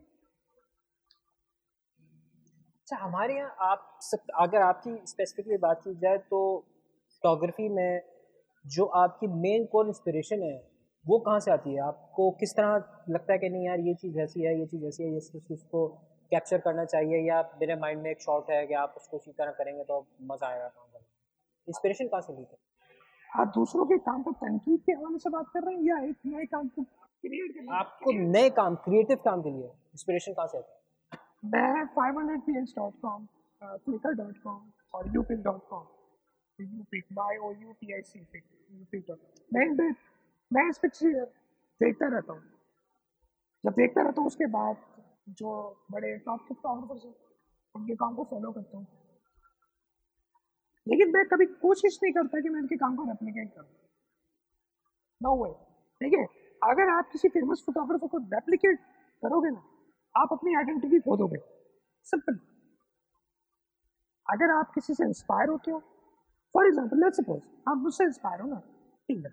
अच्छा 2.80 2.98
हमारे 2.98 3.36
यहाँ 3.36 3.56
आप 3.62 3.98
सब, 4.02 4.20
अगर 4.40 4.62
आपकी 4.62 4.96
स्पेसिफिकली 5.08 5.58
बात 5.58 5.82
की 5.84 5.96
जाए 5.96 6.18
तो 6.30 6.40
फोटोग्राफी 7.24 7.68
में 7.70 8.02
जो 8.66 8.86
आपकी 9.02 9.28
मेन 9.42 9.66
कोर 9.66 9.88
इंस्पिरेशन 9.88 10.42
है, 10.44 10.56
वो 11.06 11.20
कहाँ 11.20 11.40
से 11.40 11.52
आती 11.52 11.74
है? 11.74 11.82
आपको 11.82 12.30
किस 12.40 12.54
तरह 12.58 12.74
लगता 13.10 13.34
है 13.34 13.40
कि 13.40 13.50
नहीं 13.50 13.66
यार, 13.66 13.80
ये 13.80 13.94
चीज़ 13.96 14.20
ऐसी 14.20 14.44
है, 14.44 14.60
ये 14.60 14.66
चीज़ 14.66 14.86
ऐसी 14.86 15.04
है, 15.04 15.14
ये 15.14 15.20
चीज़ 15.20 15.64
को 15.66 15.88
कैप्चर 16.32 16.58
करना 16.66 16.86
चाहिए 16.86 17.18
या 17.28 17.42
मेरे 17.62 17.76
माइंड 17.76 18.02
में 18.02 18.10
एक 18.12 18.22
शॉट 18.22 18.50
है 18.52 18.66
कि 18.68 18.74
आप 18.82 18.94
उसको 18.98 19.18
उसी 19.18 19.32
तरह 19.32 19.52
करेंगे 19.52 19.84
तो 19.84 20.06
मज़ा 20.32 20.48
आएगा 20.48 20.68
काम 20.68 20.86
करने 20.86 21.06
इंस्पिरेशन 21.68 22.08
कहाँ 22.08 22.22
से 22.22 22.34
ली 22.34 22.42
है? 22.42 22.58
आप 23.30 23.48
दूसरों 23.56 23.86
के 23.86 23.98
काम 23.98 24.24
पर 24.24 24.32
तनकीद 24.40 24.80
के 24.86 24.92
हवाले 24.92 25.20
से 25.20 25.30
बात 25.30 25.50
कर 25.54 25.64
रहे 25.64 25.76
हैं 25.76 25.84
या 25.84 25.98
एक 26.10 26.16
नए 26.26 26.46
काम 26.46 26.68
को 26.68 26.84
क्रिएट 26.84 27.56
करने 27.56 27.76
आपको 27.78 28.12
नए 28.32 28.50
काम 28.50 28.76
क्रिएटिव 28.76 29.18
काम 29.26 29.42
के 29.42 29.50
लिए 29.50 29.66
इंस्पिरेशन 29.66 30.34
कहाँ 30.34 30.48
से 30.48 30.58
आता 30.58 30.74
है? 30.74 30.80
मैं 31.46 31.86
five 31.96 32.20
hundred 32.20 32.42
P 32.42 32.58
H 32.62 32.74
dot 32.78 32.94
com 33.02 33.26
Flickr 33.62 34.14
dot 34.14 34.38
com 34.44 34.72
और 34.94 35.12
YouPic 35.24 35.44
dot 35.44 35.68
com 35.70 35.86
YouPic 36.92 37.06
Y 37.14 37.38
O 37.38 37.52
U 37.52 37.74
P 37.82 37.94
I 37.94 38.02
C 38.02 38.20
pic 38.32 38.44
YouPic 38.92 39.06
dot 39.08 39.20
मैं 39.54 39.92
मैं 40.52 40.70
इस 40.70 40.78
पर 40.78 40.88
देखता 41.82 42.08
रहता 42.08 42.34
हूँ। 42.34 42.42
जब 43.66 43.72
देखता 43.72 44.02
रहता 44.02 44.22
हूँ 44.22 44.28
उसके 44.28 44.46
बाद 44.46 44.76
जो 45.28 45.52
बड़े 45.92 46.18
टॉप 46.18 46.40
के 46.42 46.54
फोटोग्राफर्स 46.54 47.06
हैं, 47.06 47.14
उनके 47.76 47.96
काम 47.96 48.16
को 48.16 48.24
फॉलो 48.24 48.52
करता 48.52 48.78
हूँ। 48.78 48.88
लेकिन 50.88 51.12
मैं 51.14 51.26
कभी 51.28 51.46
कोशिश 51.46 52.00
नहीं 52.04 52.14
करता 52.14 52.40
कि 52.42 52.50
मैं 52.50 52.60
उनके 52.62 52.76
काम 52.78 52.96
को 52.96 53.04
रेप्लीकेट 53.04 53.54
करूँ। 53.56 53.68
नो 55.22 55.36
वे 55.44 55.52
ठीक 56.02 56.14
है 56.14 56.26
अगर 56.62 56.90
आप 56.90 57.10
किसी 57.12 57.30
फ़ेमस 57.30 57.64
फोटोग्राफर 57.66 58.08
को 58.08 58.18
रेप्लीकेट 58.18 58.80
करोगे 59.24 59.50
ना, 59.50 59.62
आप 60.16 60.30
अपनी 60.32 60.56
आइडेंटिटी 60.56 61.00
खो 61.00 61.18
दोगे। 61.18 61.38
सिंपल 62.06 62.40
अगर 64.26 64.52
आप 64.52 64.72
किसी 64.76 64.94
से 64.94 65.04
इंस्पायर 65.06 65.50
होते 65.50 65.72
हो 65.72 65.80
फॉर 66.56 66.68
एग्ज़ाम्पल 66.68 67.04
लेट 67.04 67.14
सपोज़ 67.14 67.42
आप 67.70 67.78
मुझसे 67.78 68.04
इंस्पायर 68.04 68.42
हो 68.42 68.48
ना, 68.48 68.60
ठीक 69.10 69.26
है। 69.26 69.32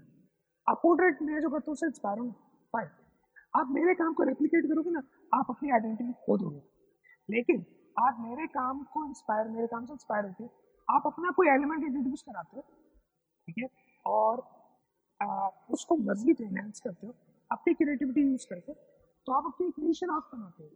आप 0.66 0.81
पोर्ट्रेट 0.83 1.22
में 1.22 1.40
जो 1.40 1.48
करते 1.48 1.64
हो, 1.68 1.72
उससे 1.72 1.87
इंस्पायर 1.87 2.18
हो 2.18 2.24
ना 2.24 2.33
फाइन 2.74 2.88
आप 3.54 3.68
मेरे 3.70 3.94
काम 3.94 4.12
को 4.12 4.22
रेप्लीकेट 4.22 4.66
करोगे 4.66 4.90
ना 4.90 5.02
आप 5.32 5.46
अपनी 5.50 5.70
आइडेंटिटी 5.70 6.12
खो 6.26 6.37
दोगे। 6.38 6.62
लेकिन 7.28 7.64
आप 7.96 8.16
मेरे 8.20 8.46
काम 8.46 8.82
को 8.84 9.04
इंस्पायर 9.06 9.48
मेरे 9.48 9.66
काम 9.66 9.87
से 9.87 9.92
इंस्पायर 9.92 10.24
होते 10.24 10.48
आप 10.88 11.06
अपना 11.06 11.30
कोई 11.30 11.48
एलिमेंट 11.48 11.84
इंट्रोड्यूस 11.84 12.22
कराते 12.22 12.56
हो 12.56 12.62
ठीक 12.62 13.58
है? 13.58 13.68
और 14.06 14.42
आ, 15.20 15.48
उसको 15.70 15.96
मज़बूत 15.96 16.40
एनहेंस 16.40 16.80
करते 16.80 17.06
हो 17.06 17.14
अपनी 17.50 17.74
क्रिएटिविटी 17.74 18.20
यूज़ 18.20 18.46
करके 18.50 18.72
तो 19.26 19.32
आप 19.32 19.44
अपनी 19.46 19.70
क्रिएशन 19.70 20.11
ऑफ़ 20.11 20.24
बनाते 20.34 20.64
हो। 20.64 20.70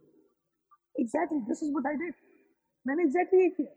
Exactly 0.99 1.39
this 1.41 1.63
is 1.63 1.71
what 1.71 1.87
I 1.87 1.95
did 1.95 2.13
मैंने 2.85 3.03
एग्जैक्टली 3.03 3.41
ये 3.41 3.49
किया। 3.49 3.73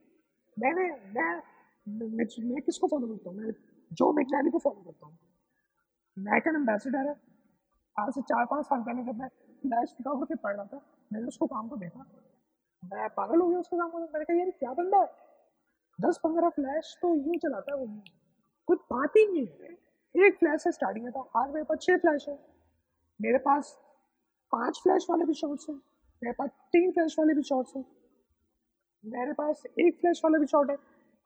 मैंने 0.56 0.88
मैं 1.14 1.42
मैं, 1.86 2.26
मैं 2.48 2.62
किसको 2.62 2.86
फॉलो 2.86 3.06
करता 3.06 3.30
हूँ? 3.30 3.38
मैं 3.38 3.52
जो 3.92 4.12
मैकलैनी 4.12 4.50
को 4.50 4.58
फॉलो 4.58 4.82
करता 4.82 5.06
हूँ। 5.06 5.18
मैकन 6.16 6.54
एम्बेसडर 6.54 7.08
है। 7.08 7.14
आज 7.98 8.14
से 8.14 8.20
चार 8.20 8.44
पाँच 8.44 8.64
साल 8.66 8.80
पहले 8.80 9.02
जब 9.02 9.18
मैं 9.18 9.28
फ्लैश 9.62 9.90
फोटोग्राफी 9.90 10.34
पढ़ 10.34 10.56
रहा 10.56 10.64
था, 10.64 10.80
मैंने 11.12 11.26
उसको 11.26 11.46
काम 11.46 11.68
को 11.68 11.76
देखा। 11.76 12.04
मैं 12.82 13.08
पागल 13.10 13.40
हो 13.40 13.48
गया 13.48 13.58
उसके 13.58 13.76
काम 13.76 13.90
को 13.90 13.98
मैंने 13.98 14.24
कहा, 14.24 14.36
यार, 14.38 14.50
क्या 14.50 14.72
बंदा 14.72 14.98
है? 14.98 15.08
दस 15.98 16.20
पंद्रह 16.24 16.48
फ्लैश 16.48 16.96
तो 17.02 17.14
यूँ 17.14 17.36
चलाता 17.36 17.72
है 17.72 17.78
वो 17.78 17.86
कुछ 18.68 18.78
बात 18.92 19.16
ही 19.16 19.26
नहीं 19.32 19.46
है। 19.46 20.26
एक 20.26 20.36
फ्लैश 20.38 20.62
से 20.62 20.72
स्टार्टिंग 20.72 21.08
था 21.08 21.20
आज 21.36 21.50
मेरे 21.50 21.64
पास 21.64 21.78
छः 21.78 21.96
फ्लैश 21.96 22.28
है। 22.28 22.38
मेरे 23.20 23.38
पास 23.38 23.76
पाँच 24.52 24.80
फ्लैश 24.82 25.06
वाले 25.10 25.24
भी 25.24 25.34
शॉट्स 25.34 25.68
हैं। 25.70 25.76
मेरे 26.22 26.32
पास 26.32 26.50
तीन 26.72 26.90
फ्लैश 26.90 27.16
वाले 27.18 27.34
भी 27.34 27.42
शॉट्स 27.42 27.76
हैं। 27.76 27.84
मेरे 29.04 29.32
पास 29.32 29.62
एक 29.80 30.00
फ्लैश 30.00 30.20
वाला 30.24 30.38
भी 30.38 30.46
शॉट 30.46 30.70
है 30.70 30.76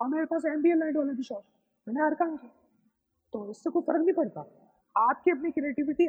और 0.00 0.08
मेरे 0.08 0.26
पास 0.26 0.44
एम 0.44 0.62
बी 0.62 0.70
एल 0.70 0.78
लाइट 0.78 0.96
वाले 0.96 1.12
भी 1.12 1.22
शॉट 1.22 1.42
मैंने 1.86 2.04
हर 2.04 2.14
काम 2.14 2.36
किया। 2.36 2.52
तो 3.32 3.50
इससे 3.50 3.70
कोई 3.70 3.82
फ़र्क 3.82 4.00
नहीं 4.00 4.14
पड़ता। 4.14 4.40
आपकी 4.96 5.30
अपनी 5.30 5.50
क्रिएटिविटी 5.50 6.08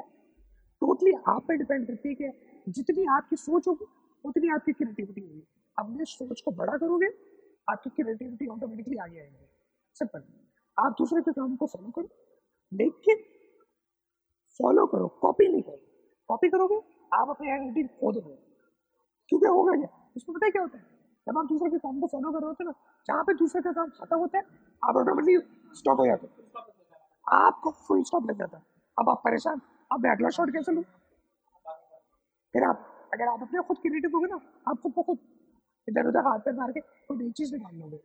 टोटली 0.81 1.11
आप 1.27 1.45
पे 1.47 1.57
डिपेंड 1.57 1.87
करती 1.87 2.09
है 2.09 2.15
कि 2.15 2.71
जितनी 2.71 3.05
आपकी 3.05 3.35
सोच 3.35 3.67
होगी, 3.67 3.85
उतनी 4.25 4.49
आपकी 4.49 4.71
क्रिएटिविटी 4.71 5.21
होगी। 5.21 5.43
अपने 5.77 6.05
सोच 6.05 6.41
को 6.41 6.51
बड़ा 6.51 6.77
करोगे, 6.77 7.07
आपकी 7.69 7.89
क्रिएटिविटी 7.89 8.47
ऑटोमेटिकली 8.47 8.97
आगे 8.97 9.19
आएगी। 9.19 9.47
सिंपल 9.95 10.23
आप 10.77 10.95
दूसरे 10.97 11.21
के 11.21 11.31
काम 11.31 11.55
को 11.55 11.65
फॉलो 11.65 11.91
करो, 11.91 12.07
लेकिन 12.71 13.23
फॉलो 14.59 14.85
करो 14.85 15.07
कॉपी 15.07 15.47
नहीं 15.47 15.61
करो। 15.61 15.79
कॉपी 16.29 16.49
करोगे, 16.49 16.81
आप 17.13 17.29
अपनी 17.29 17.49
आइडेंटिटी 17.51 17.87
खो 17.87 18.11
दोगे 18.11 18.35
क्योंकि 19.29 19.47
होगा 19.47 19.75
क्या? 19.75 19.89
उसमें 20.15 20.33
पता 20.35 20.45
है 20.45 20.51
क्या 20.51 20.61
होता 20.61 20.77
है? 20.77 20.83
जब 21.27 21.37
आप 21.37 21.45
दूसरे 21.45 21.69
के 21.69 21.77
काम 21.77 21.99
को 22.01 22.07
फॉलो 22.07 22.31
कर 22.31 22.39
रहे 22.39 22.47
होते 22.47 22.63
ना, 22.63 22.73
जहाँ 23.07 23.23
पे 23.23 23.33
दूसरे 23.33 23.61
का 23.61 23.71
काम 23.71 23.89
खत्म 23.89 24.17
होता 24.17 24.37
है, 24.37 24.43
आप 24.83 24.95
ऑटोमेटिकली 24.95 25.77
स्टॉप 25.77 25.99
हो 25.99 26.05
जाते 26.05 26.27
आपको 27.27 27.71
फुल 27.71 28.03
स्टॉप 28.03 28.29
लग 28.29 28.37
जाता 28.37 28.57
है। 28.57 28.63
अब 28.99 29.09
आप 29.09 29.21
परेशान 29.25 29.61
मैं 29.91 30.11
अगला 30.11 30.29
शॉट 30.29 30.51
कैसे 30.53 30.71
लूँ? 30.71 30.83
फिर 32.53 32.63
आप, 32.63 32.87
अगर 33.13 33.27
आप 33.27 33.41
अपने 33.41 33.61
खुद 33.67 33.77
क्रिएटिव 33.77 34.11
हो 34.15 34.19
गए 34.21 34.27
ना, 34.27 34.39
आप 34.69 34.79
खुद 34.83 34.93
को 34.93 35.03
खुद 35.03 35.17
इधर 35.87 36.07
उधर 36.07 36.27
हाथ 36.27 36.39
पे 36.39 36.51
मार 36.53 36.71
के 36.71 36.79
कोई 36.79 37.17
नई 37.17 37.31
चीज़ 37.37 37.53
निकाल 37.53 37.75
लोगे। 37.75 37.97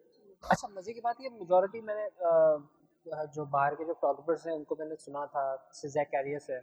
अच्छा 0.43 0.69
मज़े 0.69 0.93
की 0.93 1.01
बात 1.01 1.17
ये 1.21 1.31
मेजोरिटी 1.31 1.81
मैंने 1.83 2.09
जो 3.35 3.45
बाहर 3.47 3.75
के 3.75 3.85
जो 3.85 3.93
फोटोग्राफर्स 3.95 4.47
हैं, 4.47 4.55
उनको 4.55 4.77
मैंने 4.77 4.97
सुना 4.97 5.25
था 5.27 5.45
सिजैक 5.75 6.09
कैरियस 6.09 6.47
है। 6.51 6.61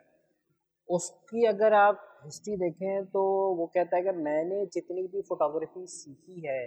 उसकी 0.90 1.46
अगर 1.48 1.74
आप 1.74 2.02
हिस्ट्री 2.24 2.56
देखें 2.58 3.06
तो 3.08 3.22
वो 3.56 3.66
कहता 3.76 3.98
है 3.98 4.04
कि 4.04 4.12
मैंने 4.20 4.66
जितनी 4.74 5.08
भी 5.08 5.22
फोटोग्राफी 5.30 5.86
सीखी 5.88 6.48
है, 6.48 6.64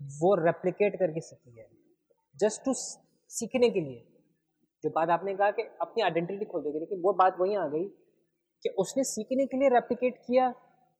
वो 0.00 0.34
रेप्लिकेट 0.36 0.98
करके 0.98 1.20
सीखी 1.22 1.58
है 1.58 1.68
जस्ट 2.36 2.64
टू 2.64 2.72
सीखने 2.74 3.70
के 3.70 3.80
लिए। 3.80 4.04
जो 4.84 4.90
बात 4.90 5.10
आपने 5.10 5.34
कहा 5.34 5.50
कि 5.50 5.62
अपनी 5.80 6.02
आइडेंटिटी 6.02 6.44
खोल 6.44 6.62
देगी, 6.62 6.78
लेकिन 6.78 7.00
वो 7.00 7.12
बात 7.12 7.36
वहीं 7.40 7.56
आ 7.56 7.66
गई 7.68 7.84
कि 8.62 8.68
उसने 8.78 9.04
सीखने 9.04 9.46
के 9.46 9.56
लिए 9.56 9.68
रेप्लिकेट 9.68 10.16
किया, 10.26 10.54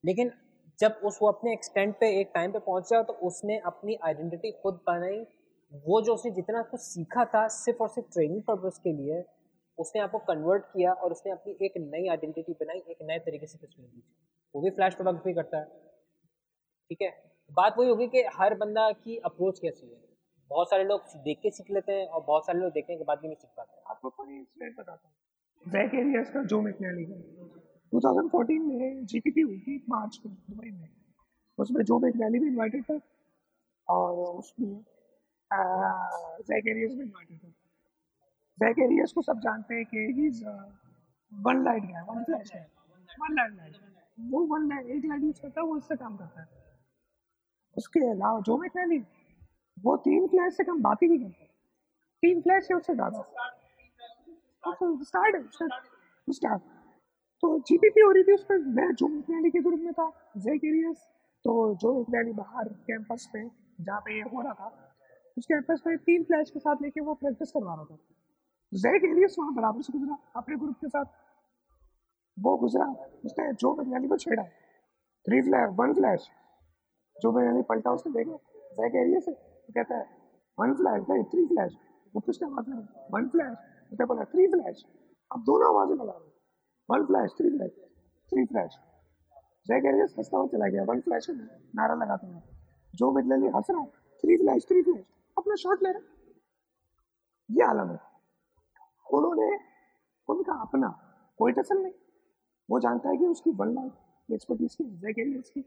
लेकिन 0.05 0.33
जब 0.79 1.01
उस 1.05 1.19
वो 1.23 1.29
अपने 1.29 1.53
एक्सटेंट 1.53 1.95
पे, 1.95 2.21
एक 2.21 2.31
टाइम 2.35 2.53
पे 2.53 2.59
पहुँचा 2.59 3.03
तो 3.03 3.13
उसने 3.13 3.59
अपनी 3.59 3.97
आइडेंटिटी 4.05 4.51
खुद 4.53 4.81
बनाई। 4.87 5.19
वो 5.87 6.01
जो 6.03 6.15
उसने 6.15 6.31
जितना 6.31 6.63
कुछ 6.63 6.81
सीखा 6.81 7.25
था, 7.25 7.47
सिर्फ़ 7.49 7.83
और 7.83 7.89
सिर्फ़ 7.89 8.09
ट्रेनिंग 8.13 8.43
पर्पज़ 8.43 8.79
के 8.81 8.93
लिए, 8.93 9.25
उसने 9.79 10.03
आपको 10.03 10.19
कन्वर्ट 10.19 10.65
किया 10.65 10.93
और 10.93 11.13
उसने 11.13 11.33
अपनी 11.33 11.57
एक 11.67 11.73
नई 11.77 12.09
आइडेंटिटी 12.09 12.53
बनाई, 12.53 12.79
एक 12.91 12.99
नए 13.03 13.19
तरीके 13.19 13.47
से 13.47 13.59
तस्वीर 13.59 13.89
दी 13.89 14.03
वो 14.55 14.63
भी 14.63 14.71
फ्लैश 14.71 14.95
फोटोग्राफी 14.95 15.35
करता 15.35 15.59
है। 15.59 15.65
ठीक 16.91 17.03
है? 17.03 17.11
बात 17.51 17.75
वही 17.79 17.89
होगी 17.89 18.07
कि 18.07 18.23
हर 18.35 18.55
बंदा 18.55 18.91
की 18.93 19.17
अप्रोच 19.17 19.59
कैसी 19.59 19.87
है? 19.87 20.08
बहुत 20.51 20.71
सारे 20.71 20.85
लोग 20.85 21.03
देख 21.25 21.39
के 21.43 21.51
सीख 21.51 21.71
लेते 21.71 21.93
हैं 21.93 22.07
और 22.07 22.25
बहुत 22.27 22.47
सारे 22.47 22.59
लोग 22.59 22.73
देखने 22.73 22.97
के 22.97 23.05
बाद 23.05 23.19
भी 23.21 23.29
नहीं 23.29 23.37
सीख 23.37 23.51
पाते। 23.57 23.81
आपको 23.91 24.09
फनी 24.11 24.37
इंसिडेंट 24.37 24.77
बताता 24.79 25.09
हूँ। 25.09 25.73
जैक 25.73 25.95
एरियस 25.95 26.31
का 26.31 26.43
जो 26.45 26.61
मैकनेली 26.63 27.05
का 27.05 27.17
2014 27.93 28.61
में 28.63 29.05
जीपीटी 29.07 29.41
हुई 29.41 29.59
थी 29.61 29.77
मार्च 29.89 30.21
में 30.27 30.35
दुबई 30.35 30.71
में। 30.71 30.89
उसमें 31.59 31.83
जो 31.85 31.99
मैकनेली 31.99 32.39
भी 32.39 32.47
इनवाइटेड 32.47 32.85
था 32.85 32.99
और 33.89 34.17
उसमें 34.29 34.75
जैक 35.51 36.67
एरियस 36.69 36.93
भी 36.93 37.03
इनवाइटेड 37.03 37.39
था। 37.39 37.49
जैक 38.59 38.79
एरियस 38.81 39.13
को 39.13 39.23
सब 39.23 39.41
जानते 39.41 39.75
हैं 39.75 39.85
कि 39.85 39.99
ही 40.17 40.27
इज़ 40.27 40.45
वन 41.33 41.63
लाइट 41.65 41.85
है 41.85 42.03
वन 42.05 42.25
फ्लैश 42.25 42.53
है 42.55 42.61
वन 43.19 43.35
लाइट 43.35 43.53
लाइट 43.57 43.77
वो 44.31 44.41
वन 44.47 44.69
लाइट 44.69 44.87
एक 44.97 45.05
लाइट 45.05 45.23
यूज़ 45.23 45.41
करता 45.43 45.61
है 45.61 45.67
वो 45.67 45.77
इससे 45.77 45.97
काम 45.97 46.17
करता 46.17 46.41
है। 46.41 46.47
उसके 47.77 48.01
अलावा 48.11 48.41
जो 48.41 48.57
मैकनेली 48.59 48.99
वो 49.85 49.97
तीन 49.99 50.27
फ्लैश 50.29 50.57
से 50.57 50.65
कम 50.65 50.81
बात 50.83 51.03
ही 51.03 51.09
नहीं 51.09 51.19
करता। 51.21 51.45
तीन 52.23 52.41
फ्लैश 52.43 52.69
है 52.71 52.77
उससे 52.77 52.95
ज़्यादा। 52.95 53.19
है 54.65 55.69
स्टार्ट 56.29 56.63
तो 57.43 57.59
जीपीपी 57.59 58.01
हो 58.01 58.11
रही 58.11 58.23
थी 58.25 58.33
उस 58.35 58.45
पर। 58.45 58.59
मैं 58.59 58.91
जो 58.93 59.09
मैकनेली 59.09 59.51
के 59.51 59.61
ग्रुप 59.61 59.81
में 59.81 59.93
था 59.93 60.11
जैक 60.37 60.65
एरियस 60.65 61.07
तो 61.45 61.53
जो 61.75 61.93
मैकनेली 61.95 62.33
बाहर 62.33 62.69
कैंपस 62.87 63.29
पे, 63.33 63.43
जहाँ 63.81 64.01
पे 64.01 64.21
हो 64.23 64.41
रहा 64.43 64.53
था, 64.55 64.69
उस 65.37 65.47
कैंपस 65.47 65.81
पे 65.85 65.97
तीन 65.99 66.25
फ्लैश 66.25 66.51
के 66.51 66.59
साथ 66.59 66.83
लेके 66.83 67.01
वो 67.01 67.15
प्रैक्टिस 67.15 67.51
करवा 67.51 67.75
रहा 67.75 67.85
था। 67.85 67.99
जैक 68.73 69.05
एरियस 69.05 69.37
वहाँ 69.39 69.55
बराबर 69.55 69.83
से 69.83 69.93
गुजरा, 69.93 70.17
अपने 70.37 70.57
ग्रुप 70.57 70.77
के 70.81 70.89
साथ। 70.89 71.05
वो 72.37 72.57
गुजरा, 72.57 72.87
उसने 73.25 73.53
जो 73.55 73.75
मैकनेली 73.75 74.09
को 74.09 74.17
छेड़ा। 74.17 74.43
थ्री 74.43 75.41
फ्लैश 75.43 75.71
वन 75.79 75.93
फ्लैश 75.95 76.29
जो 77.17 77.33
मैकनेली 77.33 77.63
पलटा, 77.63 77.91
उसने 77.91 78.13
देखा 78.15 78.37
जैक 78.75 78.95
एरियस 78.97 79.25
से 79.25 79.33
तो 79.69 79.73
कहता 79.73 79.97
है 79.97 80.05
वन 80.59 80.73
फ्लैश 80.75 81.03
नहीं 81.09 81.25
थ्री 81.33 81.47
फ्लैश 81.47 81.73
वो 82.15 82.21
किसने 82.27 82.49
आवाज़ 82.49 82.69
में 82.71 82.77
वन 83.15 83.29
फ्लैश 83.29 83.57
उसने 83.93 84.07
बोला? 84.07 84.25
थ्री 84.25 84.47
फ्लैश 84.47 84.85
अब 85.31 85.43
दोनों 85.45 85.69
आवाज़ें 85.69 85.95
लगा 85.95 86.13
रहे 86.13 86.31
one 86.89 87.05
flash 87.07 87.33
three 87.39 87.51
flash 87.51 87.73
three 88.33 88.45
flash 88.45 88.79
जय 89.69 89.81
कह 89.81 89.91
रहे 89.91 90.01
हंसता 90.01 90.37
हुआ 90.39 90.47
चला 90.47 90.69
गया। 90.69 90.83
वन 90.89 91.01
फ्लैश 91.01 91.27
नारा 91.31 91.95
लगाता 91.95 92.27
हुआ 92.27 92.41
जो 92.95 93.11
मिडलली 93.13 93.47
हंस 93.57 93.71
रहा 93.71 93.85
थ्री 94.25 94.37
फ्लैश 94.37 94.67
थ्री 94.69 94.83
फ्लैश 94.83 95.05
अपना 95.37 95.55
शॉट 95.63 95.83
ले 95.83 95.93
रहा 95.93 96.03
ये 97.49 97.65
आलम 97.65 97.91
है। 97.91 97.99
उन्होंने 99.07 99.49
उनका 100.29 100.61
अपना 100.63 100.89
कोई 101.39 101.53
टसल 101.53 101.83
नहीं। 101.83 101.93
वो 102.69 102.81
जानता 102.81 103.09
है 103.11 103.17
कि 103.17 103.27
उसकी 103.27 103.51
वन 103.51 103.75
लाइफ 103.75 104.33
एक्सपर्टीज 104.33 104.75
की, 104.75 104.85
जय 104.85 105.13
कह 105.13 105.39
उसकी। 105.39 105.61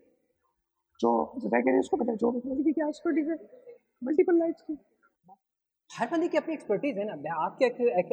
जो 1.00 1.12
जय 1.38 1.62
कह 1.62 1.80
उसको 1.80 1.98
पता 1.98 2.12
है, 2.12 2.18
जो 2.18 2.32
की 2.32 2.74
क्या 2.74 2.88
एक्सपर्टीज 2.88 3.30
है। 3.30 3.36
मल्टीपल 4.02 4.38
लाइट्स 4.40 4.62
की। 4.62 4.78
हर 5.90 6.08
बंदे 6.12 6.28
की 6.28 6.38
अपनी 6.38 6.54
एक्सपर्टीज़ 6.54 7.00
है 7.00 7.06
ना। 7.06 7.14
आपकी 7.46 7.66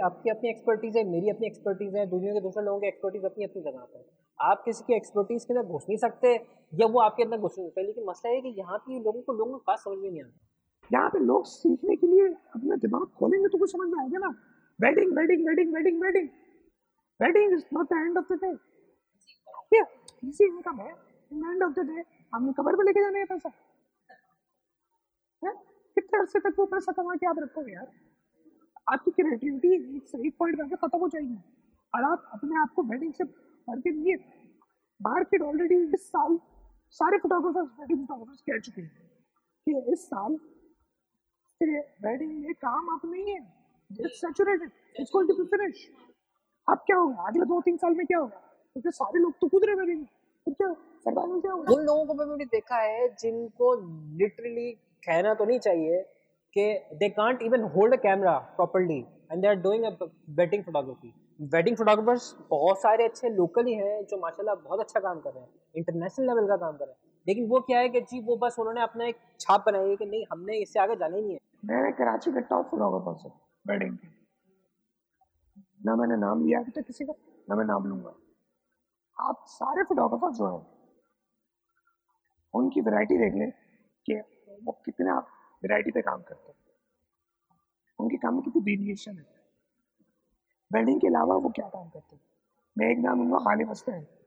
आपकी 0.06 0.30
अपनी 0.30 0.48
एक्सपर्टीज़ 0.50 0.96
है 0.98 1.04
मेरी 1.10 1.30
अपनी 1.30 1.46
एक्सपर्टीज़ 1.46 1.96
है 1.96 2.06
दुनिया 2.10 2.32
के 2.34 2.40
दूसरे 2.40 2.64
लोगों 2.64 2.80
की 2.80 2.86
एक्सपर्टीज़ 2.86 3.24
अपनी 3.26 3.44
अपनी 3.44 3.62
जगह 3.62 3.84
पर 3.92 4.04
आप 4.38 4.62
किसी 4.64 4.84
की 4.86 4.94
एक्सपर्टीज़ 4.96 5.46
के 5.46 5.54
अंदर 5.54 5.68
घुस 5.68 5.84
नहीं 5.88 5.98
सकते 5.98 6.34
या 6.72 6.86
वो 6.86 7.00
आपके 7.00 7.22
अंदर 7.22 7.38
घुस 7.38 7.54
नहीं 7.58 7.68
सकते। 7.68 7.82
लेकिन 7.82 8.04
मसला 8.08 8.30
है 8.30 8.40
कि 8.40 8.54
यहाँ 8.58 8.78
पे 8.78 8.98
लोगों 9.04 9.22
को 9.22 9.32
लोगों 9.32 9.52
को 9.52 9.64
बात 9.68 9.78
समझ 9.78 9.98
में 9.98 10.10
नहीं 10.10 10.22
आता। 10.22 10.46
यहाँ 10.90 11.08
पे 11.10 11.18
लोग 11.20 11.46
सीखने 11.46 11.96
के 11.96 12.06
लिए 12.06 12.26
अपना 12.28 12.76
दिमाग 12.84 13.06
खोलेंगे 13.18 13.48
तो 13.48 13.58
कुछ 13.58 13.72
समझ 13.72 13.88
में 13.94 13.98
आएगा 14.02 14.18
ना। 14.26 14.30
Wedding 14.78 15.16
wedding 15.18 15.46
wedding 15.48 15.74
wedding 15.74 16.02
wedding 16.02 16.28
wedding 17.20 17.52
is 17.54 17.64
not 17.74 17.86
the 17.92 17.96
end 18.06 18.18
of 18.18 18.32
the 18.32 18.38
day 18.44 18.50
easy 20.28 20.44
income 20.44 20.80
है। 20.80 20.90
In 21.30 21.44
end 21.50 21.62
of 21.62 21.72
the 21.80 21.86
day 21.88 22.04
हमने 22.34 22.52
कबर 22.58 22.76
पे 22.76 22.82
लेके 22.86 23.00
जाने 23.00 23.24
का 23.24 23.34
पैसा। 23.34 23.50
कितने 26.08 26.20
अरसे 26.20 26.40
तक 26.40 26.54
वो 26.58 26.64
पैसा 26.66 26.92
कमा 26.92 27.14
के 27.14 27.26
आप 27.26 27.38
रखोगे 27.38 27.72
यार। 27.72 27.88
आपकी 28.92 29.10
क्रिएटिविटी 29.10 29.96
एक 29.96 30.06
सही 30.08 30.30
पॉइंट 30.38 30.60
में 30.60 30.76
खत्म 30.76 30.98
हो 30.98 31.08
जाएगी। 31.08 31.36
और 31.94 32.04
आप 32.04 32.30
अपने 32.34 32.60
आप 32.60 32.72
को 32.76 32.82
वेडिंग 32.82 33.12
से 33.14 33.24
भर 33.24 33.80
के 33.80 33.90
लिए 33.90 34.14
मार्केट 35.00 35.42
ऑलरेडी 35.42 35.76
इस 35.94 36.06
साल 36.08 36.38
सारे 37.00 37.18
फोटोग्राफर्स 37.18 37.68
वेडिंग 37.80 38.06
फोटोग्राफर्स 38.06 38.40
कह 38.40 38.58
चुके 38.60 38.82
हैं 38.82 38.90
कि 39.66 39.92
इस 39.92 40.06
साल 40.06 40.36
से 41.60 41.78
वेडिंग 42.08 42.32
में 42.38 42.54
काम 42.56 42.90
आप 42.94 43.04
नहीं 43.04 43.28
है। 43.28 43.40
It's 43.90 44.20
saturated 44.20 44.70
it's 45.00 45.10
going 45.12 45.28
to 45.28 45.34
be 45.34 45.44
finish 45.52 45.86
अब 46.68 46.78
क्या 46.86 46.96
होगा? 46.96 47.22
अगले 47.26 47.44
दो 47.46 47.60
तीन 47.60 47.76
साल 47.76 47.94
में 47.94 48.06
क्या 48.06 48.18
होगा? 48.18 48.40
क्योंकि 48.72 48.90
सारे 48.94 49.20
लोग 49.20 49.32
तो 49.40 49.48
कूद 49.48 49.64
रहे 49.64 49.74
वेडिंग 49.76 50.04
क्या? 50.46 50.68
उन 51.06 51.84
लोगों 51.84 52.04
को 52.06 52.14
मैंने 52.14 52.44
देखा 52.52 52.76
है 52.78 53.08
जिनको 53.20 53.74
लिटरली 54.18 54.70
कहना 55.02 55.34
तो 55.34 55.44
नहीं 55.44 55.58
चाहिए 55.58 56.02
कि 56.56 56.64
they 56.94 57.08
can't 57.10 57.42
even 57.42 57.62
hold 57.74 57.94
a 57.94 57.96
camera 58.02 58.36
properly 58.56 58.98
and 59.32 59.40
they 59.42 59.48
are 59.48 59.54
doing 59.62 59.84
a 59.84 59.90
wedding 60.38 60.62
photography 60.64 61.12
wedding 61.40 61.76
photographers 61.76 62.34
बहुत 62.50 62.80
सारे 62.82 63.04
अच्छे 63.04 63.28
लोकल 63.30 63.66
ही 63.66 63.76
जो 64.04 64.16
माशाल्लाह 64.20 64.54
बहुत 64.54 64.80
अच्छा 64.80 65.00
काम 65.00 65.20
कर 65.20 65.30
रहे 65.30 65.42
हैं 65.42 65.50
इंटरनेशनल 65.74 66.26
लेवल 66.26 66.48
का 66.48 66.56
काम 66.56 66.76
कर 66.76 66.84
रहे 66.84 66.92
हैं। 66.92 67.06
लेकिन 67.26 67.46
वो 67.48 67.60
क्या 67.60 67.78
है 67.78 67.88
कि 67.88 68.00
जी, 68.00 68.20
वो 68.20 68.36
बस 68.36 68.56
उन्होंने 68.58 68.80
अपना 68.82 69.04
एक 69.06 69.16
छाप 69.40 69.64
बनाई 69.66 69.88
है 69.88 69.96
कि 69.96 70.06
नहीं, 70.06 70.24
हमने 70.32 70.56
इससे 70.58 70.80
आगे 70.80 70.96
जाना 70.96 71.16
ही 71.16 71.22
नहीं 71.22 71.32
है। 71.32 71.38
मैंने 71.64 71.92
कराची 71.92 72.32
का 72.32 72.40
टॉप 72.50 72.70
फोटोग्राफर 72.70 73.18
से 73.22 73.28
वेडिंग 73.64 73.96
ना 75.86 75.96
मैंने 75.96 76.16
नाम 76.16 76.44
लिया 76.44 76.60
अभी 76.60 76.70
तक 76.70 76.86
किसी 76.86 77.04
का, 77.04 77.12
ना 77.48 77.56
मैं 77.56 77.64
नाम 77.64 77.86
लूँगा। 77.86 78.14
आप 79.16 79.44
सारे 79.48 79.82
फोटोग्राफर 79.84 80.32
जो 80.34 80.46
हैं, 80.46 80.66
उनकी 82.54 82.80
वैरायटी 82.80 83.18
देख 83.18 83.34
लें। 83.34 83.52
वो 84.64 84.72
कितना 84.72 85.18
वैरायटी 85.62 85.90
पे 85.90 86.02
काम 86.02 86.22
करते 86.22 86.48
हैं। 86.48 86.58
उनके 88.00 88.16
काम 88.16 88.34
में 88.34 88.42
कितनी 88.42 88.62
वेरिएशन 88.62 89.18
है। 89.18 89.26
वेडिंग 90.72 91.00
के 91.00 91.06
अलावा 91.06 91.34
वो 91.36 91.48
क्या 91.48 91.68
काम 91.68 91.88
करते 91.88 92.16
हैं? 92.16 92.22
मैं 92.78 92.86
एक 92.86 92.98
नाम 92.98 93.20
उनका 93.20 93.38
खाली 93.38 93.64
मस्त 93.64 93.88
है। 93.88 94.18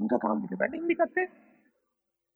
उनका 0.00 0.16
काम 0.16 0.46
भी 0.46 0.54
वेडिंग 0.54 0.84
भी 0.84 0.94
करते 0.94 1.20
हैं। 1.20 1.28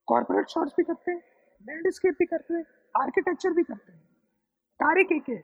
कॉर्पोरेट 0.06 0.48
शॉट्स 0.48 0.72
भी 0.76 0.82
करते 0.82 1.12
हैं। 1.12 1.22
लैंडस्केप 1.62 2.14
भी 2.18 2.26
करते 2.26 2.54
हैं। 2.54 2.64
आर्किटेक्चर 3.02 3.50
भी 3.52 3.62
करते 3.62 3.92
हैं। 3.92 4.00
तारे 4.74 5.04
के 5.04 5.18
के 5.18 5.36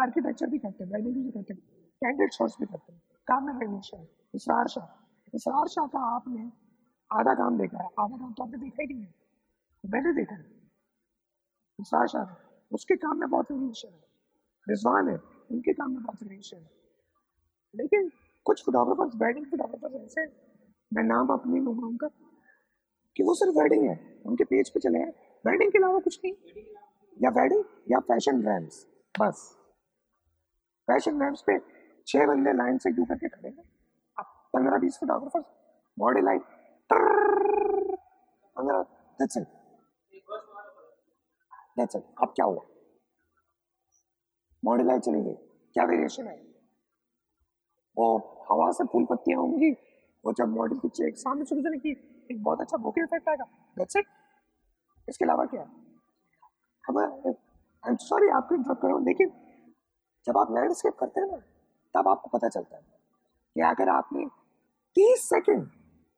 आर्किटेक्चर 0.00 0.46
भी 0.46 0.58
करते 0.58 0.84
हैं। 0.84 0.90
वेडिंग 0.90 1.24
भी 1.24 1.30
करते 1.30 1.54
हैं। 1.54 1.62
कैंडिडेट 1.82 2.32
शॉट्स 2.32 2.56
भी 2.60 2.66
करते 2.66 2.92
हैं। 2.92 3.02
काम 3.26 3.46
में 3.46 3.54
वेरिएशन 3.54 4.08
इसरार 4.34 4.68
शाह। 4.68 5.04
इसरार 5.34 5.68
शाह 5.68 5.86
का 5.86 6.16
आपने 6.16 6.52
आधा 7.12 7.34
काम 7.34 7.58
देखा 7.58 7.78
है। 7.78 7.84
आधा 7.84 8.16
काम 8.16 8.32
तो 8.32 8.42
आपने 8.42 8.58
देखा 8.58 8.82
ही 8.82 8.94
नहीं 8.94 9.04
है। 9.04 9.14
मैंने 9.86 10.12
देखा 10.12 10.34
है। 10.34 10.57
साशा 11.84 12.20
है। 12.20 12.36
उसके 12.72 12.96
काम 12.96 13.20
में 13.20 13.30
बहुत 13.30 13.52
वेरिएशन 13.52 13.88
है। 13.88 14.04
रिजवान 14.68 15.08
है। 15.08 15.16
उनके 15.50 15.72
काम 15.72 15.92
में 15.92 16.02
बहुत 16.02 16.22
वेरिएशन 16.22 16.56
है। 16.56 16.70
लेकिन 17.74 18.12
कुछ 18.44 18.64
फोटोग्राफर्स 18.66 19.12
वेडिंग 19.22 19.46
फोटोग्राफर्स 19.46 20.04
ऐसे 20.04 20.26
मैं 20.94 21.02
नाम 21.02 21.28
अपनी 21.28 21.60
लूँगा 21.60 21.86
उनका 21.86 22.08
कि 23.16 23.22
वो 23.22 23.34
सिर्फ़ 23.34 23.58
वेडिंग 23.58 23.88
है। 23.88 24.22
उनके 24.26 24.44
पेज 24.44 24.70
पे 24.70 24.80
चले 24.80 24.98
हैं 24.98 25.12
वेडिंग 25.46 25.72
के 25.72 25.78
अलावा 25.78 25.98
कुछ 25.98 26.20
नहीं। 26.24 26.34
या 27.22 27.30
वेडिंग 27.30 27.64
या 27.90 27.98
फ़ैशन 27.98 28.40
ब्रांड्स 28.40 28.86
बस। 29.20 29.56
फ़ैशन 30.86 31.18
ब्रांड्स 31.18 31.42
पे 31.42 31.58
छह 32.06 32.26
बंदे 32.26 32.52
लाइन 32.52 32.78
से 32.78 32.92
क्यों 32.92 33.06
करके 33.06 33.28
खड़े 33.28 33.48
हैं। 33.48 33.64
अब 34.18 34.24
पंद्रह 34.54 34.78
बीस 34.78 34.96
फोटोग्राफर्स 34.96 35.44
बॉडी 35.98 36.20
लाइन 36.20 36.38
पंद्रह 38.56 39.57
दैट्स 41.78 41.96
इट 41.96 42.04
अब 42.22 42.32
क्या 42.36 42.46
हुआ? 42.46 42.62
मॉडल 44.62 44.98
चली 44.98 45.20
गई 45.22 45.34
क्या 45.74 45.84
वेरिएशन 45.84 46.26
है 46.26 46.36
वो 47.96 48.16
हवा 48.50 48.70
से 48.72 48.84
फूल 48.92 49.04
पत्तियाँ 49.10 49.40
होंगी। 49.40 49.70
वो 50.24 50.32
जब 50.38 50.48
मॉडल 50.48 50.78
की 50.78 50.88
चेक 50.90 51.16
सामने 51.18 51.44
गुजरने 51.44 51.78
की 51.78 51.90
एक 52.30 52.42
बहुत 52.42 52.60
अच्छा 52.60 52.76
बुके 52.76 53.02
इफ़ेक्ट 53.02 53.28
आएगा। 53.28 53.44
दैट्स 53.76 53.96
इट 53.96 54.06
इसके 55.08 55.24
अलावा 55.24 55.44
क्या? 55.46 55.62
अब 56.84 56.98
आई 56.98 57.90
एम 57.90 57.96
सॉरी 57.98 58.28
आपको 58.36 58.54
इंटरप्ट 58.54 58.80
कर 58.82 58.88
रहा 58.88 58.96
हूँ 58.96 59.04
लेकिन 59.04 59.32
जब 60.26 60.38
आप 60.38 60.52
लैंडस्केप 60.52 60.94
करते 61.00 61.20
हैं 61.20 61.26
ना, 61.28 61.36
तब 61.94 62.08
आपको 62.08 62.28
पता 62.28 62.48
चलता 62.48 62.76
है 62.76 62.82
कि 63.56 63.60
अगर 63.60 63.88
आपने 63.88 64.24
30 64.96 65.28
सेकंड 65.28 65.68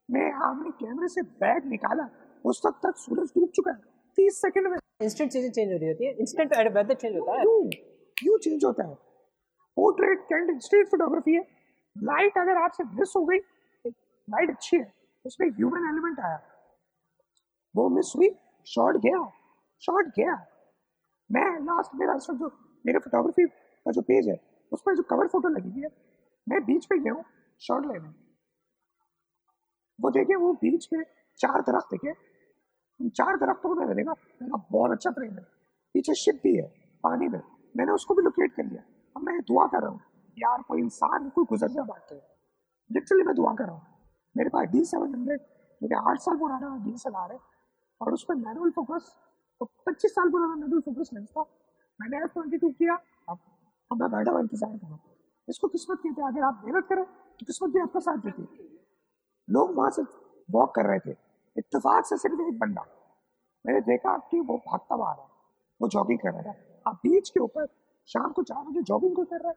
में 0.08 0.32
आपने 0.32 0.70
कैमरे 0.78 1.08
से 1.08 1.22
बैग 1.22 1.66
निकाला, 1.66 2.08
उस 2.44 2.62
वक्त 2.66 2.80
तक 2.86 2.96
सूरज 2.96 3.32
डूब 3.36 3.48
चुका 3.54 3.70
है। 3.70 3.89
तीस 4.16 4.40
सेकंड 4.42 4.68
में 4.68 4.76
इंस्टेंट 5.02 5.30
चीज़ें 5.32 5.50
चेंज 5.50 5.72
हो 5.72 5.78
रही 5.78 5.88
होती 5.88 6.04
है। 6.04 6.12
इंस्टेंट 6.14 6.52
वेदर 6.74 6.94
चेंज 6.94 7.16
होता 7.16 7.32
है। 7.32 7.42
क्यों? 7.42 7.70
क्यों 8.16 8.38
चेंज 8.38 8.64
होता 8.64 8.84
है? 8.84 8.94
पोर्ट्रेट 9.76 10.20
कैंड 10.28 10.60
स्ट्रीट 10.60 10.88
फोटोग्राफी 10.88 11.34
है। 11.34 11.40
लाइट 11.96 12.38
अगर 12.38 12.56
आपसे 12.62 12.84
मिस 12.98 13.12
हो 13.16 13.24
गई 13.26 13.38
लाइट 13.84 14.50
अच्छी 14.50 14.76
है 14.76 14.92
उसमें 15.24 15.48
ह्यूमन 15.48 15.88
एलिमेंट 15.88 16.20
आया। 16.20 16.38
वो 17.74 17.88
मिस 17.88 18.12
हुई 18.16 18.28
शॉर्ट 18.66 18.96
गया 18.98 19.24
शॉर्ट 19.82 20.08
गया। 20.16 20.34
मैं 21.30 21.48
लास्ट 21.64 21.94
मेरा 21.94 22.14
जो 22.18 22.50
मेरे 22.84 22.98
फोटोग्राफी 22.98 23.46
का 23.46 23.92
जो 23.92 24.02
पेज 24.02 24.28
है 24.28 24.38
उस 24.72 24.82
पर 24.86 24.96
जो 24.96 25.02
कवर 25.10 25.26
फ़ोटो 25.28 25.48
लगी 25.48 25.70
हुई 25.70 25.82
है 25.82 25.90
मैं 26.46 26.64
बीच 26.64 26.86
पे 26.86 26.98
गया 26.98 27.12
हूँ 27.12 27.24
शॉर्ट 27.60 27.86
लेने। 27.86 28.08
वो 29.98 30.10
देखिए 30.10 30.36
वो 30.36 30.52
बीच 30.62 30.88
में 30.92 31.02
चार 31.40 31.60
दरख्त 31.62 31.88
देखे। 31.92 32.12
चार 33.00 33.36
दरख्तों 33.38 33.74
मैंने 33.76 33.94
देखा 33.94 34.12
मेरा 34.42 34.56
बहुत 34.70 34.90
अच्छा 34.90 35.10
फ्रेम 35.10 35.32
है। 35.32 35.42
पीछे 35.94 36.14
शिप 36.16 36.40
भी 36.42 36.54
है, 36.56 36.66
पानी 37.04 37.28
में। 37.28 37.40
मैंने 37.74 37.92
उसको 37.92 38.14
भी 38.14 38.22
लोकेट 38.22 38.54
कर 38.54 38.64
लिया। 38.64 38.82
अब 39.16 39.22
मैं 39.22 39.38
दुआ 39.42 39.66
कर 39.66 39.80
रहा 39.80 39.90
हूँ, 39.90 40.00
यार 40.36 40.62
कोई 40.62 40.80
इंसान 40.80 41.28
कोई 41.30 41.44
गुजर 41.46 41.68
जा 41.70 41.82
बात 41.84 42.12
है। 42.12 42.18
लिटरली 42.90 43.22
मैं 43.22 43.34
दुआ 43.36 43.54
कर 43.54 43.64
रहा 43.64 43.74
हूँ। 43.74 43.82
मेरे 44.34 44.50
पास 44.50 44.68
डी 44.68 44.84
सेवन 44.86 45.14
हंड्रेड 45.14 45.40
कि 45.80 45.94
आठ 45.96 46.18
साल 46.20 46.36
पुराना 46.38 46.76
डी 46.84 46.92
एस 46.92 47.04
है 47.06 47.38
और 48.00 48.12
उस 48.12 48.24
पर 48.24 48.34
मैनुअल 48.36 48.70
फोकस 48.72 49.14
तो 49.60 49.70
पच्चीस 49.86 50.10
साल 50.12 50.30
पुराना 50.30 50.54
मैनुअल 50.56 50.80
फोकस 50.82 51.10
लेंस 51.14 51.28
था। 51.28 51.42
मैंने 52.00 52.16
एफ़ 52.18 52.32
ट्वेंटी 52.32 52.58
टू 52.58 52.68
किया, 52.70 52.94
अब 53.28 53.38
अब 53.90 54.00
मैं 54.00 54.10
बैठा 54.10 54.30
हुआ 54.30 54.40
इंतज़ार 54.40 54.76
करूँ 54.76 54.98
इसको 55.48 55.68
किस्मत 55.68 55.98
कहते 55.98 56.22
हैं, 56.22 56.28
अगर 56.28 56.42
आप 56.42 56.62
मेहनत 56.64 56.86
करें 56.88 57.04
तो 57.04 57.46
किस्मत 57.46 57.70
भी 57.70 57.80
आपका 57.80 58.00
साथ 58.00 58.18
देती 58.18 58.42
है। 58.42 58.68
लोग 59.48 59.74
वहाँ 59.76 59.90
से 59.90 60.02
वॉक 60.48 60.74
कर 60.74 60.86
रहे 60.86 60.98
थे। 61.00 61.16
इतफाक 61.58 62.04
से 62.04 62.16
सिर्फ़ 62.16 62.40
एक 62.40 62.58
बंदा। 62.58 62.86
मैंने 63.66 63.80
देखा 63.80 64.18
कि 64.18 64.40
वो 64.40 64.56
भागता 64.56 64.94
हुआ 64.94 65.12
रहा 65.12 65.22
है। 65.22 65.28
वो 65.82 65.88
जॉगिंग 65.88 66.18
कर 66.18 66.30
रहा 66.30 66.54
अब 66.86 66.94
बीच 66.94 67.30
के 67.30 67.40
ऊपर 67.40 67.66
शाम 68.06 68.32
को 68.32 68.42
चार 68.42 68.64
बजे 68.64 68.82
जॉगिंग 68.82 69.16
को 69.16 69.24
कर 69.24 69.40
रहा 69.40 69.48
है। 69.48 69.56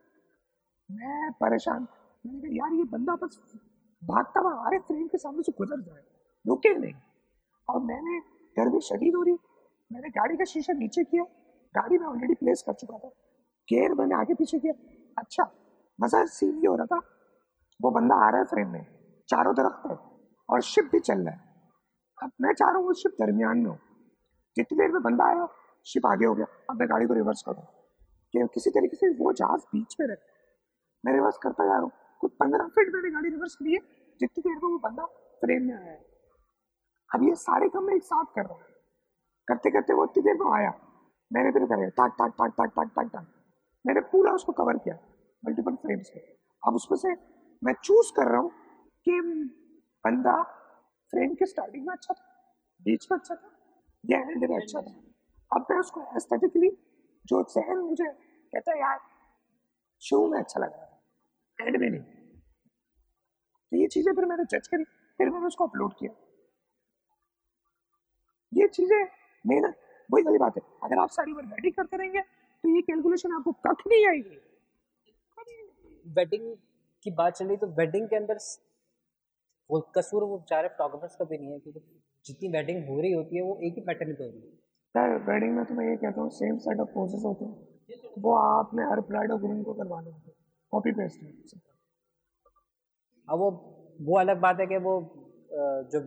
मैं 0.92 1.32
परेशान। 1.32 1.88
मैंने 2.26 2.42
कहा, 2.42 2.50
यार, 2.52 2.74
ये 2.74 2.84
बंदा 2.84 3.16
बस 3.16 3.54
भागता 4.04 4.40
हुआ 4.40 4.70
रहे 4.70 4.80
फ्रेम 4.80 5.08
के 5.08 5.18
सामने 5.18 5.44
से 5.44 5.52
गुजर 5.52 5.82
जाए 5.82 6.04
रुके 6.48 6.78
नहीं। 6.78 6.94
और 7.70 7.82
मैंने 7.82 8.20
गर्मी 8.58 8.80
शदीद 8.80 9.16
हो 9.16 9.24
रही। 9.24 9.38
मैंने 9.92 10.10
गाड़ी 10.10 10.38
का 10.38 10.44
शीशा 10.44 10.74
नीचे 10.74 11.04
किया। 11.04 11.24
गाड़ी 11.76 11.98
में 11.98 12.08
ऑलरेडी 12.08 12.34
प्लेस 12.34 12.64
कर 12.68 12.74
चुका 12.74 12.98
था। 12.98 13.08
गेयर 13.70 13.94
मैंने 13.94 14.16
आगे 14.16 14.34
पीछे 14.34 14.60
किया। 14.60 14.74
अच्छा 15.18 15.52
मज़ा 16.02 16.26
सीन 16.26 16.60
ये 16.60 16.68
हो 16.68 16.76
रहा 16.76 16.86
था। 16.86 17.02
वो 17.82 17.92
बंदा 17.92 18.16
आ 18.16 18.30
रहा 18.30 18.40
है 18.40 18.46
फ्रेम 18.46 18.70
में। 18.70 18.86
चारों 19.28 19.54
तरफ़ 19.54 19.88
है 19.88 20.00
और 20.50 20.62
शिप 20.62 20.90
भी 20.92 21.00
चल 21.00 21.20
रहा 21.20 21.36
है। 21.36 21.53
अब 22.24 22.32
मैं 22.42 22.54
चाह 22.54 22.70
रहा 22.70 22.78
हूँ 22.78 22.94
शिप 22.94 23.12
दरमियान 23.12 23.58
में 23.58 23.66
हो। 23.66 23.78
जितनी 24.56 24.78
देर 24.78 24.92
में 24.92 25.02
बंदा 25.02 25.26
आया 25.26 25.48
शिप 25.86 26.06
आगे 26.06 26.26
हो 26.26 26.36
गया। 26.36 26.46
अब 26.70 26.80
मैं 26.80 26.90
गाड़ी 26.90 27.06
को 27.06 27.14
रिवर्स 27.14 27.42
करूँ। 27.42 27.64
कि 28.34 28.48
किसी 28.54 28.70
तरीके 28.70 28.98
से 28.98 29.10
वो 29.10 29.34
जहाज़ 29.34 29.62
बीच 29.62 29.96
में 30.00 30.08
रहे। 30.08 30.18
मैं 31.06 31.14
रिवर्स 31.14 31.38
करता 31.38 31.66
जा 31.66 31.72
रहा 31.72 31.82
हूँ। 31.82 31.92
कुछ 32.20 32.32
पंद्रह 32.32 32.68
फीट 32.68 32.94
मैंने 32.96 33.12
गाड़ी 33.12 33.30
रिवर्स 33.30 33.56
करी 33.56 33.72
है। 33.72 33.80
जितनी 34.20 34.42
देर 34.42 34.56
में 34.56 34.72
वो 34.72 34.78
बंदा 34.78 35.06
फ्रेम 35.42 35.64
में 35.64 35.76
आया। 35.76 35.96
अब 37.16 37.24
ये 37.24 37.36
सारे 37.36 37.70
काम 37.70 37.84
मैं 37.84 37.96
एक 37.96 38.04
साथ 38.04 38.26
कर 38.26 38.42
रहा 38.42 38.54
हूँ। 38.54 38.62
करते 39.48 39.72
करते 39.72 39.94
वो 39.94 40.06
इतनी 40.06 40.24
देर 40.24 40.36
में 40.36 40.52
आया। 40.52 40.74
मैंने 41.34 41.52
फिर 41.52 41.66
करे 41.66 41.90
टाक 41.90 42.12
टाक 42.12 42.32
टाक 42.32 42.52
टाक 42.52 42.70
टाक 42.76 42.92
टाक 42.96 43.08
टाक। 43.14 43.28
मैंने 43.88 44.02
पूरा 44.02 44.32
उसको 44.32 44.52
कवर 44.52 44.78
किया। 44.78 44.96
मल्टीपल 45.46 45.76
फ्रेम्स 45.76 46.12
में 46.16 46.24
अब 46.68 46.76
उसमें 46.76 46.98
से 46.98 47.10
मैं 47.64 47.74
चूज़ 47.84 48.14
कर 48.16 48.32
रहा 48.32 48.42
हूँ 48.42 48.52
कि 49.06 49.22
बंदा 50.06 50.60
फ्रेम 51.14 51.34
के 51.36 51.46
स्टार्टिंग 51.46 51.86
में 51.86 51.94
अच्छा 51.94 52.14
था 52.14 52.24
बीच 52.82 53.08
में 53.12 53.18
अच्छा 53.18 53.36
था 53.36 53.50
या 54.04 54.20
एंड 54.22 54.50
में 54.50 54.56
अच्छा 54.56 54.82
था। 54.82 54.94
अब 55.52 55.66
मैं 55.72 55.78
उसको 55.80 56.02
एस्थेटिकली 56.18 56.70
जो 57.26 57.42
जहन 57.52 57.78
मुझे 57.80 58.06
कहता 58.06 58.72
है 58.72 58.80
यार 58.80 59.00
शुरू 60.02 60.28
में 60.30 60.38
अच्छा 60.40 60.60
लग 60.60 60.72
रहा 60.72 60.86
था 60.86 61.66
एंड 61.66 61.78
में 61.78 61.90
नहीं। 61.90 62.02
तो 63.72 63.78
ये 63.78 63.88
चीज़ें 63.88 64.14
फिर 64.14 64.26
मैंने 64.26 64.44
जज 64.52 64.68
करी 64.68 64.84
फिर 65.20 65.30
मैंने 65.30 65.48
उसको 65.48 65.68
अपलोड 65.68 65.94
किया। 66.00 66.12
ये 68.52 68.68
चीज़ें 68.70 68.98
मेहनत 69.46 69.80
वही 70.10 70.24
वाली 70.24 70.38
बात 70.40 70.58
है 70.58 70.64
अगर 70.84 71.00
आप 71.00 71.10
सारी 71.12 71.34
बार 71.34 71.46
वेडिंग 71.46 71.74
करते 71.74 71.98
रहेंगे 71.98 72.22
तो 72.22 72.76
ये 72.76 72.82
कैलकुलेशन 72.84 73.34
आपको 73.36 73.52
कख 73.68 73.88
नहीं 73.88 74.06
आएगी। 74.08 74.40
वेडिंग 76.06 76.56
की 77.06 77.12
बात 77.14 77.34
चल 77.34 77.48
रही 77.48 77.58
तो 77.58 77.68
वेडिंग 77.78 78.08
के 78.10 78.16
अंदर 78.16 78.38
वो 79.70 79.80
कसूर 79.96 80.24
वो 80.24 80.38
बेचारे 80.38 80.68
फोटोग्राफर्स 80.70 81.16
का 81.16 81.26
भी 81.26 81.38
नहीं 81.38 81.52
है 81.52 81.60
क्योंकि 81.60 81.80
जितनी 82.26 82.50
वेडिंग 82.50 82.88
हो 82.90 83.00
रही 83.02 83.12
होती 83.12 83.36
है 83.36 83.44
वो 83.44 83.58
एक 83.64 83.74
ही 83.76 83.82
पैटर्न 83.84 84.14
पे 84.14 84.24
हो 84.24 84.30
रही 84.30 84.42
है। 84.42 84.52
सर 84.96 85.18
वेडिंग 85.30 85.56
में 85.56 85.64
तो 85.66 85.74
मैं 85.74 85.90
ये 85.90 85.96
कहता 85.98 86.22
हूँ 86.22 86.30
सेम 86.32 86.58
सेट 86.66 86.80
ऑफ़ 86.80 86.90
पोजेस 86.90 87.24
होते 87.26 87.46
हैं। 87.46 88.02
वो 88.20 88.34
आपने 88.38 88.84
हर 88.84 89.00
ब्राइड 89.04 89.32
और 89.32 89.40
ग्रूम 89.40 89.64
को 89.64 89.74
करवाने 89.74 90.12
होते 90.12 90.32
हैं। 90.32 90.38
कॉपी 90.74 90.92
पेस्ट 90.92 91.24
है 91.24 91.32
अब 93.28 93.40
वो 93.40 93.50
वो 94.02 94.18
अलग 94.20 94.40
बात 94.40 94.60
है 94.60 94.66
कि 94.68 94.78
वो 94.80 94.94
जो 95.92 96.00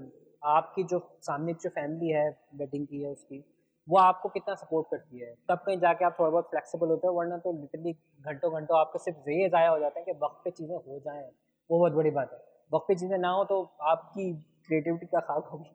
आपकी 0.42 0.82
जो 0.84 0.98
सामने 1.22 1.52
जो 1.62 1.70
फैमिली 1.70 2.10
है 2.10 2.28
वेडिंग 2.54 2.86
की 2.86 3.02
है 3.02 3.10
उसकी 3.10 3.44
वो 3.88 3.98
आपको 3.98 4.28
कितना 4.28 4.54
सपोर्ट 4.54 4.86
करती 4.90 5.20
है? 5.20 5.34
तब 5.48 5.58
कहीं 5.66 5.78
जाके 5.80 6.04
आप 6.04 6.16
थोड़ा 6.18 6.30
बहुत 6.30 6.48
फ्लेक्सिबल 6.50 6.88
होते 6.88 7.06
हो 7.06 7.12
वरना 7.14 7.36
तो 7.38 7.52
लिटरली 7.52 7.92
घंटों 8.22 8.52
घंटों 8.52 8.78
आपके 8.78 8.98
सिर्फ़ 8.98 9.30
ये 9.30 9.48
ज़ाया 9.48 9.68
हो 9.70 9.78
जाते 9.78 10.00
हैं 10.00 10.04
कि 10.06 10.18
वक्त 10.24 10.40
पे 10.44 10.50
चीज़ें 10.50 10.74
हो 10.76 10.98
जाएँ। 11.00 11.22
वो 11.70 11.78
बहुत 11.78 11.92
बड़ी 11.92 12.10
बात 12.10 12.32
है। 12.32 12.38
वक्त 12.72 12.84
पे 12.88 12.94
चीज़ें 12.94 13.18
ना 13.18 13.30
हो 13.30 13.44
तो 13.44 13.62
आपकी 13.84 14.32
क्रिएटिविटी 14.66 15.06
का 15.06 15.20
खाक 15.22 15.48
होगी। 15.52 15.70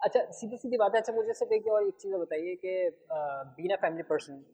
अच्छा 0.00 0.20
सीधी 0.30 0.56
सीधी 0.56 0.76
बात 0.76 0.94
है। 0.94 1.00
अच्छा 1.00 1.12
मुझे 1.12 1.32
सिर्फ़ 1.32 1.52
एक 1.54 1.66
और 1.68 1.86
एक 1.86 1.94
चीज़ 2.00 2.14
बताइए 2.14 2.54
कि 2.64 2.74
बीन 3.56 3.72
अ 3.72 3.76
फैमिली 3.76 4.02
पर्सन 4.02 4.44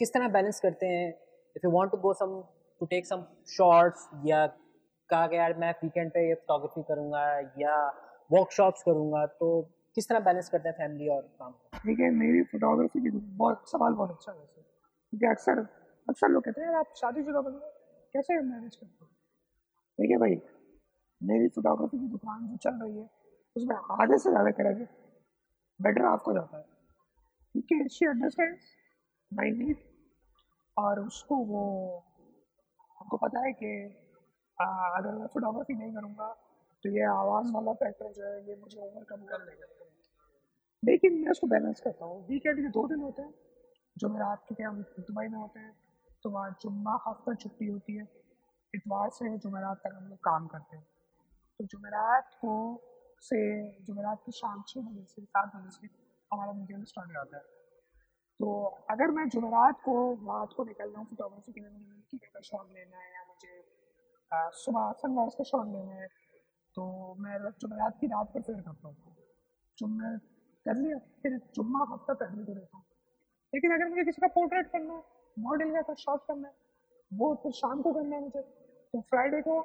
किस 0.00 0.12
तरह 0.12 0.28
बैलेंस 0.28 0.60
करते 0.60 0.86
हैं? 0.86 1.08
If 1.56 1.66
you 1.66 1.70
want 1.72 1.90
to 1.90 1.96
go 1.98 2.12
some 2.14 2.40
to 2.80 2.86
take 2.86 3.06
some 3.06 3.24
shots 3.48 4.08
या 4.26 4.46
कहा 5.10 5.26
कि 5.26 5.36
यार, 5.36 5.54
मैं 5.58 5.70
वीकेंड 5.82 6.10
पे 6.12 6.26
ये 6.28 6.34
फोटोग्राफी 6.36 6.82
करूँगा 6.88 7.24
या 7.58 7.76
वर्कशॉप्स 8.30 8.82
करूँगा 8.82 9.24
तो 9.40 9.50
किस 9.96 10.08
तरह 10.08 10.20
बैलेंस 10.20 10.48
करते 10.48 10.68
हैं 10.68 10.76
फैमिली 10.76 11.08
और 11.08 11.22
काम 11.38 11.52
ठीक 11.84 12.00
है, 12.00 12.10
मेरी 12.12 12.42
फोटोग्राफी 12.52 13.00
की 13.00 13.10
बहुत, 13.10 13.62
सवाल 13.66 13.92
बहुत 13.94 14.10
अच्छा 14.10 14.32
है 14.32 14.38
क्योंकि 14.38 15.26
अक्सर 15.26 15.66
अक्सर 16.06 16.28
लोग 16.28 16.44
कहते 16.44 16.60
हैं, 16.60 16.68
यार, 16.68 16.76
आप 16.78 16.92
शादीशुदा 16.96 17.40
बंदे 17.40 17.70
कैसे 18.14 18.40
मैनेज 18.42 18.76
करते 18.76 19.04
हैं? 19.04 19.09
ठीक 20.00 20.10
है 20.10 20.16
भाई? 20.16 20.36
मेरी 21.20 21.48
फोटोग्राफी 21.54 21.98
की 21.98 22.06
दुकान 22.08 22.46
जो 22.48 22.56
चल 22.58 22.74
रही 22.82 22.98
है, 22.98 23.08
उसमें 23.56 23.76
आधे 23.92 24.18
से 24.18 24.30
ज़्यादा 24.30 24.50
करेंगे 24.50 24.84
बेटर 25.80 26.04
आपको 26.04 26.32
जाता 26.32 26.56
है। 26.56 26.64
क्योंकि 27.54 27.88
शी 27.88 28.06
अंडरस्टैंड 28.06 28.56
माई 29.32 29.50
नीड 29.52 29.76
और 30.76 31.00
उसको 31.00 31.36
वो 31.46 31.64
हमको 33.00 33.16
पता 33.16 33.40
है 33.40 33.52
कि 33.52 33.72
अगर 34.58 35.10
मैं 35.14 35.26
फोटोग्राफी 35.26 35.74
नहीं 35.74 35.92
करूँगा 35.94 36.28
तो 36.84 36.90
ये 36.90 37.02
आवाज़ 37.06 37.52
वाला 37.52 37.72
फैक्टर 37.74 38.12
जो 38.12 38.24
है, 38.24 38.48
ये 38.48 38.56
मुझे 38.56 38.78
ओवरकम 38.78 39.24
कर 39.24 39.44
लेगा। 39.46 39.66
लेकिन 40.82 41.20
मैं 41.20 41.30
उसको 41.30 41.46
बैलेंस 41.46 41.80
करता 41.80 42.04
हूँ। 42.04 42.26
वीकेंड 42.28 42.56
के 42.56 42.68
दो 42.70 42.86
दिन 42.88 43.00
होते 43.00 43.22
हैं, 43.22 43.34
जो 43.96 44.08
मेरा 44.08 44.26
आप 44.28 44.44
क्योंकि 44.48 44.62
हम 44.62 44.80
दुबई 45.00 45.26
में 45.26 45.38
होते 45.38 45.60
हैं 45.60 45.74
तो 46.24 46.30
वहाँ 46.30 46.50
जुम्मा 46.62 46.98
हफ़्ता 47.06 47.34
छुट्टी 47.34 47.66
होती 47.66 47.96
है। 47.96 48.08
इतवार 48.74 49.10
से 49.10 49.36
जुमेरात 49.38 49.76
तक 49.76 49.94
हम 49.96 50.08
लोग 50.08 50.18
काम 50.18 50.46
करते 50.46 50.76
हैं। 50.76 50.86
तो 51.60 51.64
जुमेरात 51.64 52.34
को 52.34 52.82
से, 53.20 53.38
जुमेरात 53.80 54.22
की 54.26 54.32
शाम 54.32 54.62
छः 54.68 54.80
बजे 54.80 55.04
से 55.04 55.24
सात 55.24 55.56
बजे 55.56 55.70
से 55.70 55.88
हमारा 56.32 56.52
मीडियम 56.52 56.84
स्टार्ट 56.84 57.08
हो 57.08 57.12
जाता 57.12 57.36
है। 57.36 57.42
तो 58.40 58.64
अगर 58.90 59.10
मैं 59.10 59.28
जुमेरात 59.28 59.80
को 59.84 60.12
रात 60.12 60.52
को 60.56 60.64
निकल 60.64 60.88
रहा 60.88 60.98
हूँ 60.98 61.06
फोटोग्राफी 61.06 61.52
के 61.52 61.60
लिए 61.60 61.70
मुझे 61.70 61.86
मिल्की 61.86 62.18
का 62.18 62.40
शॉट 62.40 62.72
लेना 62.72 62.96
है 62.96 63.14
या 63.14 63.24
मुझे 63.28 63.62
सुबह 64.32 64.92
सनराइज 64.92 65.34
का 65.34 65.44
शॉट 65.44 65.66
लेना 65.66 65.92
है 65.92 66.06
तो 66.74 67.14
मैं 67.14 67.38
जुमेरात 67.60 67.98
की 68.00 68.06
रात 68.06 68.26
पर 68.26 68.42
फिर 68.42 68.54
करता 68.54 68.88
हूँ। 68.88 69.16
जुम्मे 69.78 70.18
कर 70.66 70.74
लिया, 70.74 70.98
फिर 70.98 71.38
जुम्मा 71.54 71.84
हफ़्ता 71.90 72.14
पहले 72.14 72.44
को 72.44 72.52
रहता 72.52 72.76
हूँ। 72.76 72.84
लेकिन 73.54 73.74
अगर 73.74 73.88
मुझे 73.88 74.04
किसी 74.04 74.20
का 74.20 74.26
पोर्ट्रेट 74.26 74.66
करना 74.66 74.94
है 74.94 75.02
मॉडल 75.38 75.82
का 75.82 75.94
शॉट 75.94 76.20
करना 76.20 76.48
है, 76.48 76.54
वो 77.12 77.34
फिर 77.34 77.52
शाम 77.52 77.82
को 77.82 77.92
करना 77.92 78.16
है 78.16 78.22
मुझे। 78.22 78.59
तो 78.94 79.00
फ्राइडे 79.10 79.40
को 79.42 79.56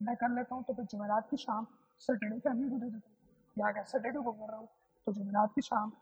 मैं 0.00 0.14
कर 0.16 0.30
लेता 0.36 0.54
हूँ 0.54 0.64
तो 0.68 0.74
फिर 0.74 0.84
जुमेरात 0.92 1.28
की 1.30 1.36
शाम 1.36 1.66
सैटरडे 2.02 2.38
फैमिली 2.38 2.70
को 2.70 2.78
दे 2.78 2.86
देता 2.86 3.08
हूँ। 3.08 3.16
या 3.56 3.68
अगर 3.68 3.84
सैटरडे 3.92 4.22
को 4.22 4.32
कर 4.32 4.48
रहा 4.48 4.56
हूँ 4.56 4.68
तो 5.06 5.12
जुमेरात 5.12 5.52
की 5.54 5.62
शाम 5.62 5.92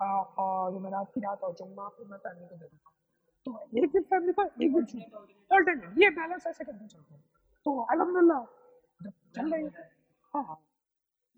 और 0.00 0.72
जुमेरात 0.72 1.10
की 1.14 1.20
रात 1.20 1.42
और 1.44 1.54
जुम्मा 1.54 1.88
फिर 1.96 2.06
मैं 2.10 2.18
फैमिली 2.18 2.48
को 2.48 2.56
दे 2.56 2.64
देता 2.64 2.88
हूँ। 2.88 2.94
तो 3.46 3.78
एक 3.78 3.90
दिन 3.92 4.02
फैमिली 4.10 4.32
को 4.32 4.44
एक 4.44 4.72
दिन 4.74 5.02
ऑल्टरनेट 5.50 5.98
ये 5.98 6.10
बैलेंस 6.18 6.46
ऐसे 6.46 6.64
करके 6.64 6.86
चलते 6.86 7.14
हैं। 7.14 7.22
तो 7.66 7.78
अलहमदिल्ला 7.92 8.40
चल 9.34 9.52
रही 9.52 9.64
है। 9.64 9.88
हाँ 10.34 10.42
हाँ। 10.44 10.58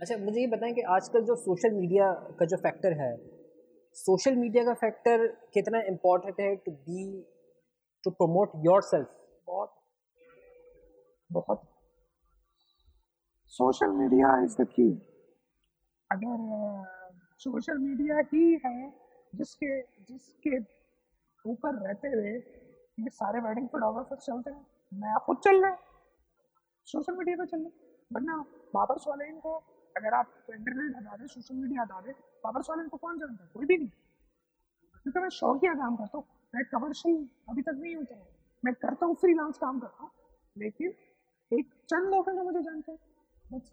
अच्छा 0.01 0.17
मुझे 0.17 0.41
ये 0.41 0.47
बताएँ 0.47 0.73
कि 0.75 0.83
आजकल 0.93 1.25
जो 1.25 1.35
सोशल 1.41 1.75
मीडिया 1.75 2.13
का 2.39 2.47
जो 2.47 2.57
फैक्टर 2.63 3.01
है 3.01 3.13
सोशल 3.97 4.37
मीडिया 4.37 4.65
का 4.65 4.75
फैक्टर 4.81 5.27
कितना 5.55 5.81
इम्पोर्टेंट 5.89 6.41
है 6.41 6.55
to 6.57 6.73
be 6.87 7.05
to 8.05 8.11
promote 8.13 8.53
your 8.65 8.83
self 8.83 9.17
बहुत 9.47 9.75
बहुत। 11.33 11.63
सोशल 13.53 13.91
मीडिया 13.91 14.37
इज़ 14.45 14.57
द 14.63 14.67
की 14.67 14.91
अगर 16.11 16.39
सोशल 17.39 17.79
मीडिया 17.79 18.19
ही 18.33 18.61
है 18.67 18.93
जिसके 19.35 19.81
जिसके 19.83 20.59
ऊपर 21.45 21.75
रहते 21.75 22.09
हुए 22.09 22.33
ये 22.99 23.11
सारे 23.11 23.41
वेडिंग 23.41 23.69
फोटोग्राफर 23.69 24.17
चलते 24.17 24.51
हैं 24.51 24.67
मैं 24.93 25.19
खुद 25.19 25.37
चल 25.45 25.63
रहा 25.65 25.77
सोशल 26.87 27.17
मीडिया 27.17 27.37
पे 27.37 27.47
चल 27.47 27.59
रहा 27.59 27.71
वरना 28.13 28.37
बाबर 28.75 28.99
सोलेन 28.99 29.39
को 29.41 29.55
अगर 29.97 30.15
आप 30.15 30.47
इंटरनेट 30.51 30.97
हटा 30.97 31.17
दें 31.17 31.27
सोशल 31.27 31.55
मीडिया 31.55 31.83
हटा 31.83 32.01
दें 32.01 32.13
बाबर 32.45 32.63
सोलेन 32.63 32.89
को 32.89 32.97
कौन 32.97 33.19
जानता 33.19 33.45
है? 33.45 33.51
कोई 33.55 33.67
भी 33.67 33.77
नहीं। 33.77 33.89
क्योंकि 35.03 35.21
मैं 35.21 35.29
शौकिया 35.29 35.75
काम 35.75 35.97
करता 35.97 36.19
हूँ। 36.19 36.25
मैं 36.55 36.65
कमर्शियल 36.65 37.29
अभी 37.49 37.63
तक 37.63 37.79
नहीं 37.79 37.97
होता 37.97 38.15
मैं 38.65 38.75
करता 38.75 39.07
हूँ 39.07 39.15
फ्री 39.15 39.35
काम 39.35 39.81
करता 39.81 40.03
हूँ। 40.03 40.11
लेकिन 40.57 40.95
एक 41.53 41.73
चंद 41.89 42.09
लोग 42.11 42.29
हैं 42.29 42.35
जो 42.37 42.43
मुझे 42.45 42.63
जानते 42.63 42.93
हैं 42.93 42.99
बस। 43.53 43.73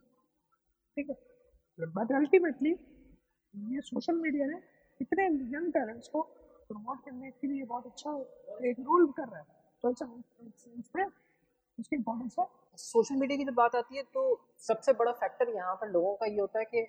ठीक 0.98 1.10
है। 1.10 1.16
बट 1.90 2.12
अल्टीमेटली 2.16 2.72
ये 3.74 3.82
सोशल 3.82 4.16
मीडिया 4.16 4.48
ने 4.48 4.58
इतने 5.00 5.26
यंग 5.26 5.72
टैलेंट्स 5.74 6.08
को 6.08 6.22
प्रमोट 6.70 7.04
करने 7.06 7.32
के 7.32 7.48
लिए 7.48 7.64
बहुत 7.66 7.86
अच्छा 7.86 8.12
एक 8.70 8.80
रोल 8.82 9.12
कर 9.12 9.28
रहा 9.28 9.40
है। 9.40 9.46
तो 9.84 9.90
इसमें 9.90 11.06
उसकी 11.06 11.96
इम्पोर्टेंस 11.96 12.36
है। 12.40 12.46
सोशल 12.78 13.16
मीडिया 13.16 13.38
की 13.38 13.46
जब 13.46 13.54
बात 13.54 13.76
आती 13.76 13.98
है 13.98 14.04
तो 14.14 14.24
सबसे 14.64 14.94
बड़ा 14.94 15.12
फैक्टर 15.14 15.50
यहाँ 15.56 15.76
पर 15.76 15.90
लोगों 15.92 16.16
का 16.16 16.26
ये 16.26 16.40
होता 16.40 16.60
है 16.60 16.66
कि 16.66 16.82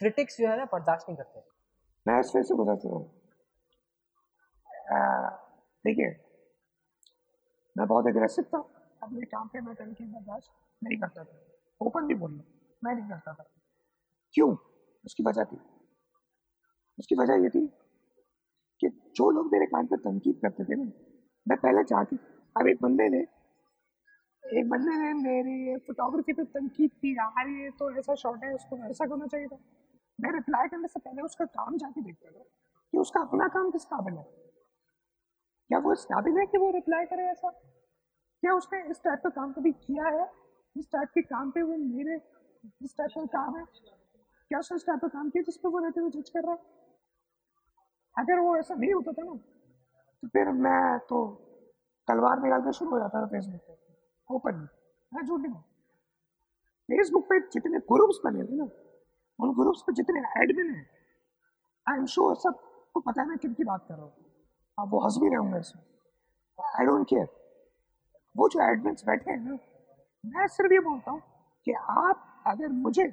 क्रिटिक्स 0.00 0.38
जो 0.38 0.48
है 0.48 0.56
ना 0.56 0.64
बर्दाश्त 0.72 1.08
नहीं 1.08 1.16
करते। 1.16 1.40
मैं 2.06 2.20
इसमें 2.20 2.42
से 2.42 2.54
बता 2.54 2.76
चुका 2.76 2.96
हूँ। 2.96 3.10
देखिए 5.84 6.08
मैं 7.76 7.86
बहुत 7.86 8.06
एग्रेसिव 8.06 8.44
था। 8.44 8.58
अपने 9.06 9.26
काम 9.26 9.48
पे 9.48 9.60
मैं 9.60 9.74
तरीके 9.74 10.04
बर्दाश्त 10.04 10.50
नहीं 10.84 10.98
करता 10.98 11.24
था। 11.24 11.40
ओपन 11.80 12.06
भी 12.06 12.14
बोलना, 12.14 12.42
मैं 12.84 12.94
नहीं 12.94 13.08
करता 13.08 13.32
था। 13.34 13.44
क्यों? 14.34 14.56
उसकी 15.04 15.22
वजह 15.22 15.44
थी। 15.44 15.56
उसकी 16.98 17.14
वजह 17.14 17.34
ये 17.34 17.48
थी 17.48 17.66
कि 18.80 18.88
जो 19.16 19.30
लोग 19.30 19.52
मेरे 19.52 19.66
काम 19.66 19.86
पर 19.86 19.96
तनकीद 19.96 20.38
करते 20.42 20.64
थे 20.64 20.74
ना, 20.74 20.84
मैं 21.48 21.58
पहले 21.58 21.84
चाहती, 21.84 22.16
अब 22.56 22.68
एक 22.68 22.82
बंदे 22.82 23.08
ने, 23.08 23.20
एक 24.44 24.68
बंदे 24.68 24.96
ने 24.96 25.12
मेरी 25.12 25.76
फोटोग्राफी 25.76 26.32
पे 26.32 26.44
तनकीद 26.44 26.90
की, 26.90 27.12
यार 27.12 27.48
ये 27.48 27.70
तो 27.70 27.90
ऐसा 27.98 28.14
शॉट 28.14 28.44
है, 28.44 28.54
उसको 28.54 28.76
ऐसा 28.90 29.06
करना 29.06 29.26
चाहिए 29.26 29.46
था। 29.46 29.58
मैं 30.20 30.32
रिप्लाई 30.32 30.68
करने 30.68 30.88
से 30.88 31.00
पहले 31.00 31.22
उसका 31.22 31.44
काम 31.44 31.76
जाके 31.76 32.02
देखता 32.02 32.30
था 32.30 32.44
कि 32.92 32.98
उसका 32.98 33.20
अपना 33.20 33.48
काम 33.48 33.70
किस 33.70 33.84
काबिल 33.84 34.14
है 34.14 34.24
क्या 35.70 35.78
वो 35.78 35.92
इस 35.92 36.04
काबिल 36.04 36.38
है 36.38 36.46
कि 36.46 36.58
वो 36.58 36.70
रिप्लाई 36.70 37.04
करे 37.04 37.22
ऐसा? 37.22 37.48
क्या 38.46 38.54
उसने 38.54 38.78
इस 38.90 39.02
टाइप 39.04 39.20
का 39.22 39.28
काम 39.36 39.52
कभी 39.52 39.70
किया 39.74 40.08
है? 40.08 40.24
इस 40.76 40.90
टाइप 40.90 41.08
के 41.14 41.22
काम 41.22 41.50
पे 41.50 41.62
वो 41.62 41.76
मेरे, 41.76 42.16
इस 42.82 42.96
टाइप 42.98 43.10
का 43.14 43.24
काम 43.30 43.56
है? 43.56 43.64
क्या 44.50 44.58
उसने 44.58 44.76
इस 44.76 44.84
टाइप 44.86 45.00
का 45.02 45.08
काम 45.08 45.30
किया 45.30 45.42
जिस 45.42 45.56
पर 45.56 45.68
वो 45.68 45.78
रहते 45.78 46.00
हुए 46.00 46.10
जज 46.10 46.28
कर 46.30 46.42
रहा 46.42 46.52
है? 46.52 46.58
अगर 48.14 48.38
वो 48.38 48.56
ऐसा 48.56 48.74
नहीं 48.74 48.92
होता 48.92 49.12
था 49.12 49.22
ना 49.22 49.32
तो 50.22 50.28
फिर 50.28 50.50
मैं 50.58 50.98
तो 51.08 51.18
तलवार 52.08 52.42
निकालना 52.42 52.70
शुरू 52.70 52.90
हो 52.90 52.98
जाता 52.98 53.22
था 53.22 53.26
फेसबुक 53.26 53.60
पे। 53.60 53.74
ओपन 54.28 54.60
मैं 55.12 55.24
झूठ 55.24 55.40
नहीं 55.40 55.54
फेसबुक 56.88 57.24
पे 57.30 57.38
जितने 57.54 57.78
ग्रुप्स 57.90 58.20
बने 58.24 58.44
थे 58.44 58.56
ना, 58.56 58.68
उन 59.38 59.54
ग्रुप्स 59.54 59.82
पे 59.86 59.92
जितने 59.92 60.20
एडमिन 60.42 60.70
हैं 60.74 60.86
आई 61.86 61.98
एम 61.98 62.06
श्योर 62.14 62.36
सबको 62.44 63.00
पता 63.00 63.22
है 63.22 63.28
मैं 63.28 63.38
किन 63.38 63.54
की 63.54 63.64
बात 63.64 63.84
कर 63.88 63.94
रहा 63.94 64.04
हूँ। 64.04 64.12
आप 64.78 64.88
वो 64.90 65.02
हंस 65.04 65.18
भी 65.22 65.28
रहे 65.28 65.36
होंगे 65.36 65.58
इसमें। 65.58 65.82
आई 66.78 66.86
डोंट 66.86 67.06
केयर 67.08 67.28
वो 68.36 68.48
जो 68.48 68.60
एडमिन 68.62 68.96
बैठे 69.06 69.30
हैं 69.30 69.38
ना 69.40 69.58
मैं 70.24 70.46
सिर्फ़ 70.48 70.72
ये 70.72 70.80
बोलता 70.80 71.10
हूँ 71.10 71.20
कि 71.66 71.72
आप 71.72 72.42
अगर 72.46 72.68
मुझे, 72.68 73.04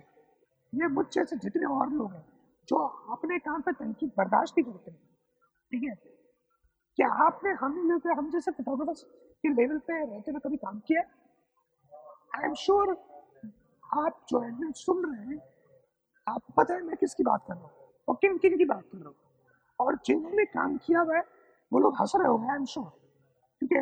ये 0.73 0.87
मुझ 0.87 1.05
जैसे 1.13 1.35
जितने 1.37 1.65
और 1.75 1.89
लोग 1.91 2.13
हैं, 2.13 2.25
जो 2.67 2.77
अपने 3.13 3.37
काम 3.39 3.61
पर 3.61 3.73
तनकीद 3.73 4.11
बर्दाश्त 4.17 4.57
नहीं 4.57 4.71
करते, 4.71 4.91
ठीक 4.91 5.83
है? 5.83 5.95
क्या 6.97 7.07
आपने 7.25 7.51
हम 7.61 7.77
लोग, 7.89 8.07
हम 8.17 8.29
जैसे 8.31 8.51
फोटोग्राफर्स 8.51 9.01
के 9.43 9.49
लेवल 9.49 9.77
पे 9.87 9.99
रहते 10.05 10.31
हुए 10.31 10.39
कभी 10.39 10.57
काम 10.57 10.79
किया? 10.87 11.01
आई 12.35 12.45
एम 12.45 12.53
श्योर 12.55 12.95
आप 13.83 14.25
जो 14.29 14.43
एडमिन 14.43 14.71
सुन 14.75 15.05
रहे 15.05 15.25
हैं, 15.25 15.39
आपको 16.27 16.53
पता 16.57 16.73
है 16.73 16.81
मैं 16.81 16.97
किसकी 16.97 17.23
बात 17.23 17.45
कर 17.47 17.53
रहा 17.53 17.63
हूँ 17.63 17.71
और 18.07 18.15
किन 18.21 18.37
किन 18.37 18.57
की 18.57 18.65
बात 18.65 18.83
कर 18.83 18.97
रहा 18.97 19.07
हूँ। 19.07 19.15
और 19.79 19.97
जिन्होंने 20.05 20.45
काम 20.47 20.77
किया 20.77 21.01
हुआ 21.01 21.15
है, 21.15 21.23
वो 21.71 21.79
लोग 21.79 21.95
हंस 22.01 22.11
रहे 22.15 22.27
होंगे 22.27 22.49
आई 22.49 22.55
एम 22.55 22.65
श्योर 22.65 22.85
क्योंकि, 23.61 23.79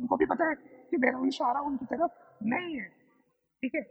उनको 0.00 0.16
भी 0.16 0.26
पता 0.26 0.48
है 0.48 0.54
कि 0.92 0.98
मेरा 0.98 1.26
इशारा 1.26 1.60
उनकी 1.60 1.84
तरफ़ 1.84 2.44
नहीं 2.44 2.76
है। 2.76 2.88
ठीक 3.62 3.74
है? 3.74 3.82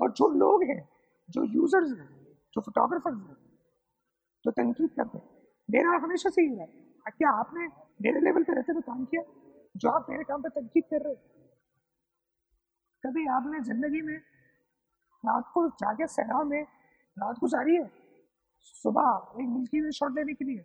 और 0.00 0.12
जो 0.12 0.28
लोग 0.28 0.62
हैं, 0.62 0.88
जो 1.30 1.44
यूज़र्स 1.44 1.98
हैं, 1.98 2.26
जो 2.54 2.60
फोटोग्राफर 2.60 3.14
हैं, 3.14 3.36
जो 4.44 4.50
तनकीद 4.50 4.90
करते 4.90 5.18
हैं, 5.18 5.28
मेरा 5.70 5.90
हमेशा 5.90 6.30
से 6.30 6.42
ही। 6.42 6.56
रहा 6.56 7.10
क्या 7.10 7.30
आपने 7.30 7.66
मेरे 8.02 8.20
लेवल 8.20 8.42
पे 8.42 8.54
रहते 8.54 8.72
हुए 8.72 8.82
काम 8.82 9.04
किया, 9.04 9.22
जो 9.76 9.90
आप 9.90 10.06
मेरे 10.10 10.24
काम 10.24 10.42
पे 10.42 10.48
तनकीद 10.48 10.84
कर 10.84 11.02
रहे 11.02 11.14
हो। 11.14 11.20
कभी 13.06 13.26
आपने 13.26 13.60
ज़िंदगी 13.60 14.02
में 14.02 14.16
रात 15.24 15.50
को 15.54 15.68
जाके 15.68 16.06
सहरा 16.06 16.42
में 16.42 16.62
रात 17.18 17.38
गुजारी 17.38 17.76
है? 17.76 17.90
सुबह 18.60 19.42
एक 19.42 19.48
मिल्की 19.48 19.80
में 19.80 19.90
शॉट 19.90 20.12
लेने 20.14 20.34
के 20.34 20.44
लिए। 20.44 20.64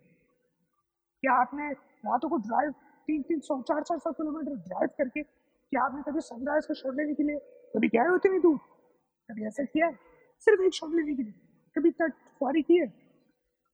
क्या 1.20 1.32
आपने 1.32 1.72
रातों 1.72 2.28
को 2.28 2.36
ड्राइव 2.36 2.74
तीन 3.06 3.22
तीन 3.28 3.40
सौ 3.40 3.60
चार 3.62 3.82
चार 3.82 3.98
सौ 3.98 4.12
किलोमीटर 4.12 4.56
ड्राइव 4.68 4.90
करके 4.98 5.22
क्या 5.22 5.82
आपने 5.84 6.02
कभी 6.02 6.20
सनराइज 6.22 6.66
को 6.66 6.74
शॉट 6.74 6.94
लेने 6.96 7.14
के 7.14 7.22
लिए 7.22 7.38
कभी 7.74 7.88
गए 7.88 8.08
होते 8.08 8.28
नहीं 8.28 8.40
दूर? 8.40 8.58
कभी 9.28 9.46
ऐसा 9.46 9.64
किया 9.64 9.86
है? 9.86 9.98
सिर्फ़ 10.46 10.62
एक 10.62 10.74
शॉट 10.74 10.94
लेने 10.94 11.14
के 11.14 11.22
लिए। 11.22 11.32
कभी 11.76 11.90
तक 11.92 12.12
फुआरी 12.38 12.62
की 12.62 12.76
है? 12.78 12.86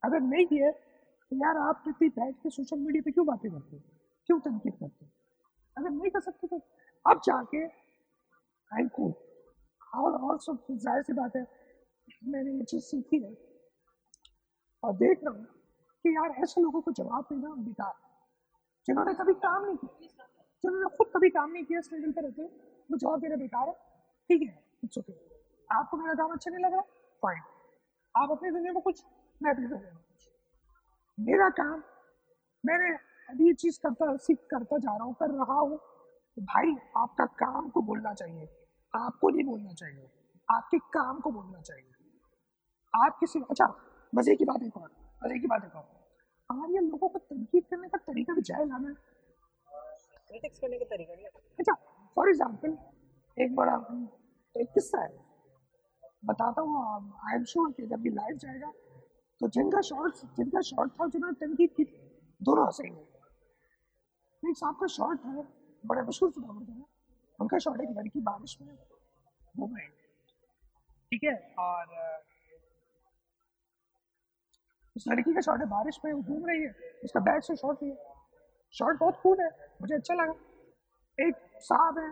अगर 0.03 0.21
नहीं 0.23 0.47
किए 0.47 0.71
तो 0.71 1.37
यार 1.37 1.57
आप 1.59 1.85
इतनी 1.89 2.09
बैठ 2.09 2.35
के 2.43 2.51
सोशल 2.51 2.79
मीडिया 2.79 3.03
पे 3.05 3.11
क्यों 3.11 3.27
बातें 3.27 3.51
करते 3.51 3.77
हो? 3.77 3.83
क्यों 4.29 4.39
तनकीद 4.41 4.73
करते 4.73 5.05
हो? 5.05 5.11
अगर 5.77 5.91
नहीं 5.91 6.11
कर 6.11 6.21
सकते 6.21 6.47
तो 6.47 6.61
अब 7.05 7.21
जाके 7.25 7.65
आई 8.71 8.87
को 8.97 9.09
और 9.97 10.13
और 10.15 10.39
सब 10.41 10.67
ज़ाहिर 10.73 11.03
सी 11.03 11.13
बात 11.13 11.37
है, 11.37 11.47
मैंने 12.25 12.53
ये 12.53 12.65
चीज़ 12.65 12.85
सीखी 12.85 13.23
है। 13.23 13.35
और 14.83 14.93
देख 14.97 15.25
रहा 15.25 15.35
हूँ 15.35 15.45
कि 16.05 16.15
यार 16.17 16.35
ऐसे 16.43 16.61
लोगों 16.61 16.81
को 16.81 16.93
जवाब 16.93 17.25
देना 17.33 17.55
बेकार 17.65 17.93
जिन्होंने 18.89 19.15
कभी 19.15 19.35
काम 19.35 19.65
नहीं 19.65 19.77
किया, 19.77 20.27
जिन्होंने 20.65 20.97
खुद 20.97 21.07
कभी 21.17 21.31
काम 21.31 21.51
नहीं 21.51 21.65
किया 21.65 21.81
लेवल 21.93 22.13
पर 22.13 22.23
रहते 22.23 22.43
वो 22.91 22.97
जवाब 22.97 23.21
देना 23.21 23.37
बेकार 23.37 23.69
है। 23.69 23.75
ठीक 24.31 24.43
है 24.43 24.63
इट्स 24.85 24.99
ओके 24.99 25.13
आपको 25.69 25.97
मेरा 25.97 26.15
काम 26.15 26.33
अच्छा 26.33 26.51
नहीं 26.51 26.65
लग 26.65 26.73
रहा? 26.73 26.83
फाइन 27.23 27.43
आप 28.15 28.31
अपनी 28.31 28.51
दुनिया 28.51 28.73
में 28.73 28.83
कुछ, 28.83 29.05
मैं 29.43 29.51
अपनी 29.51 29.67
दुनिया 29.67 29.93
मेरा 31.21 31.49
काम, 31.49 31.83
मैंने 32.67 32.97
अभी 33.31 33.47
ये 33.47 33.53
चीज़ 33.53 33.79
करता, 33.81 34.17
सीख 34.17 34.39
करता 34.51 34.79
जा 34.79 34.97
रहा 34.97 35.05
हूँ, 35.05 35.15
कर 35.15 35.31
रहा 35.31 35.59
हूँ। 35.61 35.77
तो 36.37 36.43
भाई, 36.43 36.75
आपका 36.97 37.25
काम 37.25 37.69
को 37.69 37.83
बोलना 37.83 38.15
चाहिए। 38.15 38.49
आपको 38.95 39.31
नहीं 39.31 39.45
बोलना 39.45 39.73
चाहिए। 39.73 40.11
आपके 40.49 40.79
काम 40.79 41.21
को 41.21 41.31
बोलना 41.31 41.61
चाहिए। 41.61 41.93
आप 42.95 43.17
किसी 43.21 43.41
अच्छा 43.51 43.75
मज़े 44.15 44.37
की 44.37 44.45
बात 44.45 44.63
एक 44.63 44.77
और 44.77 44.91
मज़े 45.25 45.39
की 45.39 45.47
बात 45.47 45.65
एक 45.65 45.77
और। 45.77 46.00
हमारे 46.51 46.73
ये 46.75 46.81
लोगों 46.83 47.09
को 47.09 47.19
तनकीद 47.21 47.65
करने 47.71 47.89
का 47.89 47.99
तरीका 48.03 48.35
भी 48.35 48.43
जाए 48.47 48.65
लाना 48.67 48.93
क्रिटिक्स 50.31 50.59
करने 50.59 50.79
का 50.79 50.85
तरीका 50.87 51.15
नहीं 51.15 51.27
अच्छा 51.59 51.75
फॉर 52.17 52.29
एग्ज़ाम्पल 52.29 52.77
एक 53.37 53.55
बड़ा 53.57 53.75
एक 54.55 54.69
किस्सा 54.75 55.03
है। 55.03 55.11
बताता 56.27 56.63
हूँ 56.63 56.73
आई 57.29 57.35
एम 57.35 57.45
श्योर 57.51 57.71
कि 57.73 57.87
जब 57.87 58.01
भी 58.03 58.11
लाइव 58.13 58.37
जाएगा 58.39 58.71
तो 59.41 59.49
जिनका 59.57 59.81
शॉर्ट 59.89 60.15
जिनका 60.37 60.61
शॉर्ट 60.69 60.93
था 60.93 61.07
जिन्होंने 61.09 61.37
तनकीद 61.41 61.71
की 61.77 61.85
दोनों 62.41 62.65
हंसेंगे 62.67 63.01
एक 64.43 64.57
साहब 64.57 64.75
का 64.81 64.87
शॉर्ट 64.95 65.25
है 65.27 65.47
बड़े 65.85 66.03
मशहूर 66.03 66.31
फोटोग्राफर 66.31 66.73
है। 66.73 66.85
उनका 67.39 67.59
शॉर्ट 67.59 67.81
एक 67.81 67.91
लड़की 67.99 68.21
बारिश 68.23 68.57
में 68.63 68.75
घूम 69.55 69.77
रही 69.77 69.89
ठीक 71.13 71.25
है? 71.25 71.35
और 71.59 71.85
उस 74.97 75.05
लड़की 75.09 75.35
का 75.35 75.41
शॉर्ट 75.41 75.61
है 75.61 75.67
बारिश 75.69 76.01
में 76.05 76.13
वो 76.13 76.21
घूम 76.23 76.47
रही 76.47 76.63
है, 76.63 76.75
उसका 77.05 77.21
बैग 77.21 77.41
से 77.41 77.57
शॉर्ट 77.57 77.83
लिया। 77.83 78.15
शॉर्ट 78.75 78.99
बहुत 79.01 79.21
कूल 79.23 79.41
है, 79.41 79.49
मुझे 79.83 79.95
अच्छा 79.95 80.15
लगा। 80.15 80.35
एक 81.19 81.35
साहब 81.61 81.99
है, 81.99 82.09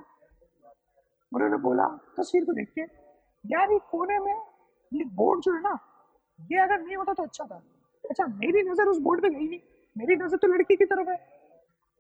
उन्होंने 1.33 1.57
बोला, 1.57 1.87
तस्वीर 2.17 2.45
को 2.45 2.53
देख 2.53 2.73
के 2.75 2.81
यार, 3.45 3.73
ये 3.73 3.79
कोने 3.91 4.19
में, 4.19 4.41
ये 4.93 5.05
बोर्ड 5.15 5.41
जो 5.41 5.55
है 5.55 5.61
ना, 5.61 5.79
ये 6.39 6.59
अगर 6.61 6.81
नहीं 6.81 6.97
होता 6.97 7.13
तो 7.13 7.23
अच्छा 7.23 7.45
था। 7.45 7.63
अच्छा 8.05 8.27
मेरी 8.27 8.63
नज़र 8.63 8.87
उस 8.87 8.99
बोर्ड 8.99 9.23
पे 9.23 9.29
गई 9.29 9.49
नहीं। 9.49 9.61
मेरी 9.97 10.17
नज़र 10.17 10.37
तो 10.37 10.49
लड़की 10.49 10.77
की 10.77 10.85
तरफ़ 10.85 11.09
है। 11.11 11.17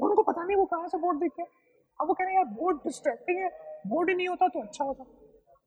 उनको 0.01 0.23
पता 0.23 0.43
नहीं 0.45 0.57
वो 0.57 0.65
कहाँ 0.65 0.89
से 0.89 0.99
बोर्ड 0.99 1.19
देखे। 1.19 1.43
अब 1.43 2.09
वो 2.09 2.15
कह 2.15 2.25
रहे 2.25 2.33
हैं, 2.33 2.41
यार, 2.41 2.55
बोर्ड 2.55 2.77
डिस्ट्रैक्टिंग 2.77 3.39
है। 3.39 3.49
बोर्ड 3.87 4.11
ही 4.11 4.15
नहीं 4.15 4.29
होता 4.29 4.49
तो 4.49 4.61
अच्छा 4.61 4.85
होता। 4.85 5.05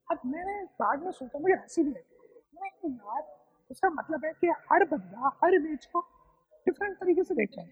अब 0.07 0.20
मैंने 0.26 0.64
बाद 0.80 1.03
में 1.03 1.12
सोचा, 1.12 1.39
मुझे 1.39 1.53
हँसी 1.53 1.84
भी 1.84 1.91
है 1.91 2.03
यार 2.86 3.22
उसका 3.72 3.89
मतलब 3.91 4.26
है 4.26 4.32
कि 4.41 4.47
हर 4.72 4.84
बंदा 4.88 5.32
हर 5.43 5.53
इमेज 5.55 5.86
को 5.86 5.99
डिफरेंट 6.67 6.97
तरीके 6.99 7.24
से 7.24 7.36
देखता 7.36 7.61
है। 7.61 7.67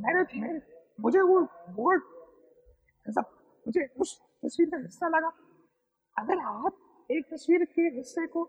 मैंने 0.00 0.40
मेरे 0.40 0.60
मुझे 0.98 1.20
वो 1.22 1.40
बोर्ड 1.76 2.02
ऐसा 3.06 3.20
मुझे 3.66 3.86
उस 4.00 4.18
तस्वीर 4.44 4.68
का 4.70 4.76
हिस्सा 4.78 5.08
लगा। 5.08 5.30
अगर 6.16 6.38
आप 6.48 6.72
एक 7.10 7.32
तस्वीर 7.32 7.64
के 7.66 7.82
हिस्से 7.96 8.26
को 8.26 8.42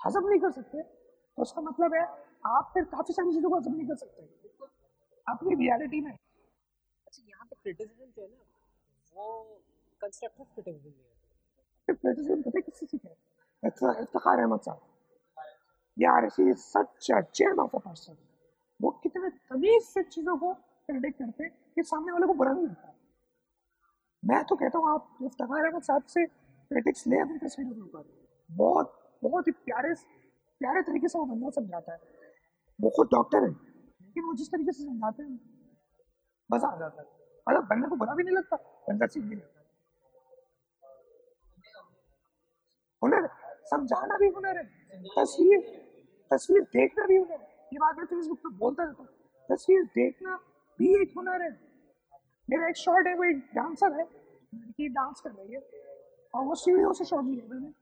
हजम 0.00 0.28
नहीं 0.28 0.40
कर 0.40 0.50
सकते 0.52 0.82
तो 0.82 1.42
उसका 1.42 1.62
मतलब 1.62 1.94
है 1.94 2.02
आप 2.46 2.70
फिर 2.74 2.84
काफ़ी 2.90 3.14
सारी 3.14 3.32
चीज़ों 3.32 3.50
को 3.50 3.56
हजम 3.56 3.74
नहीं 3.74 3.86
कर 3.88 3.96
सकते। 3.96 4.22
अपनी 5.26 5.54
रियलिटी 5.56 6.00
में। 6.00 6.12
अच्छा 6.12 7.22
यहाँ 7.22 7.46
पे 7.46 7.56
क्रिटिसिज्म 7.62 8.04
जो 8.06 8.22
है 8.22 8.28
ना 8.28 8.40
वो 9.16 9.42
कंस्ट्रक्टिव 10.00 10.46
क्रिटिसिज्म 10.54 10.90
नहीं 10.90 11.00
है। 11.00 11.96
क्रिटिसिज्म 11.96 12.42
पता 12.42 12.58
है 12.58 12.62
किससे 12.62 12.86
सीखे 12.86 13.08
इफ्तिखार 13.62 14.38
अहमद 14.38 14.60
साहब। 14.60 14.80
यार 15.96 16.28
she 16.28 16.50
is 16.50 16.56
such 16.58 17.10
a 17.10 17.20
of 17.60 17.76
a 17.76 17.78
person 17.78 18.16
वो 18.80 18.90
कितने 19.02 19.28
तमीज 19.30 19.82
से 19.84 20.02
चीज़ों 20.04 20.36
को 20.38 20.52
प्रेडिक्ट 20.88 21.18
करते 21.18 21.44
हैं 21.44 21.52
कि 21.74 21.82
सामने 21.82 22.12
वाले 22.12 22.26
को 22.26 22.34
बुरा 22.34 22.52
नहीं 22.52 22.66
लगता। 22.66 22.92
मैं 24.22 24.42
तो 24.44 24.56
कहता 24.56 24.78
हूँ, 24.78 24.92
आप 24.94 25.18
इफ्तार 25.22 25.64
अहमद 25.64 25.82
साहब 25.82 26.02
से 26.08 26.24
क्रिटिक्स 26.26 27.06
ले 27.06 27.20
अपनी 27.20 27.38
तस्वीरों 27.38 27.72
के 27.72 27.80
ऊपर 27.80 28.04
बहुत 28.50 28.92
बहुत 29.22 29.46
ही 29.48 29.52
प्यारे 29.64 29.94
प्यारे 30.60 30.82
तरीके 30.82 31.08
से 31.08 31.18
वो 31.18 31.24
बंदा 31.26 31.50
समझाता 31.50 31.92
है। 31.92 31.98
वो 32.78 32.90
खुद 32.96 33.08
डॉक्टर 33.12 33.42
है, 33.42 33.50
लेकिन 33.50 34.24
वो 34.24 34.34
जिस 34.34 34.50
तरीके 34.52 34.72
से 34.72 34.82
समझाते 34.82 35.22
हैं 35.22 35.38
मज़ा 36.50 36.68
आ 36.68 36.78
जाता 36.78 37.02
है। 37.02 37.08
मतलब 37.46 37.64
बंदे 37.66 37.88
को 37.88 37.96
बुरा 37.96 38.14
भी 38.14 38.22
नहीं 38.22 38.36
लगता, 38.36 38.56
बंदा 38.88 39.06
सीख 39.06 39.24
भी 39.24 39.34
लगता 39.34 39.60
हुनर 43.02 43.28
समझाना 43.70 44.16
भी 44.18 44.28
हुनर 44.30 44.56
है। 44.56 44.64
तस्वीर 45.16 45.60
तस्वीर 46.30 46.62
देखना 46.72 47.06
भी 47.06 47.16
हुनर 47.16 47.32
है। 47.32 47.68
ये 47.72 47.78
बात 47.78 47.98
मैं 47.98 48.04
फेसबुक 48.06 48.38
पे 48.38 48.54
बोलता 48.58 48.84
रहता 48.84 49.02
हूँ। 49.02 49.08
तस्वीर 49.48 49.84
देखना 49.94 50.36
भी 50.78 50.94
एक 51.02 51.12
हुनर 51.16 51.42
है। 51.42 51.50
मेरा 52.48 52.68
एक 52.68 52.76
शॉर्ट 52.76 53.06
है, 53.06 53.14
वो 53.14 53.24
एक 53.24 53.38
डांसर 53.54 53.92
है। 53.92 54.04
लड़की 54.54 54.88
डांस 54.88 55.20
कर 55.20 55.30
रही 55.30 55.54
है 55.54 55.60
और 56.34 56.44
वो 56.44 56.54
सीढ़ियों 56.54 56.92
से 56.92 57.04
शॉर्ट 57.04 57.26
लिया 57.26 57.46
मैंने। 57.48 57.72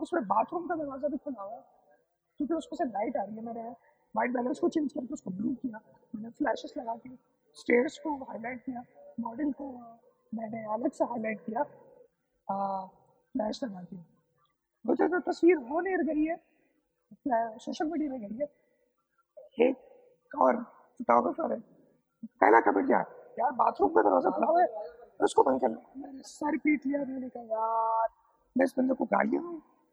उसमें 0.00 0.26
बाथरूम 0.26 0.66
का 0.68 0.74
दरवाज़ा 0.74 1.08
भी 1.08 1.16
खुला 1.16 1.42
हुआ 1.42 1.54
है। 1.54 1.64
क्योंकि 2.40 2.54
उसमें 2.54 2.76
से 2.76 2.84
लाइट 2.84 3.16
आ 3.16 3.22
रही 3.22 3.36
है, 3.36 3.42
मैंने 3.44 3.68
वाइट 4.14 4.30
बैलेंस 4.32 4.58
को 4.58 4.68
चेंज 4.68 4.92
करके 4.92 5.14
उसको 5.14 5.30
ब्लू 5.30 5.54
किया। 5.54 5.80
मैंने 6.14 6.30
फ्लैशेस 6.30 6.74
लगा 6.76 6.94
के 6.96 7.10
स्टेयर्स 7.56 7.98
को 7.98 8.14
हाईलाइट 8.24 8.64
किया 8.64 8.84
मॉडल 9.20 9.52
को 9.52 9.68
मैंने 10.32 10.64
अलग 10.74 10.92
से 10.92 11.04
हाईलाइट 11.04 11.40
किया 11.46 11.62
फ्लैश 12.48 13.62
लगा 13.64 13.82
के। 13.82 13.96
मुझे 14.84 15.08
जो 15.08 15.18
तस्वीर 15.20 15.56
हो 15.68 15.80
नहीं 15.80 15.96
गई 16.06 16.24
है। 16.24 16.36
सोशल 17.14 17.86
मीडिया 17.86 18.10
में 18.10 18.18
है। 18.18 18.46
एक 19.60 20.34
और 20.34 20.56
फोटोग्राफर 20.56 21.52
है 21.52 21.60
पहला 22.40 22.60
कमेंट 22.60 22.86
क्या? 22.86 22.98
यार 23.38 23.52
बाथरूम 23.54 23.90
का 23.94 24.02
दरवाज़ा 24.02 24.30
खुला 24.30 24.60
है 24.60 24.66
उसको 25.20 25.42
बंद 25.42 25.60
कर 25.60 25.68
मैंने 25.68 26.22
सारी 26.24 26.58
पीट 26.58 26.86
लिया 26.86 27.00
मैंने 27.00 27.28
कहा 27.28 27.42
यार 27.44 28.08
मैं 28.56 28.64
इस 28.64 28.74
बंदे 28.78 28.94
को 28.94 29.04
गालियाँ 29.12 29.42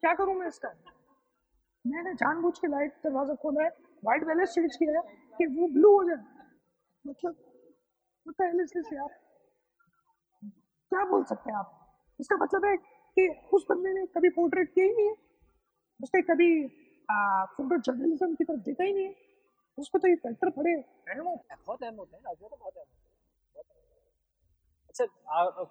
क्या 0.03 0.13
करूँ 0.15 0.35
मैं 0.35 0.47
इसका? 0.47 0.69
मैंने 1.85 2.13
जानबूझ 2.15 2.57
के 2.59 2.67
लाइट 2.67 2.93
दरवाज़ा 3.03 3.33
खोला 3.41 3.63
है 3.63 3.69
वाइट 4.03 4.23
बैलेंस 4.25 4.49
चेंज 4.49 4.75
किया 4.75 4.99
है 4.99 5.03
कि 5.37 5.45
वो 5.55 5.67
ब्लू 5.73 5.91
हो 5.97 6.03
जाए। 6.03 6.23
मतलब 7.05 7.35
से 8.27 8.95
यार। 8.95 9.09
क्या 10.91 11.03
बोल 11.05 11.23
सकते 11.23 11.51
हैं 11.51 11.57
आप? 11.57 11.69
इसका 12.19 12.35
मतलब 12.35 12.65
है 12.65 12.75
कि 12.77 13.27
उस 13.53 13.65
बंदे 13.69 13.93
ने 13.93 14.05
कभी 14.07 14.29
पोर्ट्रेट 14.29 14.73
किया 14.73 14.85
ही 14.85 14.93
नहीं 14.93 15.07
है। 15.07 15.15
उसने 15.99 16.21
कभी 16.21 16.49
फ़ोटो 17.09 17.77
जर्नलिज्म 17.81 18.33
की 18.35 18.43
तरफ़ 18.43 18.59
देखा 18.61 18.83
ही 18.83 18.93
नहीं 18.93 19.05
है। 19.05 19.13
उसको 19.77 19.99
तो 19.99 20.07
ये 20.07 20.15
फैक्टर 20.17 20.49
पड़े 20.51 20.73
अहम 20.73 21.27
होता 21.27 21.53
है 21.53 21.57
बहुत 21.65 21.83
अहम 21.83 21.95
होता 21.95 22.17
है 22.17 22.21
तो 22.35 22.47
बहुत 22.55 22.77
अहम 22.77 22.85
अच्छा 24.89 25.65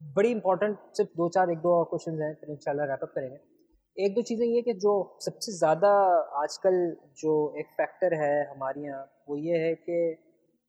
बड़ी 0.00 0.30
इंपॉर्टेंट 0.30 0.78
सिर्फ़ 0.96 1.10
दो 1.16 1.28
चार 1.34 1.50
एक 1.50 1.58
दो 1.60 1.74
और 1.76 1.84
क्वेश्चन 1.90 2.22
हैं 2.22 2.34
फिर 2.40 2.50
इंशाल्लाह 2.50 2.86
रैपअप 2.86 3.12
करेंगे। 3.14 3.38
एक 3.96 4.14
दो 4.14 4.22
चीज़ें 4.22 4.46
ये 4.46 4.60
कि 4.62 4.72
जो 4.82 4.92
सबसे 5.20 5.52
ज़्यादा 5.52 5.90
आजकल 6.42 6.76
जो 7.18 7.32
एक 7.60 7.70
फैक्टर 7.76 8.14
है 8.14 8.34
हमारे 8.50 8.82
यहाँ 8.82 9.04
वो 9.28 9.36
ये 9.38 9.58
है 9.58 9.74
कि 9.88 9.98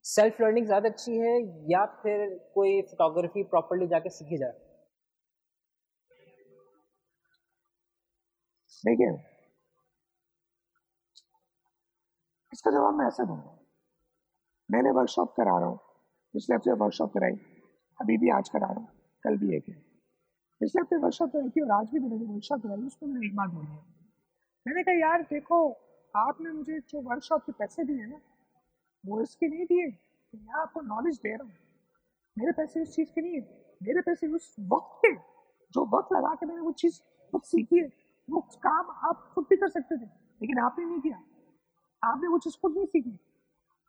सेल्फ 0.05 0.41
लर्निंग 0.41 0.66
ज़्यादा 0.66 0.89
अच्छी 0.89 1.18
है 1.18 1.34
या 1.72 1.86
फिर 2.03 2.28
कोई 2.55 2.82
फोटोग्राफी 2.84 3.43
प्रॉपरली 3.51 3.88
जाके 3.88 4.10
सीखी 4.10 4.38
जाए? 4.38 4.53
देखिए 8.84 9.12
इसका 12.54 12.72
जवाब 12.72 12.93
मैं 12.93 13.08
ऐसे 13.08 13.26
दूँगा। 13.26 13.60
मैंने 14.72 14.91
वर्कशॉप 14.91 15.34
करा 15.38 15.58
रहा 15.60 15.68
हूँ। 15.68 15.80
पिछले 16.34 16.56
हफ़्ते 16.56 16.72
वर्कशॉप 16.72 17.14
कराई। 17.14 17.32
अभी 18.02 18.18
भी 18.18 18.30
आज 18.30 18.50
करा 18.50 18.68
रहा 18.68 18.80
हूँ। 18.80 18.88
कल 19.24 19.38
भी 19.38 19.56
एक 19.56 19.70
है। 19.70 19.76
पिछले 20.60 20.82
हफ़्ते 20.82 20.97
वर्कशॉप 20.97 21.32
कराई 21.32 21.50
थी 21.50 21.62
और 21.62 21.72
आज 21.72 21.89
भी 21.89 22.00
मैंने 22.00 22.18
जो 22.18 22.26
वर्कशॉप 22.26 22.64
कराई 22.64 22.78
उसमें 22.78 23.14
मैंने 23.14 23.28
एक 23.28 23.36
बात 23.36 23.50
बोली। 23.50 23.68
है 23.68 23.84
मैंने 24.68 24.84
कहा, 24.84 24.95
यार, 24.95 25.22
देखो, 25.22 25.78
आपने 26.16 26.52
मुझे 26.52 26.80
जो 26.80 27.02
वर्कशॉप 27.02 27.41
के 27.45 27.52
पैसे 27.52 27.84
दिए 27.84 28.06
ना, 28.06 28.20
वो 29.06 29.22
इसके 29.22 29.47
नहीं 29.47 29.66
दिए। 29.66 29.88
मैं 30.36 30.62
आपको 30.62 30.82
नॉलेज 30.82 31.18
दे 31.18 31.36
रहा 31.36 31.43
हूँ। 31.43 31.54
मेरे 32.38 32.52
पैसे 32.52 32.82
उस 32.82 32.95
चीज़ 32.95 33.12
के 33.12 33.22
नहीं 33.22 33.34
है। 33.34 33.41
मेरे 33.84 34.02
पैसे 34.02 34.28
उस 34.28 34.56
वक्त 34.60 35.02
के, 35.06 35.16
जो 35.72 35.97
वक्त 35.97 36.10
लगा 36.14 36.36
के 36.36 36.45
मैंने 36.45 36.62
वो 36.62 36.72
चीज़ 36.72 37.02
खुद 37.32 37.41
सीखी 37.41 37.78
है, 37.78 37.89
वो 38.30 38.39
काम 38.39 38.86
आप 38.89 39.32
खुद 39.36 39.45
भी 39.50 39.58
कर 39.58 39.68
सकते 39.68 39.97
थे, 39.97 40.06
लेकिन 40.41 40.60
आपने 40.60 40.86
नहीं 40.86 41.00
किया। 41.00 41.24
आपने 42.04 42.28
वो 42.28 42.38
चीज़ 42.39 42.58
खुद 42.62 42.76
नहीं 42.76 42.86
सीखी 42.88 43.18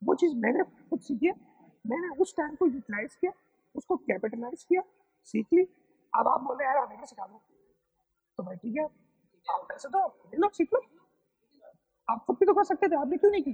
वो 0.03 0.15
चीज़ 0.15 0.35
मैंने 0.37 0.65
खुद 0.91 1.01
सीखी 1.01 1.27
है 1.27 1.35
मैंने 1.85 2.09
उस 2.17 2.35
टाइम 2.37 2.55
को 2.55 2.67
यूटिलाइज 2.67 3.15
किया 3.15 3.33
उसको 3.75 3.97
कैपिटलाइज 3.99 4.63
किया 4.63 4.83
सीख 5.27 5.53
ली 5.53 5.63
अब 6.13 6.29
आप 6.29 6.41
बोले 6.43 6.65
यार 6.65 6.79
हमें 6.79 7.05
सिखा 7.07 7.27
दो 7.27 7.41
तो 8.39 8.43
भाई 8.43 8.57
ठीक 8.57 8.77
है 8.77 8.85
आप 9.47 9.67
पैसे 9.69 9.89
तो 9.89 10.07
लो 10.37 10.49
सीख 10.55 10.75
लो 10.75 10.81
आप 12.09 12.25
खुद 12.27 12.37
भी 12.37 12.47
तो 12.47 12.55
कर 12.55 12.65
सकते 12.65 12.89
थे 12.89 12.97
आपने 12.97 13.17
क्यों 13.17 13.31
नहीं 13.31 13.43
की 13.43 13.53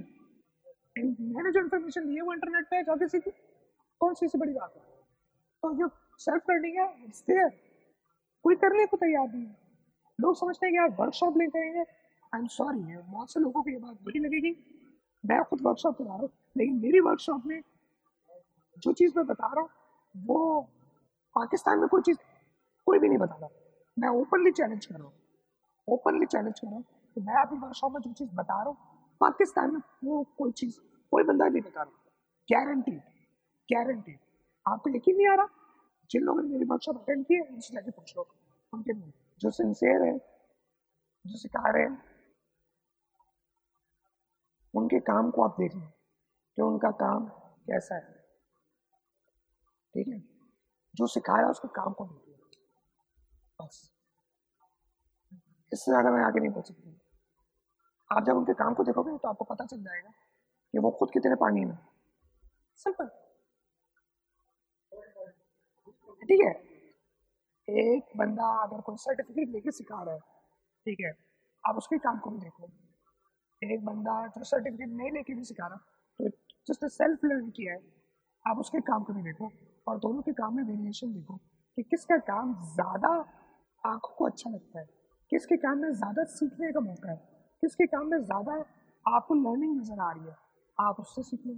मैंने 0.95 1.51
जो 1.51 1.59
इन्फॉर्मेशन 1.59 2.07
दी 2.07 2.15
है 2.15 2.21
वो 2.21 2.33
इंटरनेट 2.33 2.65
पे 2.65 2.81
जाके 2.83 3.07
सीखी 3.07 3.31
कौन 4.01 4.13
सी 4.13 4.27
से 4.27 4.37
बड़ी 4.37 4.53
बात 4.53 4.73
है 4.75 4.81
तो 5.63 5.73
जो 5.73 5.89
सेल्फ 6.19 6.49
लर्निंग 6.49 6.77
है 7.29 7.49
कोई 8.45 8.55
करने 8.55 8.85
को 8.85 8.97
तैयार 8.97 9.27
नहीं 9.27 9.45
है 9.45 9.55
लोग 10.19 10.35
समझते 10.35 10.65
हैं 10.65 10.73
कि 10.73 10.77
यार 10.77 10.89
वर्कशॉप 10.99 11.37
लेते 11.37 11.59
हैं 11.59 11.85
आई 12.33 12.39
एम 12.41 12.47
सॉरी 12.47 12.79
बहुत 12.97 13.31
से 13.31 13.39
लोगों 13.39 13.63
को 13.63 13.69
ये 13.69 13.77
बात 13.77 14.01
बुरी 14.03 14.19
लगेगी। 14.19 14.55
मैं 15.23 15.43
खुद 15.43 15.61
वर्कशॉप 15.61 15.97
करा 15.97 16.07
रहा 16.07 16.17
हूँ, 16.17 16.29
लेकिन 16.57 16.75
मेरी 16.75 16.99
वर्कशॉप 16.99 17.45
में 17.45 17.61
जो 18.77 18.93
चीज़ 18.93 19.13
मैं 19.17 19.25
बता 19.25 19.47
रहा 19.47 19.61
हूँ, 19.61 19.69
वो 20.15 20.61
पाकिस्तान 21.35 21.79
में 21.79 21.87
कोई 21.87 22.01
चीज़ 22.01 22.17
कोई 22.87 22.99
भी 22.99 23.07
नहीं 23.07 23.17
बता 23.17 23.35
रहा। 23.35 23.49
मैं 23.97 24.09
ओपनली 24.21 24.51
चैलेंज 24.51 24.85
कर 24.85 24.95
रहा 24.95 25.03
हूँ। 25.03 25.13
ओपनली 25.87 26.25
चैलेंज 26.25 26.59
कर 26.59 26.67
रहा 26.67 26.75
हूँ 26.75 26.83
कि 27.15 27.21
मैं 27.21 27.41
अपनी 27.41 27.59
वर्कशॉप 27.59 27.93
में 27.93 28.01
जो 28.01 28.11
चीज़ 28.13 28.29
बता 28.35 28.53
रहा 28.53 28.69
हूँ, 28.69 28.77
पाकिस्तान 29.21 29.73
में 29.73 29.81
वो 30.03 30.23
कोई 30.37 30.51
चीज़, 30.51 30.79
कोई 31.11 31.23
बंदा 31.23 31.47
नहीं 31.47 31.61
बता 31.61 31.81
रहा। 31.81 31.91
गारंटी 32.49 32.91
गारंटी 33.69 34.17
आपको 34.65 34.89
यकीन 34.89 35.15
नहीं 35.17 35.27
आ 35.27 35.35
रहा? 35.35 35.47
जिन 36.11 36.23
लोगों 36.23 36.41
ने 36.41 36.49
मेरी 36.49 36.65
वर्कशॉप 36.65 37.01
अटेंड 37.01 37.25
की 37.25 37.33
है, 37.33 37.41
उनसे 37.41 37.73
जाके 37.73 37.91
पूछ 37.91 38.17
लो। 38.17 38.27
उनके 38.73 38.93
जो 39.41 39.49
सिंसेयर 39.51 40.01
है, 40.01 40.17
जो 41.25 41.37
सिखा 41.37 41.69
रहे 41.69 41.83
हैं 41.83 42.16
उनके 44.77 44.99
काम 45.01 45.29
को 45.31 45.43
आप 45.43 45.55
देख 45.59 45.75
लें 45.75 45.87
कि 45.87 46.61
उनका 46.61 46.91
काम 47.01 47.27
कैसा 47.67 47.95
है। 47.95 48.15
ठीक 49.93 50.07
है? 50.07 50.19
जो 50.93 51.07
सिखा 51.07 51.33
रहा 51.33 51.43
है 51.43 51.49
उसके 51.49 51.67
काम 51.75 51.93
को 51.93 52.05
देख 52.05 52.27
लें। 52.27 52.37
बस। 53.59 53.81
इससे 55.71 55.91
ज़्यादा 55.91 56.11
मैं 56.11 56.23
आगे 56.23 56.39
नहीं 56.39 56.51
बोल 56.51 56.63
सकती। 56.63 56.99
आप 58.09 58.23
जब 58.23 58.37
उनके 58.37 58.53
काम 58.53 58.73
को 58.73 58.83
देखोगे 58.83 59.17
तो 59.17 59.27
आपको 59.27 59.45
पता 59.45 59.65
चल 59.65 59.83
जाएगा 59.83 60.09
कि 60.73 60.79
वो 60.79 60.91
खुद 60.91 61.11
कितने 61.11 61.35
पानी 61.35 61.65
में 61.65 61.77
सिंपल। 62.79 63.07
ठीक 66.21 66.41
है? 66.41 66.51
एक 67.67 68.17
बंदा 68.17 68.47
अगर 68.63 68.81
कोई 68.81 68.97
सर्टिफिकेट 68.97 69.49
लेके 69.49 69.71
सिखा 69.71 70.01
रहा 70.03 70.13
है, 70.13 70.19
ठीक 70.85 70.99
है? 70.99 71.11
आप 71.63 71.77
उसके 71.77 71.97
काम 71.97 72.19
को 72.19 72.29
भी 72.29 72.39
देखो 72.39 72.67
एक 73.61 73.85
बंदा 73.85 74.15
जो 74.27 74.43
सर्टिफिकेट 74.45 74.89
नहीं 74.89 75.11
लेके 75.11 75.33
भी 75.33 75.43
सिखा 75.43 75.67
रहा। 75.67 75.77
तो 76.19 76.29
जस्ट 76.67 76.85
सेल्फ 76.87 77.25
लर्न 77.25 77.49
किया 77.51 77.73
है, 77.73 77.79
आप 78.45 78.59
उसके 78.59 78.79
काम 78.81 79.03
को 79.03 79.13
भी 79.13 79.21
देखो 79.23 79.51
और 79.87 79.97
दोनों 79.99 80.21
के 80.21 80.33
काम 80.33 80.55
में 80.55 80.63
वेरिएशन 80.63 81.13
देखो 81.13 81.37
कि 81.77 81.83
किसका 81.85 82.17
काम 82.27 82.53
ज़्यादा 82.65 83.09
आँखों 83.83 84.15
को 84.15 84.25
अच्छा 84.25 84.49
लगता 84.49 84.79
है, 84.79 84.85
किसके 85.31 85.57
काम 85.57 85.77
में 85.79 85.91
ज़्यादा 85.93 86.23
सीखने 86.31 86.71
का 86.71 86.79
मौका 86.81 87.11
है, 87.11 87.17
किसके 87.63 87.85
काम 87.87 88.07
में 88.07 88.17
ज़्यादा 88.19 88.53
आपको 89.05 89.35
लर्निंग 89.35 89.79
नज़र 89.79 89.99
आ 89.99 90.11
रही 90.11 90.25
है, 90.25 90.35
आप 90.77 90.99
उससे 90.99 91.23
सीख। 91.23 91.47
लो 91.47 91.53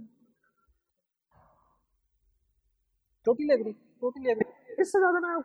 टोटली 3.26 3.52
एग्री 3.54 3.72
टोटली 4.02 4.30
एग्री 4.30 4.82
इससे 4.82 4.98
ज़्यादा 4.98 5.20
मैं 5.20 5.36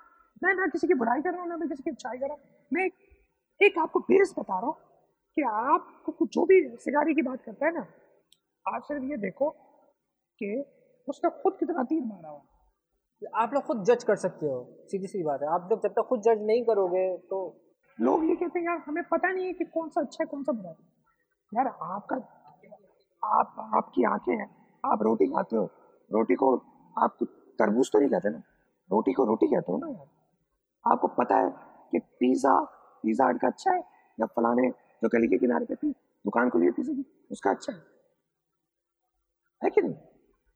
मैं 0.42 0.54
ना 0.56 0.68
किसी 0.68 0.88
की 0.88 0.94
बुराई 0.96 1.22
कर 1.22 1.32
रहा 1.32 1.42
हूँ, 1.42 1.50
ना 1.50 1.58
मैं 1.58 1.68
किसी 1.70 1.84
की 1.84 1.90
अच्छाई 1.90 2.18
कर 2.18 2.28
रहा 2.28 2.34
हूँ, 2.34 2.44
मैं 2.72 2.90
एक 3.60 3.78
आपको 3.80 4.00
बेस 4.02 4.34
बता 4.40 4.60
रहा 4.60 4.68
हूँ 4.68 4.76
कि 5.38 5.42
आप 5.44 6.18
जो 6.34 6.46
भी 6.46 6.62
सिगारी 6.80 7.14
की 7.16 7.22
बात 7.22 7.42
करता 7.46 7.66
है 7.66 7.74
ना 7.74 7.86
आप 8.66 8.84
सिर्फ़ 8.84 9.04
ये 9.04 9.18
देखो 9.18 9.50
कि 10.42 10.50
उसका 11.08 11.30
खुद 11.42 11.58
कितना 11.60 11.84
तीर 11.84 12.04
मारा 12.04 12.30
हुआ 12.30 12.42
आप 13.42 13.54
लोग 13.54 13.64
खुद 13.64 13.84
जज 13.84 14.04
कर 14.04 14.16
सकते 14.16 14.46
हो 14.46 14.58
सीधी 14.92 15.08
सी 15.08 15.24
बात 15.24 15.42
है। 15.42 15.48
आप 15.48 15.68
लोग 15.72 15.82
जब 15.84 15.94
तक 15.94 16.06
खुद 16.10 16.22
जज 16.22 16.42
नहीं 16.42 16.64
करोगे 16.66 17.06
तो 17.30 17.38
लोग 17.98 18.26
ये 18.30 18.36
कहते 18.36 18.60
हैं 18.60 18.66
यार 18.66 18.82
हमें 18.88 19.04
पता 19.04 19.32
नहीं 19.32 19.46
है 19.46 19.54
कि 19.54 19.66
कौन 19.66 19.90
सा 19.90 20.02
अच्छा 20.02 20.24
है 20.24 20.26
कौन 20.26 20.44
सा 20.44 20.52
बुरा 20.52 20.70
है। 20.70 20.76
यार 21.52 21.68
आपका 21.68 22.16
आप 23.24 23.56
आपकी 23.76 24.04
आँखें 24.06 24.34
हैं 24.34 24.50
आप 24.84 25.04
रोटी 25.04 25.28
खाते 25.28 25.56
हो। 25.56 25.64
रोटी 26.12 26.36
को 26.36 26.56
आप 26.96 27.18
तरबूज 27.60 27.92
तो 27.92 28.00
नहीं 28.00 28.10
कहते 28.10 28.30
ना? 28.30 28.42
रोटी 28.90 29.14
को 29.14 29.26
रोटी 29.26 29.48
कहते 29.48 29.72
हो 29.72 29.78
ना 29.78 29.88
यार? 29.88 30.08
आपको 30.86 31.08
पता 31.08 31.38
है 31.38 31.50
कि 31.92 32.00
पिज़्ज़ा 32.00 32.60
पिज़्ज़ा 33.04 33.28
हट 33.28 33.40
का 33.42 33.48
अच्छा 33.48 33.72
है 33.72 33.80
या 34.18 34.26
फलाने 34.36 34.68
जो 35.06 35.10
गली 35.10 35.28
के 35.28 35.38
किनारे 35.38 35.66
पे 35.66 35.76
थी, 35.76 35.90
दुकान 36.26 36.50
खुली 36.50 36.70
पिज़्ज़ा 36.72 36.94
की 36.94 37.04
उसका 37.32 37.52
अच्छा 37.52 37.74
है। 37.74 37.80
है 39.62 39.70
कि 39.70 39.82
नहीं? 39.82 39.96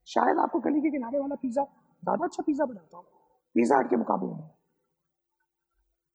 शायद 0.08 0.39
आपको 0.39 0.60
गली 0.60 0.82
के 0.82 0.89
किनारे 0.89 1.20
वाला 1.20 1.36
पिज़्ज़ा 1.36 1.64
ज़्यादा 2.04 2.26
अच्छा 2.26 2.43
पिज़्ज़ा 2.43 2.66
बनाता 2.66 2.97
हो। 2.97 3.04
पिज़्ज़ा 3.56 3.78
हट 3.80 3.89
के 3.89 3.95
मुकाबले 3.95 4.30
में। 4.30 4.50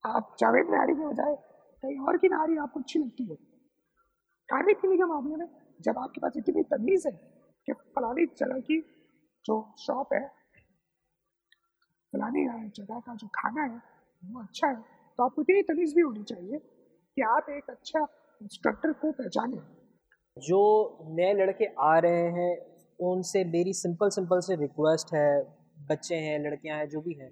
आप 0.05 0.35
जावेद 0.41 0.71
नारी 0.71 0.95
के 0.95 1.07
बजाय 1.07 1.35
कहीं 1.83 1.99
और 2.01 2.17
की 2.19 2.29
नारी 2.29 2.57
आपको 2.57 2.81
अच्छी 2.81 2.99
लगती 2.99 3.25
है। 3.25 3.37
खाने 4.49 4.75
पीने 4.75 4.97
के 4.97 5.05
मामले 5.05 5.37
में, 5.37 5.49
जब 5.81 5.99
आपके 5.99 6.21
पास 6.21 6.37
इतनी 6.37 6.63
तमीज़ 6.73 7.09
है 7.09 7.15
कि 7.69 7.73
फलानी 7.95 8.27
जगह 8.39 8.61
की 8.61 8.81
जो 9.45 9.61
शॉप 9.79 10.13
है, 10.15 10.27
फलानी 12.13 12.47
जगह 12.71 13.01
का 13.01 13.15
जो 13.15 13.29
खाना 13.35 13.63
है, 13.63 13.81
वो 14.23 14.43
अच्छा 14.43 14.67
है 14.67 14.83
तो 15.19 15.23
आपको 15.23 15.43
इतनी 15.43 15.63
तमीज़ 15.65 15.95
भी 15.95 16.03
होनी 16.03 16.23
चाहिए 16.25 16.59
कि 17.17 17.23
आप 17.23 17.49
एक 17.51 17.71
अच्छा 17.71 18.07
इंस्ट्रक्टर 18.43 18.93
को 18.93 19.11
पहचाने। 19.13 19.57
जो 20.37 20.61
नए 21.11 21.33
लड़के 21.35 21.67
आ 21.81 21.99
रहे 21.99 22.31
हैं, 22.31 22.57
उनसे 23.01 23.45
मेरी 23.45 23.73
सिंपल 23.73 24.09
सिंपल 24.09 24.41
से 24.41 24.57
रिक्वेस्ट 24.57 25.15
है, 25.15 25.43
बच्चे 25.91 26.17
हैं, 26.17 26.39
लड़कियाँ 26.39 26.79
हैं, 26.79 26.89
जो 26.89 27.01
भी 27.01 27.15
हैं, 27.15 27.31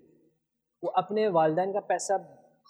वो 0.83 0.91
अपने 0.91 1.29
वालदेन 1.29 1.73
का 1.73 1.81
पैसा 1.81 2.17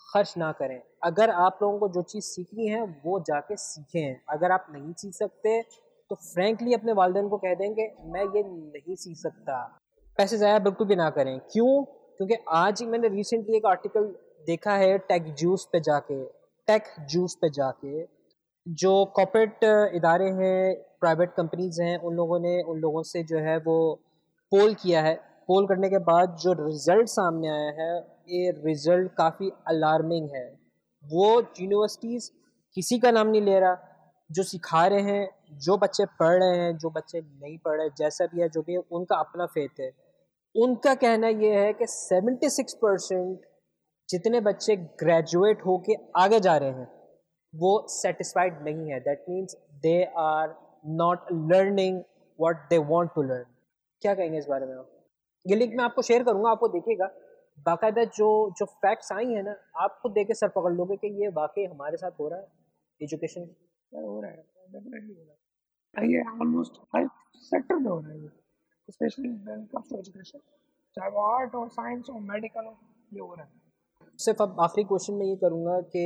खर्च 0.09 0.35
ना 0.39 0.51
करें। 0.53 0.81
अगर 1.05 1.31
आप 1.31 1.59
लोगों 1.63 1.79
को 1.79 1.89
जो 1.89 2.03
चीज़ 2.03 2.25
सीखनी 2.25 2.67
है, 2.67 2.83
वो 2.83 3.19
जाके 3.21 3.57
सीखें। 3.57 4.21
अगर 4.29 4.53
आप 4.53 4.67
नहीं 4.71 4.93
सीख 4.93 5.15
सकते 5.15 5.63
तो 6.11 6.17
फ्रेंकली 6.17 6.75
अपने 6.75 6.93
वालदेन 6.93 7.29
को 7.29 7.37
कह 7.37 7.55
देंगे, 7.55 7.83
मैं 8.05 8.25
ये 8.37 8.43
नहीं 8.45 8.95
सीख 8.95 9.17
सकता। 9.17 9.55
पैसे 10.19 10.37
ज़ाया 10.39 10.59
बिल्कुल 10.59 10.87
भी 10.87 10.97
ना 10.97 11.09
करें। 11.11 11.39
क्यों? 11.53 11.85
क्योंकि 12.17 12.35
आज 12.49 12.81
ही 12.81 12.87
मैंने 12.87 13.09
रिसेंटली 13.09 13.57
एक 13.57 13.67
आर्टिकल 13.67 14.05
देखा 14.47 14.75
है 14.77 14.99
टेक 14.99 15.33
जूस 15.35 15.69
पे 15.73 15.81
जाके 15.81 16.25
टेक 16.69 16.83
जूस 17.11 17.37
पे 17.43 17.51
जाके। 17.51 18.03
जो 18.69 19.05
कॉपरेट 19.05 19.65
इदारे 19.95 20.29
हैं 20.31 20.75
प्राइवेट 21.01 21.31
कंपनीज़ 21.37 21.83
हैं, 21.83 21.99
उन 21.99 22.15
लोगों 22.15 22.41
ने, 22.41 22.63
उन 22.63 22.79
लोगों 22.79 23.03
से 23.03 23.23
जो 23.23 23.39
है 23.39 23.59
वो 23.59 23.95
पोल 24.51 24.75
किया 24.75 25.03
है। 25.03 25.15
पोल 25.49 25.67
करने 25.67 25.89
के 25.89 25.99
बाद 25.99 26.37
जो 26.41 26.53
रिज़ल्ट 26.53 27.09
सामने 27.09 27.49
आया 27.49 27.71
है, 27.83 27.99
ये 28.29 28.51
रिज़ल्ट 28.51 29.13
काफ़ी 29.13 29.51
अलार्मिंग 29.69 30.31
है। 30.31 30.59
वो 31.05 31.41
यूनिवर्सिटीज़ 31.41 32.31
किसी 32.75 32.99
का 32.99 33.11
नाम 33.11 33.27
नहीं 33.27 33.43
ले 33.43 33.61
रहा। 33.61 33.77
जो 34.33 34.43
सिखा 34.43 34.87
रहे 34.87 35.01
हैं, 35.01 35.31
जो 35.53 35.77
बच्चे 35.77 36.05
पढ़ 36.05 36.45
रहे 36.45 36.59
हैं, 36.59 36.77
जो 36.77 36.91
बच्चे 36.91 37.21
नहीं 37.21 37.59
पढ़ 37.59 37.81
रहे, 37.81 37.89
जैसा 37.89 38.27
भी 38.27 38.41
है, 38.41 38.49
जो 38.49 38.63
भी 38.63 38.73
है, 38.73 38.79
उनका 38.79 39.17
अपना 39.17 39.47
फेथ 39.47 39.81
है। 39.81 39.91
उनका 40.57 40.95
कहना 40.95 41.29
ये 41.29 41.55
है 41.61 41.73
कि 41.73 41.87
76 41.87 42.73
परसेंट 42.73 43.41
जितने 44.09 44.41
बच्चे 44.41 44.77
ग्रेजुएट 44.77 45.67
होके 45.67 45.93
आगे 46.17 46.41
जा 46.41 46.57
रहे 46.57 46.71
हैं 46.71 47.02
वो 47.55 47.87
सेटिस्फाइड 47.89 48.63
नहीं 48.65 48.91
है. 48.91 49.01
That 49.01 49.25
means 49.29 49.57
they 49.83 50.03
are 50.19 50.55
not 51.01 51.33
learning 51.33 52.03
what 52.39 52.57
they 52.71 52.79
want 52.91 53.11
to 53.15 53.23
learn 53.23 53.45
क्या 54.03 54.15
कहेंगे 54.15 54.39
इस 54.39 54.47
बारे 54.47 54.67
में 54.67 54.75
आप? 54.75 54.89
ये 55.47 55.57
लिंक 55.57 55.75
मैं 55.77 55.85
आपको 55.85 56.03
शेयर 56.03 56.25
करूँगा 56.25 56.51
आपको 56.51 56.69
देखिएगा. 56.69 57.07
बाकायदा 57.67 58.05
जो 58.17 58.29
जो 58.59 58.65
फैक्ट्स 58.65 59.13
आई 59.13 59.27
हैं 59.27 59.43
ना 59.43 59.55
आप 59.77 59.99
खुद 60.03 60.13
देख 60.13 60.27
के 60.27 60.35
सर 60.35 60.49
पकड़ 60.49 60.73
लोगे 60.73 60.97
कि 60.97 61.09
ये 61.23 61.29
वाकई 61.37 61.65
हमारे 61.65 61.97
साथ 61.97 62.21
हो 62.21 62.29
रहा 62.29 62.39
है? 62.39 62.47
एजुकेशन 63.01 63.49
हो 63.93 64.21
रहा 64.21 64.31
है 64.31 64.45
डेफिनेटली 64.71 65.15
हो 65.15 65.23
रहा 65.23 65.33
है। 65.97 66.09
ये 66.09 66.21
ऑलमोस्ट 66.33 66.81
हर 66.97 67.09
सेक्टर 67.43 67.77
में 67.77 67.91
हो 67.91 67.99
रहा 67.99 68.13
है 68.13 68.29
specially 68.89 69.29
when 69.29 69.65
comes 69.73 69.91
to 69.91 69.99
education 69.99 70.39
चाहे 70.97 71.11
वो 71.11 71.25
आर्ट 71.27 71.55
हो 71.55 71.67
साइंस 71.69 72.07
हो 72.11 72.19
मेडिकल 72.21 72.65
हो 72.65 72.77
ये 73.13 73.21
हो 73.21 73.35
रहा 73.35 73.45
है। 73.45 73.51
सिर्फ़ 74.19 74.43
अब 74.43 74.57
आखिरी 74.61 74.85
क्वेश्चन 74.85 75.15
मैं 75.15 75.27
ये 75.27 75.37
करूँगा 75.37 75.81
कि 75.95 76.05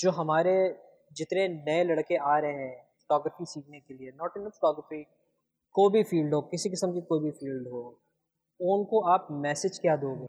जो 0.00 0.10
हमारे 0.10 0.54
जितने 1.12 1.48
नए 1.48 1.84
लड़के 1.84 2.16
आ 2.16 2.38
रहे 2.38 2.52
हैं 2.52 2.82
फोटोग्राफी 3.00 3.44
सीखने 3.44 3.80
के 3.80 3.94
लिए 3.94 4.10
नॉट 4.16 4.36
इन 4.36 4.48
फोटोग्राफी 4.48 5.02
कोई 5.74 5.92
भी 5.92 6.02
फ़ील्ड 6.02 6.34
हो, 6.34 6.40
किसी 6.40 6.70
किस्म 6.70 6.92
की 6.92 7.00
कोई 7.00 7.20
भी 7.20 7.30
फ़ील्ड 7.30 7.68
हो, 7.68 7.82
उनको 8.60 9.00
आप 9.10 9.28
मैसेज 9.30 9.78
क्या 9.78 9.96
दोगे? 9.96 10.26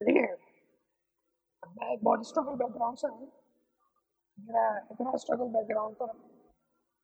देखिए, 0.00 0.36
मैं 1.62 1.96
बहुत 2.02 2.28
स्ट्रगल 2.28 2.54
बैकग्राउंड 2.54 2.98
से 2.98 3.08
हूँ। 3.08 3.30
मेरा 4.38 4.66
इतना 4.92 5.16
स्ट्रगल 5.16 5.48
बैकग्राउंड 5.48 5.96
था, 5.96 6.12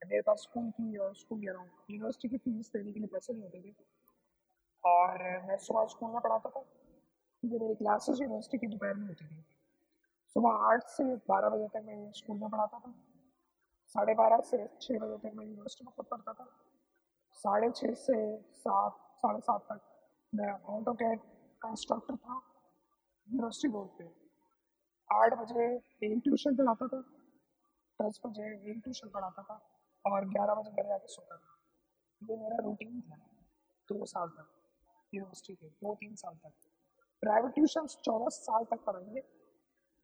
मेरे 0.02 0.20
पास 0.22 0.38
स्कूल 0.38 0.70
की 0.70 0.96
और 0.96 1.14
स्कूल 1.14 1.40
गया 1.40 1.52
यूनिवर्सिटी 1.90 2.28
की 2.28 2.38
फ़ीस 2.38 2.70
देने 2.74 2.92
के 2.92 3.00
लिए 3.00 3.08
पैसे 3.08 3.32
नहीं 3.32 3.42
होते 3.42 3.60
थे। 3.62 3.72
और 4.84 5.22
मैं 5.48 5.56
सुबह 5.58 5.86
स्कूल 5.86 6.10
में 6.10 6.20
पढ़ाता 6.20 6.50
था 6.50 6.64
मेरी 7.42 7.74
क्लासेस 7.74 8.20
यूनिवर्सिटी 8.20 8.58
की 8.58 8.66
दोपहर 8.66 8.94
में 8.94 9.06
होती 9.06 9.24
थी। 9.24 9.44
सुबह 10.38 10.50
आठ 10.50 10.82
से 10.86 11.04
बारह 11.28 11.48
बजे 11.48 11.66
तक 11.68 11.82
मैं 11.84 12.12
स्कूल 12.12 12.36
में 12.38 12.50
पढ़ाता 12.50 12.78
था। 12.78 12.90
साढ़े 13.94 14.14
बारह 14.14 14.40
से 14.40 14.58
छः 14.82 14.98
बजे 14.98 15.16
तक 15.18 15.34
मैं 15.36 15.44
यूनिवर्सिटी 15.44 15.84
में 15.84 15.92
खुद 15.94 16.06
पढ़ता 16.06 16.32
था। 16.32 16.44
साढ़े 17.32 17.70
छः 17.70 17.94
से 17.94 18.18
सात, 18.40 18.92
साढ़े 19.14 19.40
सात 19.40 19.64
तक 19.72 19.80
मैं 20.32 20.50
ऑटो 20.74 20.92
कैड 20.94 21.20
का 21.62 21.68
इंस्ट्रक्टर 21.68 22.16
था 22.16 22.36
यूनिवर्सिटी 23.28 23.72
रोड 23.72 23.88
पे। 23.98 24.04
आठ 25.10 25.34
बजे 25.38 25.66
एक 26.06 26.20
ट्यूशन 26.24 26.56
पढ़ाता 26.56 26.86
था, 26.86 27.00
दस 28.00 28.20
बजे 28.26 28.46
एक 28.70 28.80
ट्यूशन 28.84 29.08
पढ़ाता 29.08 29.42
था 29.42 29.56
और 30.04 30.28
ग्यारह 30.28 30.54
बजे 30.54 30.70
घर 30.72 30.88
जाके 30.88 31.08
सोता 31.08 31.36
था। 31.36 31.56
ये 32.22 32.36
मेरा 32.36 32.58
रूटीन 32.64 33.00
था 33.00 33.16
दो 33.88 34.04
साल 34.04 34.28
तक 34.28 34.46
यूनिवर्सिटी 35.14 35.54
के, 35.54 35.66
दो 35.66 35.94
तीन 35.94 36.14
साल 36.14 36.34
तक। 36.34 36.54
प्राइवेट 37.22 37.54
ट्यूशन 37.54 37.86
चौदह 37.86 38.28
साल 38.28 38.64
तक 38.64 38.84
पढ़ाएँगे 38.84 39.37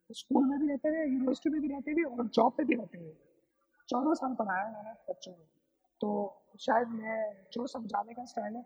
स्कूल 0.09 0.45
में 0.45 0.59
भी 0.59 0.67
रहते 0.67 0.91
थे 0.91 1.11
यूनिवर्सिटी 1.11 1.49
में 1.49 1.61
भी 1.61 1.67
रहते 1.67 1.93
थे 1.93 2.03
और 2.03 2.27
जॉब 2.27 2.53
पे 2.57 2.63
भी 2.63 2.75
रहते 2.75 2.97
थे 2.97 3.13
चौदह 3.89 4.13
साल 4.13 4.35
पढ़ाया 4.35 4.69
मैंने 4.71 4.91
बच्चों 5.09 5.33
को। 5.33 5.43
तो 6.01 6.57
शायद 6.59 6.87
मैं, 6.87 7.47
जो 7.53 7.67
समझाने 7.67 8.13
का 8.13 8.25
स्टाइल 8.25 8.55
है, 8.55 8.63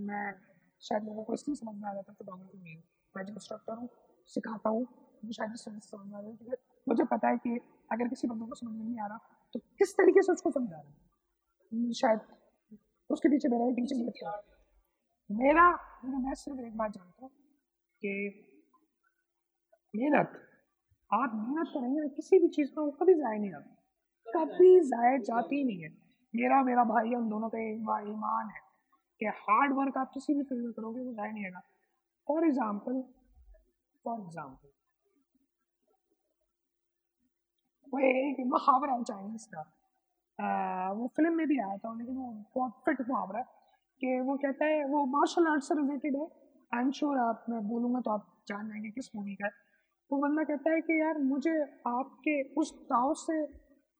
मैं 0.00 0.34
शायद 0.82 1.04
लोगों 1.04 1.24
को 1.24 1.34
इसलिए 1.34 1.54
समझ 1.54 1.74
में 1.74 1.88
आ 1.90 1.94
जाता 1.94 2.12
है 2.12 2.16
फोटोग्राफी 2.18 2.58
में 2.58 2.82
मैं 3.14 3.24
जो 3.24 3.32
इंस्ट्रक्टर 3.32 3.74
हूँ, 3.74 3.88
सिखाता 4.26 4.70
हूँ, 4.70 4.82
मुझे 5.24 5.32
शायद 5.32 5.54
समझ 5.56 6.06
में 6.06 6.18
आ 6.18 6.22
जाए 6.22 6.56
मुझे 6.86 7.04
पता 7.04 7.28
है 7.28 7.36
कि 7.36 7.58
अगर 7.92 8.08
किसी 8.08 8.28
बंदे 8.28 8.46
को 8.46 8.54
समझ 8.54 8.72
में 8.72 8.84
नहीं 8.84 9.00
आ 9.00 9.06
रहा 9.06 9.18
तो 9.54 9.60
किस 9.78 9.92
तरीके 9.94 10.22
से 10.22 10.32
उसको 10.32 10.50
समझा 10.50 10.76
रहा 10.76 10.82
हूँ? 10.82 11.92
शायद 11.92 12.20
उसके 13.10 13.28
पीछे 13.28 13.48
मेरा 13.48 13.64
ही 13.64 13.72
टीचिंग 13.72 14.04
मेथड 14.04 14.26
है। 14.26 15.36
मेरा, 15.38 15.70
मैं 16.04 16.34
सिर्फ़ 16.34 16.60
एक 16.60 16.76
बात 16.76 16.90
जानता 16.90 17.22
हूँ 17.22 17.30
कि 18.02 18.12
मेहनत 19.94 20.48
आप 21.12 21.32
मेहनत 21.34 21.70
करेंगे 21.74 22.08
किसी 22.16 22.38
भी 22.38 22.48
चीज़ 22.48 22.70
में 22.70 22.84
वो 22.84 22.90
कभी 23.00 23.14
ज़ाय 23.14 23.38
नहीं 23.38 23.52
आता 23.54 24.34
कभी 24.34 24.80
ज़ाय 24.82 25.18
जाती 25.20 25.62
नहीं 25.64 25.82
है। 25.82 25.88
मेरा 26.34 26.62
मेरा 26.64 26.84
भाई, 26.84 27.12
हम 27.12 27.28
दोनों 27.30 27.48
का 27.48 27.58
ईमान 27.58 28.48
है 28.48 28.60
कि 29.20 29.26
हार्ड 29.40 29.72
वर्क 29.76 29.96
आप 29.98 30.10
किसी 30.14 30.34
भी 30.34 30.42
फ़ील्ड 30.42 30.64
में 30.64 30.72
करोगे, 30.72 31.00
वो 31.00 31.12
जाए 31.12 31.32
नहीं 31.32 31.44
आएगा। 31.44 31.60
फॉर 32.26 32.46
एग्ज़ाम्पल 32.46 33.02
फॉर 34.04 34.20
एग्ज़ाम्पल 34.20 34.68
वो 37.92 37.98
एक 38.00 38.46
मुहावरा 38.48 38.92
है 38.92 39.02
चाइनीज़ 39.04 39.46
का। 39.54 39.62
वो 40.92 41.06
फ़िल्म 41.16 41.34
में 41.36 41.46
भी 41.48 41.58
आया 41.60 41.76
था, 41.76 41.94
लेकिन 41.94 42.16
वो 42.16 42.30
बहुत 42.54 42.80
फिट 42.84 43.00
मुहावरा 43.08 43.38
है 43.38 43.44
कि 44.02 44.20
वो 44.20 44.36
कहता 44.36 44.64
है, 44.64 44.84
वो 44.86 45.04
मार्शल 45.08 45.46
आर्ट 45.48 45.62
से 45.62 45.74
रिलेटेड 45.74 46.16
है। 46.16 46.26
आई 46.72 46.80
एम 46.80 46.90
श्योर 46.92 47.18
आप, 47.18 47.44
मैं 47.48 47.60
बोलूँगा 47.68 48.00
तो 48.00 48.10
आप 48.10 48.26
जान 48.48 48.68
जाएँगे 48.68 48.90
किस 48.90 49.14
मूवी 49.16 49.34
का 49.34 49.46
है। 49.46 49.52
वो 50.12 50.18
बंदा 50.18 50.42
कहता 50.44 50.70
है 50.70 50.80
कि 50.80 51.00
यार 51.00 51.18
मुझे 51.24 51.52
आपके 51.88 52.32
उस 52.60 52.72
दाव 52.86 53.12
से 53.18 53.36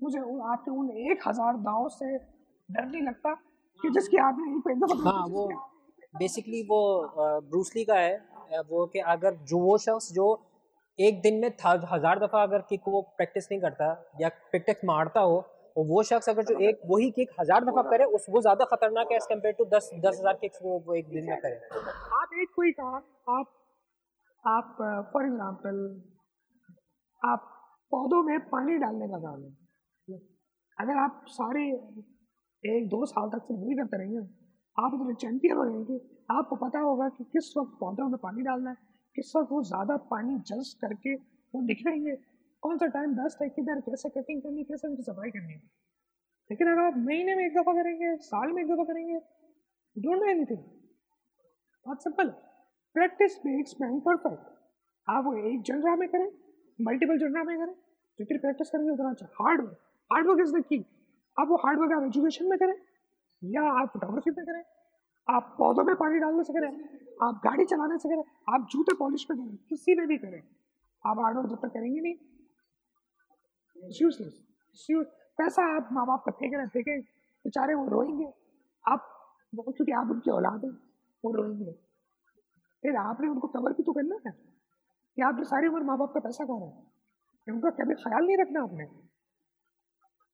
मुझे 0.00 0.18
आपके 0.48 0.70
उन 0.72 0.90
एक 1.10 1.22
हज़ार 1.26 1.56
दाव 1.66 1.88
से 1.90 2.16
डर 2.16 2.84
नहीं 2.86 3.02
लगता 3.02 3.32
कि 3.80 3.90
जिसकी 3.90 4.16
आपने 4.24 4.58
पे 4.66 4.74
हाँ 5.04 5.26
वो 5.28 5.46
बेसिकली 6.14 6.62
वो 6.70 6.80
ब्रूसली 7.16 7.84
का 7.84 7.94
है। 7.96 8.60
वो 8.70 8.84
कि 8.86 8.98
अगर 9.12 9.36
जो 9.48 9.58
वो 9.60 9.76
शख्स 9.78 10.10
जो 10.12 10.26
एक 10.98 11.20
दिन 11.22 11.40
में 11.40 11.48
हज़ार 11.64 12.18
दफ़ा 12.18 12.42
अगर 12.42 12.64
किक 12.68 12.88
वो 12.88 13.00
प्रैक्टिस 13.16 13.48
नहीं 13.50 13.60
करता 13.60 13.88
या 14.20 14.28
प्रैक्टिस 14.50 14.84
मारता 14.84 15.20
हो 15.22 15.38
और 15.76 15.86
वो 15.86 16.02
शख्स 16.02 16.28
अगर 16.28 16.44
जो 16.44 16.58
एक 16.68 16.80
वही 16.86 17.10
किक 17.12 17.30
हज़ार 17.40 17.64
दफ़ा 17.64 17.82
करे 17.90 18.04
उस 18.16 18.26
वो 18.30 18.40
ज़्यादा 18.40 18.64
खतरनाक 18.74 19.12
है 19.12 19.16
एज़ 19.16 19.28
कंपेयर 19.28 19.54
टू 19.58 19.64
दस 19.72 19.90
दस 19.96 20.18
हज़ार 20.20 20.38
किक्स 20.40 20.58
वो 20.62 20.78
वो 20.86 20.94
एक 20.94 21.08
दिन 21.08 21.30
में 21.30 21.40
करे। 21.40 21.56
आप 22.20 22.38
एक 22.42 22.54
कोई 22.56 22.72
काम 22.80 23.00
आप 23.38 23.58
आप 24.45 24.76
फॉर 25.12 25.26
एग्ज़ाम्पल 25.26 25.76
आप 27.22 27.49
पौधों 27.93 28.22
में 28.22 28.38
पानी 28.49 28.76
डालने 28.78 29.09
का 29.09 29.18
काम 29.18 29.43
है। 29.43 30.18
अगर 30.78 30.97
आप 30.97 31.24
सारे 31.28 31.64
एक 32.64 32.88
दो 32.88 33.05
साल 33.07 33.28
तक 33.30 33.45
से 33.45 33.55
वही 33.55 33.76
करते 33.76 33.99
रहेंगे, 33.99 34.20
आप 34.78 34.95
इतने 34.95 35.14
चैंपियन 35.14 35.57
हो 35.57 35.64
जाएँगे, 35.64 35.99
आपको 36.30 36.57
पता 36.57 36.78
होगा 36.78 37.09
कि 37.09 37.24
किस 37.24 37.57
वक्त 37.57 37.76
पौधों 37.80 38.09
में 38.09 38.18
पानी 38.22 38.43
डालना 38.43 38.70
है, 38.70 38.76
किस 39.16 39.32
वक्त 39.36 39.53
वो 39.53 39.62
ज़्यादा 39.62 39.97
पानी 40.11 40.38
जस्ट 40.47 40.80
करके 40.80 41.14
वो 41.14 41.62
दिख 41.62 41.86
रहेंगे 41.86 42.16
कौन 42.62 42.78
सा 42.78 42.86
टाइम 42.88 43.14
बेस्ट 43.14 43.43
है, 43.43 43.49
किधर, 43.49 43.80
कैसे 43.80 44.09
कटिंग 44.11 44.43
करनी, 44.43 44.64
कैसे 44.64 44.88
उनकी 44.88 45.03
सफ़ाई 45.03 45.30
करनी 45.30 45.53
है। 45.53 45.62
लेकिन 46.51 46.68
अगर 46.68 46.80
आप 46.82 46.97
महीने 46.99 47.34
में 47.34 47.45
एक 47.47 47.55
दफ़ा 47.55 47.72
करेंगे, 47.72 48.16
साल 48.16 48.53
में 48.53 48.62
एक 48.62 48.68
दफ़ा 48.68 48.84
करेंगे 48.84 49.18
डोंट 49.97 50.18
नो 50.18 50.30
एनीथिंग 50.30 50.59
बहुत 51.86 52.03
simple 52.03 52.34
practice 52.97 53.38
makes 53.47 53.74
man 53.80 53.99
perfect 54.01 54.51
आप 55.09 55.24
वो 55.24 55.34
एक 55.51 55.62
जनरा 55.62 55.95
में 55.97 56.09
करें 56.09 56.30
मल्टीपल 56.78 57.18
जनरा 57.18 57.43
में 57.45 57.57
करें 57.59 57.74
जितनी 58.18 58.38
प्रैक्टिस 58.38 58.70
करेंगे 58.70 58.90
उतना 58.90 59.11
अच्छा। 59.11 59.26
Hard 59.40 59.61
work 59.61 59.76
hard 60.11 60.26
work 60.26 60.40
is 60.40 60.53
the 60.53 60.62
key 60.64 60.78
आप 61.36 61.49
वो 61.49 61.57
हार्ड 61.57 61.78
वर्क 61.80 61.93
आप 61.93 62.03
एजुकेशन 62.03 62.49
में 62.49 62.59
करें, 62.59 62.74
या 63.43 63.62
आप 63.72 63.88
फोटोग्राफी 63.88 64.30
में 64.30 64.45
करें, 64.47 64.62
आप 65.28 65.55
पौधों 65.59 65.84
में 65.84 65.95
पानी 65.97 66.18
डालने 66.18 66.45
से 66.45 66.53
करें, 66.53 66.68
आप 67.22 67.40
गाड़ी 67.45 67.64
चलाने 67.64 67.99
से 67.99 68.09
करें, 68.09 68.22
आप 68.55 68.66
जूते 68.72 68.95
पॉलिश 68.97 69.26
में 69.30 69.38
करें, 69.38 69.57
किसी 69.68 69.95
में 69.95 70.07
भी 70.07 70.18
करें। 70.18 70.43
आप 71.05 71.18
हार्डवर्क 71.18 71.49
जब 71.51 71.61
तक 71.62 71.72
करेंगे 71.74 72.01
नहीं 72.01 72.14
यूजलेस 74.01 74.99
पैसा 75.38 75.62
आप 75.76 75.88
माँ 75.93 76.07
बाप 76.07 76.22
का 76.26 76.32
फेंक 76.32 76.55
रहे 76.55 76.66
फेंके, 76.68 76.99
बेचारे 77.45 77.74
वो 77.74 77.86
रोएँगे। 77.88 78.26
आप, 78.84 79.09
क्योंकि 79.53 79.93
आप 79.93 80.11
उनकी 80.11 80.30
औलाद 80.30 80.64
हैं, 80.64 80.72
वो 81.24 81.32
रोएँगे। 81.34 81.74
फिर 82.83 82.97
आपने 82.97 83.28
उनको 83.28 83.49
कवर 83.49 83.72
भी 83.72 83.83
तो 83.83 83.93
करना 83.93 84.16
है। 84.26 84.33
कि 85.16 85.22
आपने 85.22 85.45
सारी 85.45 85.68
उम्र 85.68 85.83
माँ 85.83 85.99
बाप 85.99 86.12
का 86.14 86.20
पैसा 86.20 86.45
रहे 86.45 86.66
हैं? 86.66 86.93
उनका 87.47 87.70
कभी 87.70 87.95
ख्याल 87.95 88.26
नहीं 88.26 88.37
रखना 88.37 88.62
आपने? 88.62 88.85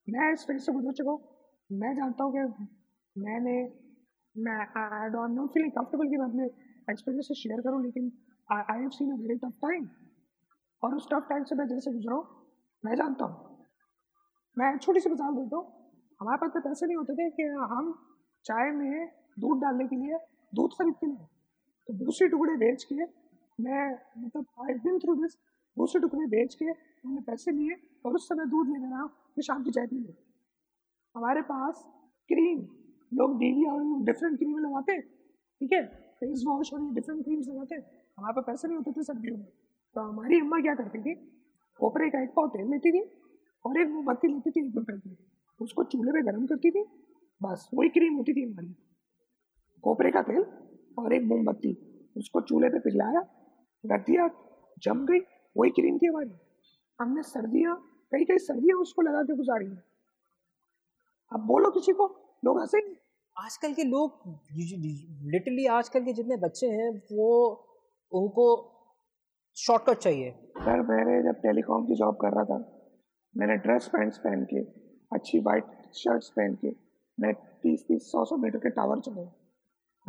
मैं 0.07 0.33
इस 0.33 0.45
फ़ेज़ 0.47 0.61
से 0.63 0.71
गुजर 0.71 0.93
चुका 0.93 1.11
हूँ 1.11 1.21
मैं 1.69 1.95
जानता 1.95 2.23
हूँ 2.23 2.33
कि 2.33 2.67
मैंने, 3.15 3.55
मैं 4.35 4.59
I 4.81 5.09
don't 5.09 5.31
not 5.31 5.49
feeling 5.49 5.71
comfortable 5.71 6.09
कि 6.09 6.17
मैं 6.17 6.25
अपने 6.25 6.45
एक्सपीरियंस 6.91 7.27
से 7.27 7.35
शेयर 7.35 7.61
करूँ, 7.61 7.83
लेकिन 7.83 8.11
I 8.49 8.79
have 8.79 8.89
seen 8.89 9.11
a 9.11 9.15
very 9.15 9.35
tough 9.35 9.53
time 9.61 9.89
और 10.83 10.95
उस 10.95 11.07
टफ 11.11 11.27
टाइम 11.29 11.43
से 11.43 11.55
मैं 11.55 11.67
जैसे 11.67 11.91
गुजरा 11.91 12.15
हूँ, 12.15 12.25
मैं 12.85 12.95
जानता 12.95 13.25
हूँ। 13.25 13.65
मैं 14.57 14.77
छोटी 14.77 14.99
सी 14.99 15.09
मिसाल 15.09 15.35
देता 15.35 15.57
हूँ। 15.57 15.65
हमारे 16.21 16.37
पास 16.37 16.51
तो 16.53 16.59
पैसे 16.59 16.85
नहीं 16.85 16.97
होते 16.97 17.13
थे 17.13 17.29
कि 17.29 17.43
हम 17.43 17.93
चाय 18.45 18.71
में 18.71 19.07
दूध 19.39 19.61
डालने 19.61 19.87
के 19.87 19.95
लिए 19.95 20.17
दूध 20.55 20.73
खरीदते 20.73 21.07
नहीं 21.07 21.17
तो 21.89 21.93
दूसरे 21.95 22.27
टुकड़े 22.27 22.55
बेच 22.57 22.83
के 22.83 22.95
मैं 23.59 23.83
मतलब 24.17 24.45
आई 24.61 24.73
बिन 24.73 24.97
थ्रू 24.99 25.15
दिस 25.15 25.31
दूसरे 25.77 26.01
टुकड़े 26.01 26.25
बेच 26.27 26.53
के 26.55 26.65
हमने 26.65 27.21
पैसे 27.21 27.51
लिए 27.51 27.75
और 28.05 28.15
उस 28.15 28.27
समय 28.29 28.45
दूध 28.45 28.67
लेने 28.67 28.89
रहा 28.89 29.05
फिर 29.07 29.43
शाम 29.43 29.63
की 29.63 29.71
चाय 29.71 29.87
पी 29.87 29.95
ली। 29.95 30.13
हमारे 31.15 31.41
पास 31.41 31.81
क्रीम 32.29 32.59
लोग 33.11 33.37
डेली 33.39 33.65
और 33.65 33.81
डिफरेंट 34.05 34.37
क्रीम 34.37 34.59
लगाते, 34.59 34.99
ठीक 34.99 35.73
है? 35.73 35.85
फेस 36.19 36.43
वॉश 36.47 36.73
और 36.73 36.93
डिफरेंट 36.93 37.23
क्रीम्स 37.23 37.47
लगाते, 37.47 37.75
हमारे 37.75 38.33
पास 38.33 38.43
पैसे 38.47 38.67
नहीं 38.67 38.77
होते 38.77 38.91
थे 38.91 39.03
सर्दियों 39.03 39.37
में। 39.37 39.45
तो 39.95 40.01
हमारी 40.01 40.39
अम्मा 40.39 40.59
क्या 40.59 40.75
करती 40.75 41.01
थी, 41.01 41.15
कोपरे 41.79 42.09
का 42.09 42.23
एक 42.23 42.29
पाव 42.29 42.47
तेल 42.47 42.71
लेती 42.71 42.91
थी 42.91 43.03
और 43.65 43.81
एक 43.81 43.89
मोमबत्ती 43.89 44.27
लेती 44.27 44.51
थी 44.51 44.67
एक 44.67 44.75
रुपए 44.75 44.97
की। 44.99 45.17
उसको 45.59 45.83
चूल्हे 45.83 46.13
पे 46.13 46.21
गर्म 46.21 46.45
करती 46.45 46.71
थी, 46.71 46.85
बस 47.41 47.69
वही 47.73 47.89
क्रीम 47.89 48.15
होती 48.15 48.33
थी 48.33 48.49
हमारी। 48.49 48.75
कोपरे 49.83 50.11
का 50.11 50.21
तेल 50.21 50.45
और 50.99 51.13
एक 51.13 51.23
मोमबत्ती। 51.25 51.75
उसको 52.15 52.41
चूल्हे 52.41 52.69
पे 52.69 52.79
पिघलाया 52.79 53.19
रख 53.83 54.05
दिया 54.05 54.27
जम 54.83 55.05
गई 55.05 55.19
वही 55.55 55.69
क्रीम 55.71 55.97
थी 55.97 56.07
हमारी। 56.07 56.31
हमने 56.99 57.23
सर्दियाँ 57.25 57.75
कई 58.11 58.25
कई 58.25 58.37
सर्दियाँ 58.39 58.77
उसको 58.79 59.01
लगा 59.01 59.21
के 59.23 59.35
गुजारी 59.35 59.65
है। 59.65 59.83
अब 61.31 61.45
बोलो 61.47 61.69
किसी 61.71 61.93
को 61.93 62.07
लोग 62.43 62.59
हंसे 62.59 62.79
आजकल 63.35 63.73
के 63.73 63.83
लोग 63.85 64.23
लिटरली 65.33 65.65
आजकल 65.73 66.03
के 66.05 66.13
जितने 66.13 66.37
बच्चे 66.37 66.67
हैं 66.69 66.89
वो 67.11 67.29
उनको 68.11 68.45
शॉर्टकट 69.57 69.97
चाहिए। 69.97 70.31
सर 70.59 70.81
मैंने 70.89 71.21
जब 71.23 71.39
टेलीकॉम 71.41 71.85
की 71.87 71.95
जॉब 71.95 72.17
कर 72.21 72.33
रहा 72.33 72.43
था 72.45 72.57
मैंने 73.35 73.55
ड्रेस 73.65 73.87
पैंट्स 73.93 74.17
पहन 74.17 74.43
के 74.53 74.59
अच्छी 75.11 75.39
वाइट 75.41 75.65
शर्ट्स 75.95 76.29
पहन 76.29 76.55
के 76.55 76.71
मैं 77.17 77.33
तीस 77.63 77.85
तीस 77.87 78.11
सौ 78.11 78.23
सौ 78.25 78.37
मीटर 78.37 78.59
के 78.59 78.69
टावर 78.71 78.99
चढ़े 79.01 79.27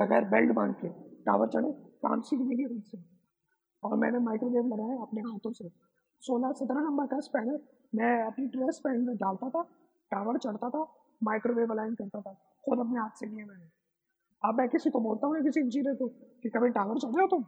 बगैर 0.01 0.25
बेल्ट 0.25 0.53
बाँध 0.53 0.75
के 0.75 0.89
टावर 1.25 1.49
चढ़े, 1.49 1.73
काम 1.73 2.21
सीखने 2.21 2.57
की 2.57 2.65
वजह 2.65 2.81
से 2.81 2.99
और 3.85 3.97
मैंने 3.97 4.19
माइक्रोवेव 4.19 4.67
लगाया 4.67 5.03
अपने 5.03 5.21
हाथों 5.21 5.53
से। 5.53 5.69
सोलह 6.21 6.53
सत्रह 6.53 6.81
नंबर 6.81 7.07
का 7.07 7.21
स्पैनर 7.21 7.61
मैं 7.95 8.25
अपनी 8.25 8.47
ड्रेस 8.47 8.81
पहन 8.85 9.01
में 9.01 9.17
डालता 9.17 9.51
था 9.51 9.63
टावर 10.11 10.39
चढ़ता 10.39 10.71
था 10.71 10.95
माइक्रोवेव 11.23 11.73
अलाइन 11.73 11.95
करता 11.95 12.21
था, 12.21 12.33
खुद 12.65 12.79
अपने 12.79 13.01
हाथ 13.01 13.11
से 13.11 13.27
किया 13.27 13.47
मैंने। 13.47 13.65
अब 14.49 14.55
मैं 14.55 14.69
किसी 14.69 14.91
को 14.91 15.01
बोलता 15.01 15.27
हूँ 15.27 15.43
किसी 15.43 15.61
इंजीनियर 15.61 15.95
को, 15.95 16.09
कि 16.09 16.49
कभी 16.49 16.69
टावर 16.69 16.99
चढ़े 16.99 17.23
हो 17.23 17.27
तुम? 17.27 17.45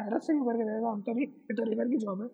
हैरत 0.00 0.22
से 0.22 0.32
करके 0.32 0.70
रहेगा, 0.70 0.88
हम 0.88 1.02
तो 1.02 1.12
नहीं, 1.12 1.26
ये 1.26 1.54
तो 1.54 1.62
रिवर 1.62 1.88
की 1.88 1.96
जॉब 1.96 2.20
है। 2.20 2.26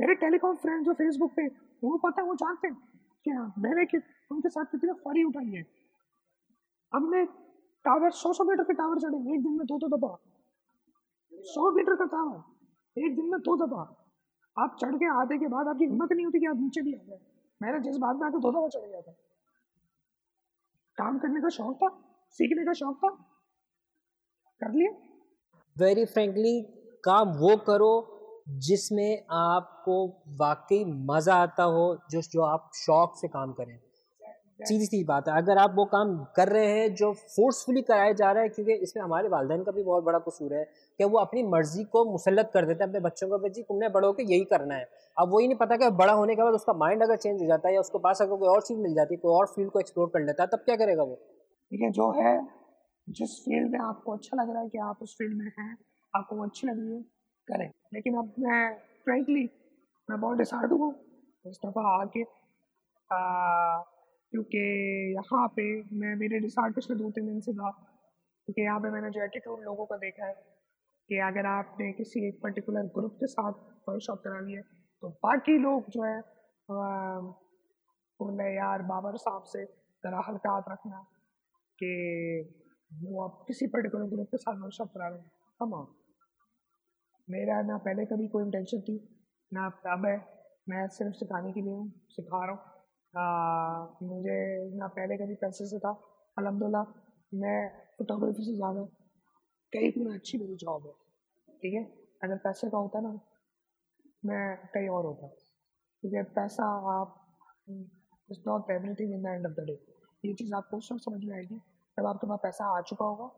मेरे 0.00 0.14
टेलीकॉम 0.14 0.56
फ्रेंड 0.56 0.84
जो 0.84 0.92
फेसबुक 0.92 1.32
पे, 1.36 1.46
वो 1.84 1.98
पता 1.98 2.22
है, 2.22 2.28
वो 2.28 2.34
जानते 2.34 2.68
हैं 2.68 2.76
कि 3.24 3.30
हाँ 3.30 3.54
मैंने 3.58 3.84
कि, 3.84 3.98
उनके 4.30 4.48
साथ 4.48 4.64
कितनी 4.64 4.92
फरी 4.92 5.24
उठाई 5.24 5.46
है। 5.46 5.66
हमने 6.94 7.47
टावर, 7.88 8.10
सौ 8.12 8.32
सौ 8.32 8.44
मीटर 8.44 8.64
के 8.64 8.74
टावर 8.74 8.98
चढ़े 9.00 9.18
एक 9.34 9.42
दिन 9.42 9.56
में 9.58 9.66
दो 9.66 9.78
दो 9.78 9.88
दफ़ा 9.96 10.16
सौ 11.46 11.70
मीटर 11.72 11.94
का 11.96 12.04
टावर, 12.06 12.38
एक 12.96 13.14
दिन 13.16 13.30
में 13.30 13.40
दो 13.40 13.56
दफ़ा 13.58 13.82
आप 14.56 14.76
चढ़ 14.80 14.94
के 14.96 15.08
आते 15.14 15.38
के 15.38 15.48
बाद 15.48 15.68
आपकी 15.68 15.84
हिम्मत 15.84 16.12
नहीं 16.12 16.24
होती 16.24 16.40
कि 16.40 16.46
आप 16.46 16.56
नीचे 16.60 16.82
भी 16.82 16.94
आ 16.94 17.02
गए 17.02 17.18
मैंने 17.60 17.80
जिस 17.80 17.96
बात 17.98 18.16
में 18.16 18.26
आके 18.26 18.38
दो 18.38 18.50
दफ़ा 18.50 18.68
चढ़ 18.68 18.86
गया 18.86 19.00
था। 19.00 19.12
काम 20.98 21.18
करने 21.18 21.40
का 21.40 21.48
शौक 21.48 21.74
था, 21.76 21.88
सीखने 22.38 22.64
का 22.64 22.72
शौक 22.74 22.96
था। 23.04 23.10
कर 24.60 24.72
लिया? 24.72 24.90
वेरी 25.76 26.04
फ्रेंकली 26.06 26.60
काम 27.04 27.36
वो 27.38 27.56
करो 27.66 27.90
जिसमें 28.66 29.26
आपको 29.32 29.96
वाकई 30.38 30.84
मज़ा 31.10 31.34
आता 31.42 31.62
हो 31.74 31.84
जो 32.10 32.20
जो 32.32 32.42
आप 32.44 32.70
शौक 32.76 33.16
से 33.16 33.28
काम 33.28 33.52
करें। 33.52 33.78
सीधी 34.60 34.86
सी 34.86 35.02
बात 35.04 35.28
है। 35.28 35.36
अगर 35.36 35.58
आप 35.58 35.74
वो 35.76 35.84
काम 35.84 36.16
कर 36.36 36.48
रहे 36.48 36.66
हैं 36.68 36.94
जो 36.94 37.12
फोर्सफुली 37.12 37.82
कराया 37.82 38.12
जा 38.12 38.30
रहा 38.32 38.42
है 38.42 38.48
क्योंकि 38.48 38.72
इसमें 38.72 39.02
हमारे 39.04 39.28
वालदेन 39.28 39.62
का 39.62 39.72
भी 39.72 39.82
बहुत 39.82 40.04
बड़ा 40.04 40.18
कसूर 40.18 40.54
है 40.54 40.64
कि 41.00 41.04
वो 41.04 41.18
अपनी 41.18 41.42
मर्ज़ी 41.42 41.84
को 41.84 42.04
मुसलत 42.04 42.50
कर 42.54 42.66
देते 42.66 42.84
हैं 42.84 42.88
अपने 42.90 43.00
बच्चों 43.00 43.28
को 43.28 43.48
जी 43.48 43.62
तुमने 43.62 43.88
बड़ो 43.88 44.12
के 44.12 44.22
यही 44.22 44.44
करना 44.44 44.74
है। 44.74 44.88
अब 45.16 45.32
वही 45.34 45.48
नहीं 45.48 45.58
पता 45.58 45.76
कि 45.76 45.90
बड़ा 45.90 46.12
होने 46.12 46.34
के 46.36 46.42
बाद 46.42 46.54
उसका 46.54 46.72
माइंड 46.72 47.02
अगर 47.02 47.16
चेंज 47.16 47.40
हो 47.42 47.46
जाता 47.46 47.68
है 47.68 47.74
या 47.74 47.80
उसको 47.80 47.98
पास 47.98 48.22
अगर 48.22 48.36
कोई 48.36 48.48
और 48.48 48.62
चीज़ 48.62 48.78
मिल 48.78 48.94
जाती 48.94 49.14
है 49.14 49.18
कोई 49.18 49.34
और 49.34 49.46
फ़ील्ड 49.46 49.70
को 49.70 49.80
एक्सप्लोर 49.80 50.08
कर 50.08 50.20
लेता 50.20 50.42
है 50.42 50.48
तब 50.52 50.58
क्या 50.58 50.76
करेगा 50.76 51.02
वो? 51.02 51.14
ठीक 51.14 51.80
है 51.80 51.90
जो 51.90 52.10
है 52.10 52.48
जिस 53.08 53.44
फ़ील्ड 53.44 53.70
में 53.72 53.78
आपको 53.78 54.12
अच्छा 54.12 54.42
लग 54.42 54.50
रहा 54.50 54.62
है 54.62 54.68
कि 54.68 54.78
आप 54.78 54.98
उस 55.02 55.14
फ़ील्ड 55.16 55.38
में 55.38 55.50
हैं 55.58 55.76
आपको 56.14 56.36
वो 56.36 56.44
अच्छी 56.44 56.66
लग 56.66 56.78
रही 56.78 56.94
है 56.94 57.02
करें। 57.48 57.70
लेकिन 57.94 58.16
अब 58.16 58.32
मैं 58.38 58.74
फ्रेंकली 59.04 59.50
मैं 60.10 60.20
बहुत 60.20 60.38
डिसाइड 60.38 60.72
हूँ। 60.72 60.94
इस 61.46 61.58
दफ़ा 61.66 62.02
आके 62.02 62.22
क्योंकि 64.32 64.58
यहाँ 65.14 65.46
पे 65.56 65.62
मैं, 65.92 66.14
मेरे 66.16 66.38
डिसाइड 66.40 66.74
पिछले 66.74 66.96
दो 66.96 67.10
तीन 67.10 67.26
दिन 67.26 67.40
से 67.40 67.52
था, 67.52 67.70
क्योंकि 68.48 68.62
यहाँ 68.62 68.80
पे 68.80 68.90
मैंने 68.90 69.10
जो 69.10 69.24
एटीट्यूड 69.24 69.64
लोगों 69.64 69.86
का 69.86 69.96
देखा 69.98 70.26
है 70.26 70.34
कि 71.10 71.18
अगर 71.26 71.46
आपने 71.46 71.92
किसी 71.92 72.26
एक 72.28 72.40
पर्टिकुलर 72.42 72.86
ग्रुप 72.94 73.14
के 73.20 73.26
साथ 73.26 73.52
वर्कशॉप 73.88 74.20
करा 74.24 74.40
ली 74.40 74.54
है 74.54 74.62
तो 75.02 75.08
बाकी 75.24 75.58
लोग 75.58 75.90
जो 75.90 76.02
है 76.04 76.20
बोले 78.20 78.48
यार 78.54 78.82
बाबर 78.84 79.16
साहब 79.18 79.42
से 79.46 79.64
ज़रा 80.04 80.22
हल्का 80.28 80.50
हाथ 80.52 80.70
रखना 80.70 81.00
कि 81.78 81.90
वो 82.90 83.22
आप 83.24 83.44
किसी 83.48 83.66
पर्टिकुलर 83.68 84.04
ग्रुप 84.06 84.28
के 84.30 84.36
साथ 84.38 84.60
वर्कशॉप 84.62 84.88
करा 84.88 85.08
रहे 85.08 85.18
हैं। 85.18 85.30
हम 85.60 85.72
मेरा 87.28 87.60
ना 87.62 87.76
पहले 87.78 88.04
कभी 88.06 88.26
कोई 88.28 88.44
इंटेंशन 88.44 88.80
थी, 88.80 88.96
ना 89.52 89.66
अब 89.92 90.06
है। 90.06 90.16
मैं 90.68 90.86
सिर्फ़ 90.88 91.14
सिखाने 91.16 91.52
के 91.52 91.60
लिए 91.60 91.72
हूँ, 91.72 91.88
सिखा 92.10 92.44
रहा 92.44 92.54
हूँ। 92.54 92.77
मुझे 93.14 94.38
ना 94.78 94.86
पहले 94.86 95.16
कभी 95.16 95.34
पैसे 95.34 95.66
से 95.66 95.78
था। 95.78 95.90
अलहमदिल्ला, 96.36 96.82
मैं 97.32 97.68
फोटोग्राफी 97.98 98.44
से 98.44 98.54
ज़्यादा 98.56 98.82
कई 99.72 99.90
गुना 99.92 100.14
अच्छी 100.14 100.38
मेरी 100.38 100.56
जॉब 100.56 100.86
है, 100.86 100.92
ठीक 101.62 101.74
है? 101.74 101.84
अगर 102.24 102.36
पैसे 102.44 102.70
का 102.70 102.78
होता 102.78 103.00
ना, 103.00 103.18
मैं 104.24 104.56
कहीं 104.74 104.88
और 104.88 105.04
होता। 105.06 105.26
क्योंकि 105.26 106.22
पैसा 106.34 106.64
आप 106.92 107.14
is 108.28 108.38
not 108.46 108.70
everything 108.70 109.12
in 109.14 109.22
the 109.22 109.26
end 109.26 109.46
of 109.46 109.52
the 109.52 109.64
day 109.66 109.78
ये 110.24 110.32
चीज़ 110.34 110.54
आपको 110.54 110.76
उस 110.76 110.92
वक्त 110.92 111.02
समझ 111.04 111.24
में 111.24 111.34
आएगी, 111.36 111.56
जब 111.98 112.06
आपके 112.06 112.26
पास 112.26 112.38
पैसा 112.42 112.64
आ 112.76 112.80
चुका 112.82 113.04
होगा 113.04 113.30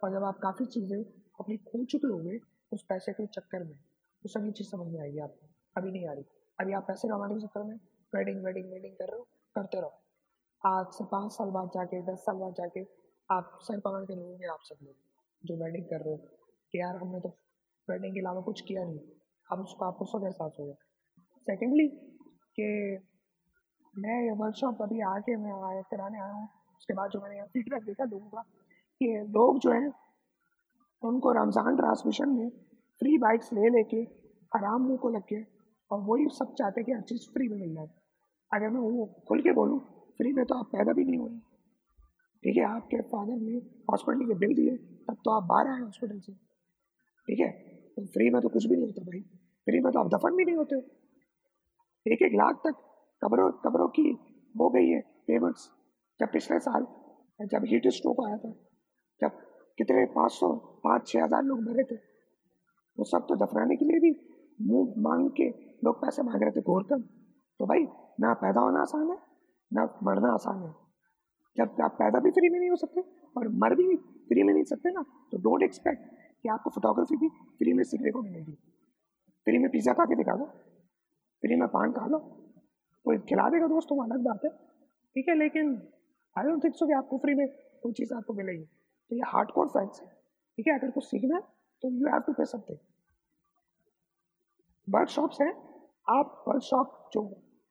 और 0.00 0.12
जब 0.12 0.24
आप 0.24 0.38
काफ़ी 0.42 0.66
चीज़ें 0.66 0.98
अपनी 1.40 1.56
खो 1.56 1.84
चुके 1.84 2.06
होंगे 2.06 2.38
उस 2.72 2.84
पैसे 2.88 3.12
के 3.12 3.26
चक्कर 3.26 3.64
में। 3.64 3.72
वो 3.74 4.28
सभी 4.28 4.52
चीज़ 4.52 4.68
समझ 4.68 4.86
में 4.92 5.00
आएगी 5.00 5.18
आपको। 5.18 5.48
अभी 5.76 5.90
नहीं 5.90 6.08
आ 6.08 6.12
रही। 6.12 6.24
अभी 6.58 6.72
आप 6.72 6.84
पैसे 6.88 7.08
कमाने 7.08 7.34
के 7.34 7.40
चक्कर 7.40 7.62
में 7.62 7.78
वेडिंग 8.14 8.44
वेडिंग 8.44 8.70
वेडिंग 8.72 8.94
कर 8.94 9.04
रहे 9.04 9.18
हो 9.18 9.26
करते 9.54 9.80
रहो। 9.80 9.92
आज 10.64 10.86
से 10.86 11.04
पाँच 11.04 11.32
साल 11.32 11.50
बाद 11.50 11.68
जाके, 11.74 12.02
दस 12.02 12.18
साल 12.18 12.36
बाद 12.36 12.52
जाके 12.52 12.80
आप 13.30 13.58
सर 13.62 13.80
पकड़ 13.80 14.04
के 14.04 14.14
लोगे 14.14 14.46
आप 14.46 14.60
सब 14.62 14.76
लोग 14.82 14.94
जो 15.46 15.56
वेडिंग 15.64 15.84
कर 15.84 16.00
रहे 16.00 16.14
हो। 16.14 16.16
कि 16.72 16.80
यार 16.80 16.96
हमने 16.96 17.20
तो 17.20 17.28
वेडिंग 17.88 18.14
के 18.14 18.20
अलावा 18.20 18.40
कुछ 18.40 18.60
किया 18.60 18.84
नहीं। 18.84 18.98
अब 19.52 19.60
उसको 19.60 19.84
आपको 19.84 20.04
सब 20.04 20.24
एहसास 20.24 20.56
होगा। 20.60 20.74
सेकेंडली 21.46 21.88
कि 22.56 22.98
मैं 23.98 24.22
ये 24.24 24.32
वर्कशॉप 24.32 24.82
अभी 24.82 25.00
आके 25.00 25.36
मैं 25.36 25.52
आया 25.70 25.82
कराने 25.82 26.20
आया 26.20 26.32
हूँ। 26.32 26.48
उसके 26.78 26.94
बाद 26.94 27.10
जो 27.10 27.20
मैंने 27.20 27.36
यहाँ 27.36 27.46
फीडबैक 27.46 27.84
देखा 27.84 28.04
लोगों 28.04 28.28
का 28.28 28.42
कि 29.00 29.06
लोग 29.28 29.58
जो 29.58 29.72
हैं, 29.72 29.92
उनको 31.02 31.32
रमज़ान 31.32 31.76
ट्रांसमिशन 31.76 32.28
में 32.28 32.50
फ्री 33.00 33.18
बाइक्स 33.18 33.52
ले 33.52 33.68
लेके 33.68 34.04
आराम 34.56 34.82
मुँह 34.82 34.98
को 34.98 35.08
लग 35.08 35.22
के 35.22 35.42
और 35.90 36.00
वही 36.00 36.28
सब 36.28 36.54
चाहते 36.54 36.80
हैं 36.80 36.86
कि 36.86 36.92
हर 36.92 37.00
चीज़ 37.00 37.30
फ्री 37.30 37.48
में 37.48 37.58
मिल 37.58 37.74
जाए। 37.74 37.88
अगर 38.52 38.68
मैं 38.70 38.80
वो 38.80 39.06
खुल 39.28 39.40
के 39.40 39.52
बोलूँ, 39.52 39.78
फ्री 40.18 40.32
में 40.32 40.44
तो 40.44 40.54
आप 40.54 40.66
पैदा 40.66 40.92
भी 40.92 41.04
नहीं 41.04 41.18
हुए। 41.18 41.38
ठीक 42.42 42.56
है, 42.56 42.64
आपके 42.64 43.00
फादर 43.02 43.36
ने 43.36 43.56
हॉस्पिटल 43.90 44.26
के 44.26 44.34
बिल 44.36 44.54
दिए, 44.56 44.76
तब 44.76 45.16
तो 45.24 45.30
आप 45.30 45.42
बाहर 45.44 45.68
आए 45.68 45.80
हॉस्पिटल 45.80 46.18
से। 46.20 46.32
ठीक 47.28 47.40
है 47.40 47.50
तो 47.96 48.04
फ्री 48.06 48.30
में 48.30 48.40
तो 48.42 48.48
कुछ 48.48 48.66
भी 48.66 48.76
नहीं 48.76 48.86
होता 48.86 49.02
भाई। 49.02 49.20
फ्री 49.66 49.80
में 49.80 49.92
तो 49.92 49.98
आप 49.98 50.08
दफन 50.14 50.36
भी 50.36 50.44
नहीं 50.44 50.56
होते 50.56 50.74
हो। 50.74 50.82
एक 52.06 52.22
एक 52.22 52.32
लाख 52.34 52.60
तक 52.66 52.74
कब्रों 53.22 53.50
कब्रों 53.64 53.88
की 53.90 54.08
हो 54.54 54.68
गई 54.70 54.88
है 54.88 55.00
पेमेंट्स 55.26 55.68
जब 56.20 56.32
पिछले 56.32 56.58
साल, 56.60 56.86
जब 57.40 57.64
हीट 57.64 57.88
स्ट्रोक 57.90 58.24
आया 58.26 58.36
था, 58.36 58.50
जब 59.20 59.40
कितने 59.78 60.04
पाँच 60.14 60.32
सौ, 60.32 60.48
पाँच 60.84 61.06
छः 61.08 61.22
हज़ार 61.24 61.42
लोग 61.44 61.60
मरे 61.60 61.84
थे, 61.84 61.96
वो 62.98 63.04
सब 63.04 63.26
तो 63.28 63.36
दफनाने 63.36 63.76
के 63.76 63.84
लिए 63.84 64.00
भी 64.00 64.10
मुँह 64.62 64.94
मांग 64.98 65.28
के 65.30 65.48
लोग 65.84 66.00
पैसे 66.00 66.22
मांग 66.22 66.42
रहे 66.42 66.50
थे 66.50 66.60
घोर 66.62 66.82
तो 66.90 67.66
भाई 67.66 67.84
ना 68.20 68.32
पैदा 68.36 68.60
होना 68.60 68.80
आसान 68.80 69.10
है, 69.10 69.16
ना 69.70 69.84
मरना 70.02 70.32
आसान 70.34 70.62
है। 70.62 70.74
जब 71.56 71.80
आप 71.82 71.96
पैदा 71.98 72.18
भी 72.20 72.30
फ्री 72.30 72.48
में 72.48 72.58
नहीं 72.58 72.70
हो 72.70 72.76
सकते 72.76 73.00
और 73.36 73.48
मर 73.62 73.74
भी 73.74 73.96
फ्री 74.28 74.42
में 74.42 74.52
नहीं 74.52 74.64
सकते 74.64 74.90
ना 74.92 75.02
तो 75.32 75.38
डोंट 75.40 75.62
एक्सपेक्ट 75.62 76.02
कि 76.44 76.48
आपको 76.48 76.70
फोटोग्राफी 76.70 77.16
भी 77.16 77.28
फ्री 77.58 77.72
में 77.72 77.82
सीखने 77.84 78.10
को 78.10 78.22
मिलेगी। 78.22 78.52
फ्री 79.46 79.58
में 79.58 79.70
पिज़्ज़ा 79.70 79.92
खा 79.92 80.04
के 80.04 80.16
दिखा 80.16 80.36
दो 80.36 80.44
फ्री 81.42 81.56
में 81.56 81.66
पान 81.68 81.92
खा 81.92 82.06
लो, 82.06 82.18
कोई 83.04 83.18
खिला 83.28 83.48
देगा 83.50 83.66
दोस्तों 83.68 83.96
वो 83.96 84.04
अलग 84.04 84.24
बात 84.24 84.44
है। 84.44 84.50
ठीक 85.16 85.28
है, 85.28 85.34
लेकिन 85.36 85.70
आई 86.36 86.44
डोंट 86.44 86.64
थिंक 86.64 86.74
सो 86.74 86.86
कि 86.86 86.92
आपको 86.94 87.18
फ्री 87.18 87.34
में 87.34 87.46
कोई 87.82 87.92
चीज़ 87.92 88.14
आपको 88.14 88.34
मिलेगी। 88.34 88.64
तो 88.64 89.16
ये 89.16 89.22
हार्ड 89.26 89.50
कोर 89.52 89.68
फैक्ट्स 89.68 90.00
है। 90.00 90.06
ठीक 90.06 90.66
है, 90.66 90.78
अगर 90.78 90.90
कुछ 90.90 91.04
सीखना 91.04 91.36
है 91.36 91.42
तो 91.82 91.90
you 91.90 92.06
have 92.08 92.20
to 92.20 92.32
pay 92.32 92.44
something 92.46 92.78
workshops 94.88 95.40
हैं, 95.40 95.52
आप 96.08 96.44
वर्कशॉप 96.48 97.10
जो 97.12 97.22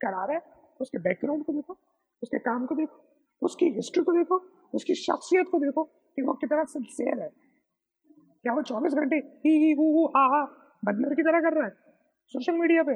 करा 0.02 0.26
रहा 0.26 0.36
है, 0.36 0.42
उसके 0.80 0.98
बैकग्राउंड 1.00 1.46
को 1.46 1.54
देखो, 1.54 1.78
उसके 2.22 2.40
काम 2.40 2.66
को 2.66 2.76
देखो, 2.76 3.00
उसकी 3.42 3.70
हिस्ट्री 3.72 4.04
को 4.04 4.14
देखो, 4.14 4.38
उसकी 4.74 4.96
शख्सियत 4.96 5.48
को 5.52 5.60
देखो, 5.60 5.84
कि 5.84 6.22
वो 6.22 6.34
कितना 6.34 6.64
सिंसियर 6.66 7.22
है। 7.22 7.30
क्या 8.44 8.54
वो 8.54 8.62
चौबीस 8.62 8.94
घंटे 8.94 9.16
ही 9.16 9.52
ही 9.58 9.72
हु 9.74 9.92
हु 9.94 10.06
हा 10.08 10.26
हा 10.28 10.44
बदनर 10.84 11.16
की 11.16 11.24
तरह 11.24 11.42
कर 11.42 11.54
रहा 11.54 11.66
है 11.66 11.72
सोशल 12.34 12.58
मीडिया 12.58 12.84
पे? 12.84 12.94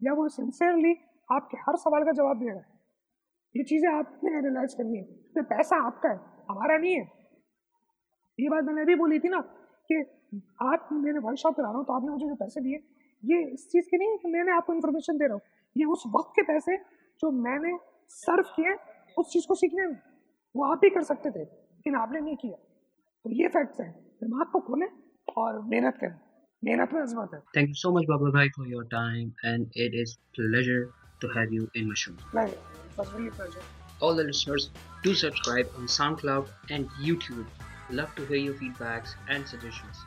या 0.00 0.12
वो 0.12 0.28
सिंसियरली 0.28 0.94
आपके 1.28 1.56
हर 1.58 1.76
सवाल 1.76 2.04
का 2.04 2.12
जवाब 2.12 2.38
दे 2.38 2.46
रहा 2.46 2.56
है? 2.56 2.66
ये 3.54 3.62
चीज़ें 3.64 3.88
आपने 3.90 4.36
एनालाइज 4.38 4.74
करनी 4.74 4.98
है। 4.98 5.04
तो 5.34 5.42
पैसा 5.44 5.76
आपका 5.86 6.08
है, 6.08 6.16
हमारा 6.50 6.76
नहीं 6.78 6.94
है। 6.94 7.04
ये 8.38 8.48
बात 8.48 8.64
मैंने 8.64 8.82
अभी 8.82 8.94
बोली 8.94 9.18
थी 9.18 9.28
ना, 9.28 9.40
कि 9.40 10.00
आप 10.62 10.88
मेरे 10.92 11.18
वर्कशॉप 11.20 11.56
करा 11.56 11.68
रहा 11.68 11.76
हूँ 11.76 11.84
तो 11.86 11.92
आपने 11.92 12.10
मुझे 12.10 12.26
जो 12.26 12.34
पैसे 12.34 12.60
दिए, 12.60 12.80
ये 13.22 13.42
इस 13.50 13.68
चीज़ 13.72 13.86
के 13.90 13.96
नहीं 13.96 14.10
है 14.10 14.16
कि 14.16 14.28
मैंने 14.28 14.52
आपको 14.52 14.74
इन्फॉर्मेशन 14.74 15.18
दे 15.18 15.26
रहा 15.26 15.34
हूँ। 15.34 15.40
ये 15.76 15.84
उस 15.84 16.02
वक्त 16.06 16.32
के 16.36 16.42
पैसे 16.42 16.76
जो 17.20 17.30
मैंने 17.30 17.78
सर्व 18.08 18.42
किए 18.42 18.76
उस 19.18 19.32
चीज़ 19.32 19.46
को 19.46 19.54
सीखने 19.54 19.86
में। 19.86 19.98
वो 20.56 20.72
आप 20.72 20.78
भी 20.78 20.90
कर 20.90 21.02
सकते 21.02 21.30
थे 21.30 21.38
लेकिन 21.38 21.96
आपने 21.96 22.20
नहीं 22.20 22.36
किया। 22.36 22.56
तो 23.24 23.30
ये 23.30 23.48
फैक्ट्स 23.48 23.80
हैं। 23.80 23.92
दिमाग 23.92 24.46
को 24.46 24.60
खोलें 24.60 24.88
और 25.36 25.62
मेहनत 25.62 25.94
करें। 26.00 26.20
मेहनत 26.64 26.90
में 26.92 27.02
अजमत 27.02 27.30
है। 27.34 27.40
थैंक 27.40 27.68
यू 27.68 27.74
सो 27.74 27.98
मच 27.98 28.04
बाबा 28.08 28.30
भाई 28.30 28.48
for 28.48 28.68
your 28.68 28.84
time 28.84 29.32
and 29.44 29.62
it 29.62 29.94
is 29.94 30.16
pleasure 30.18 30.92
to 31.22 31.28
have 31.28 31.52
you 31.52 31.68
in 31.76 31.86
my 31.86 31.96
show 31.96 32.16
All 34.06 34.16
the 34.16 34.24
listeners, 34.24 34.64
do 35.04 35.12
subscribe 35.20 35.78
on 35.78 35.86
SoundCloud 35.92 36.50
and 36.76 36.98
YouTube. 37.04 37.46
Love 38.00 38.10
to 38.16 38.26
hear 38.26 38.42
your 38.48 38.56
feedbacks 38.58 39.14
and 39.36 39.48
suggestions. 39.52 40.04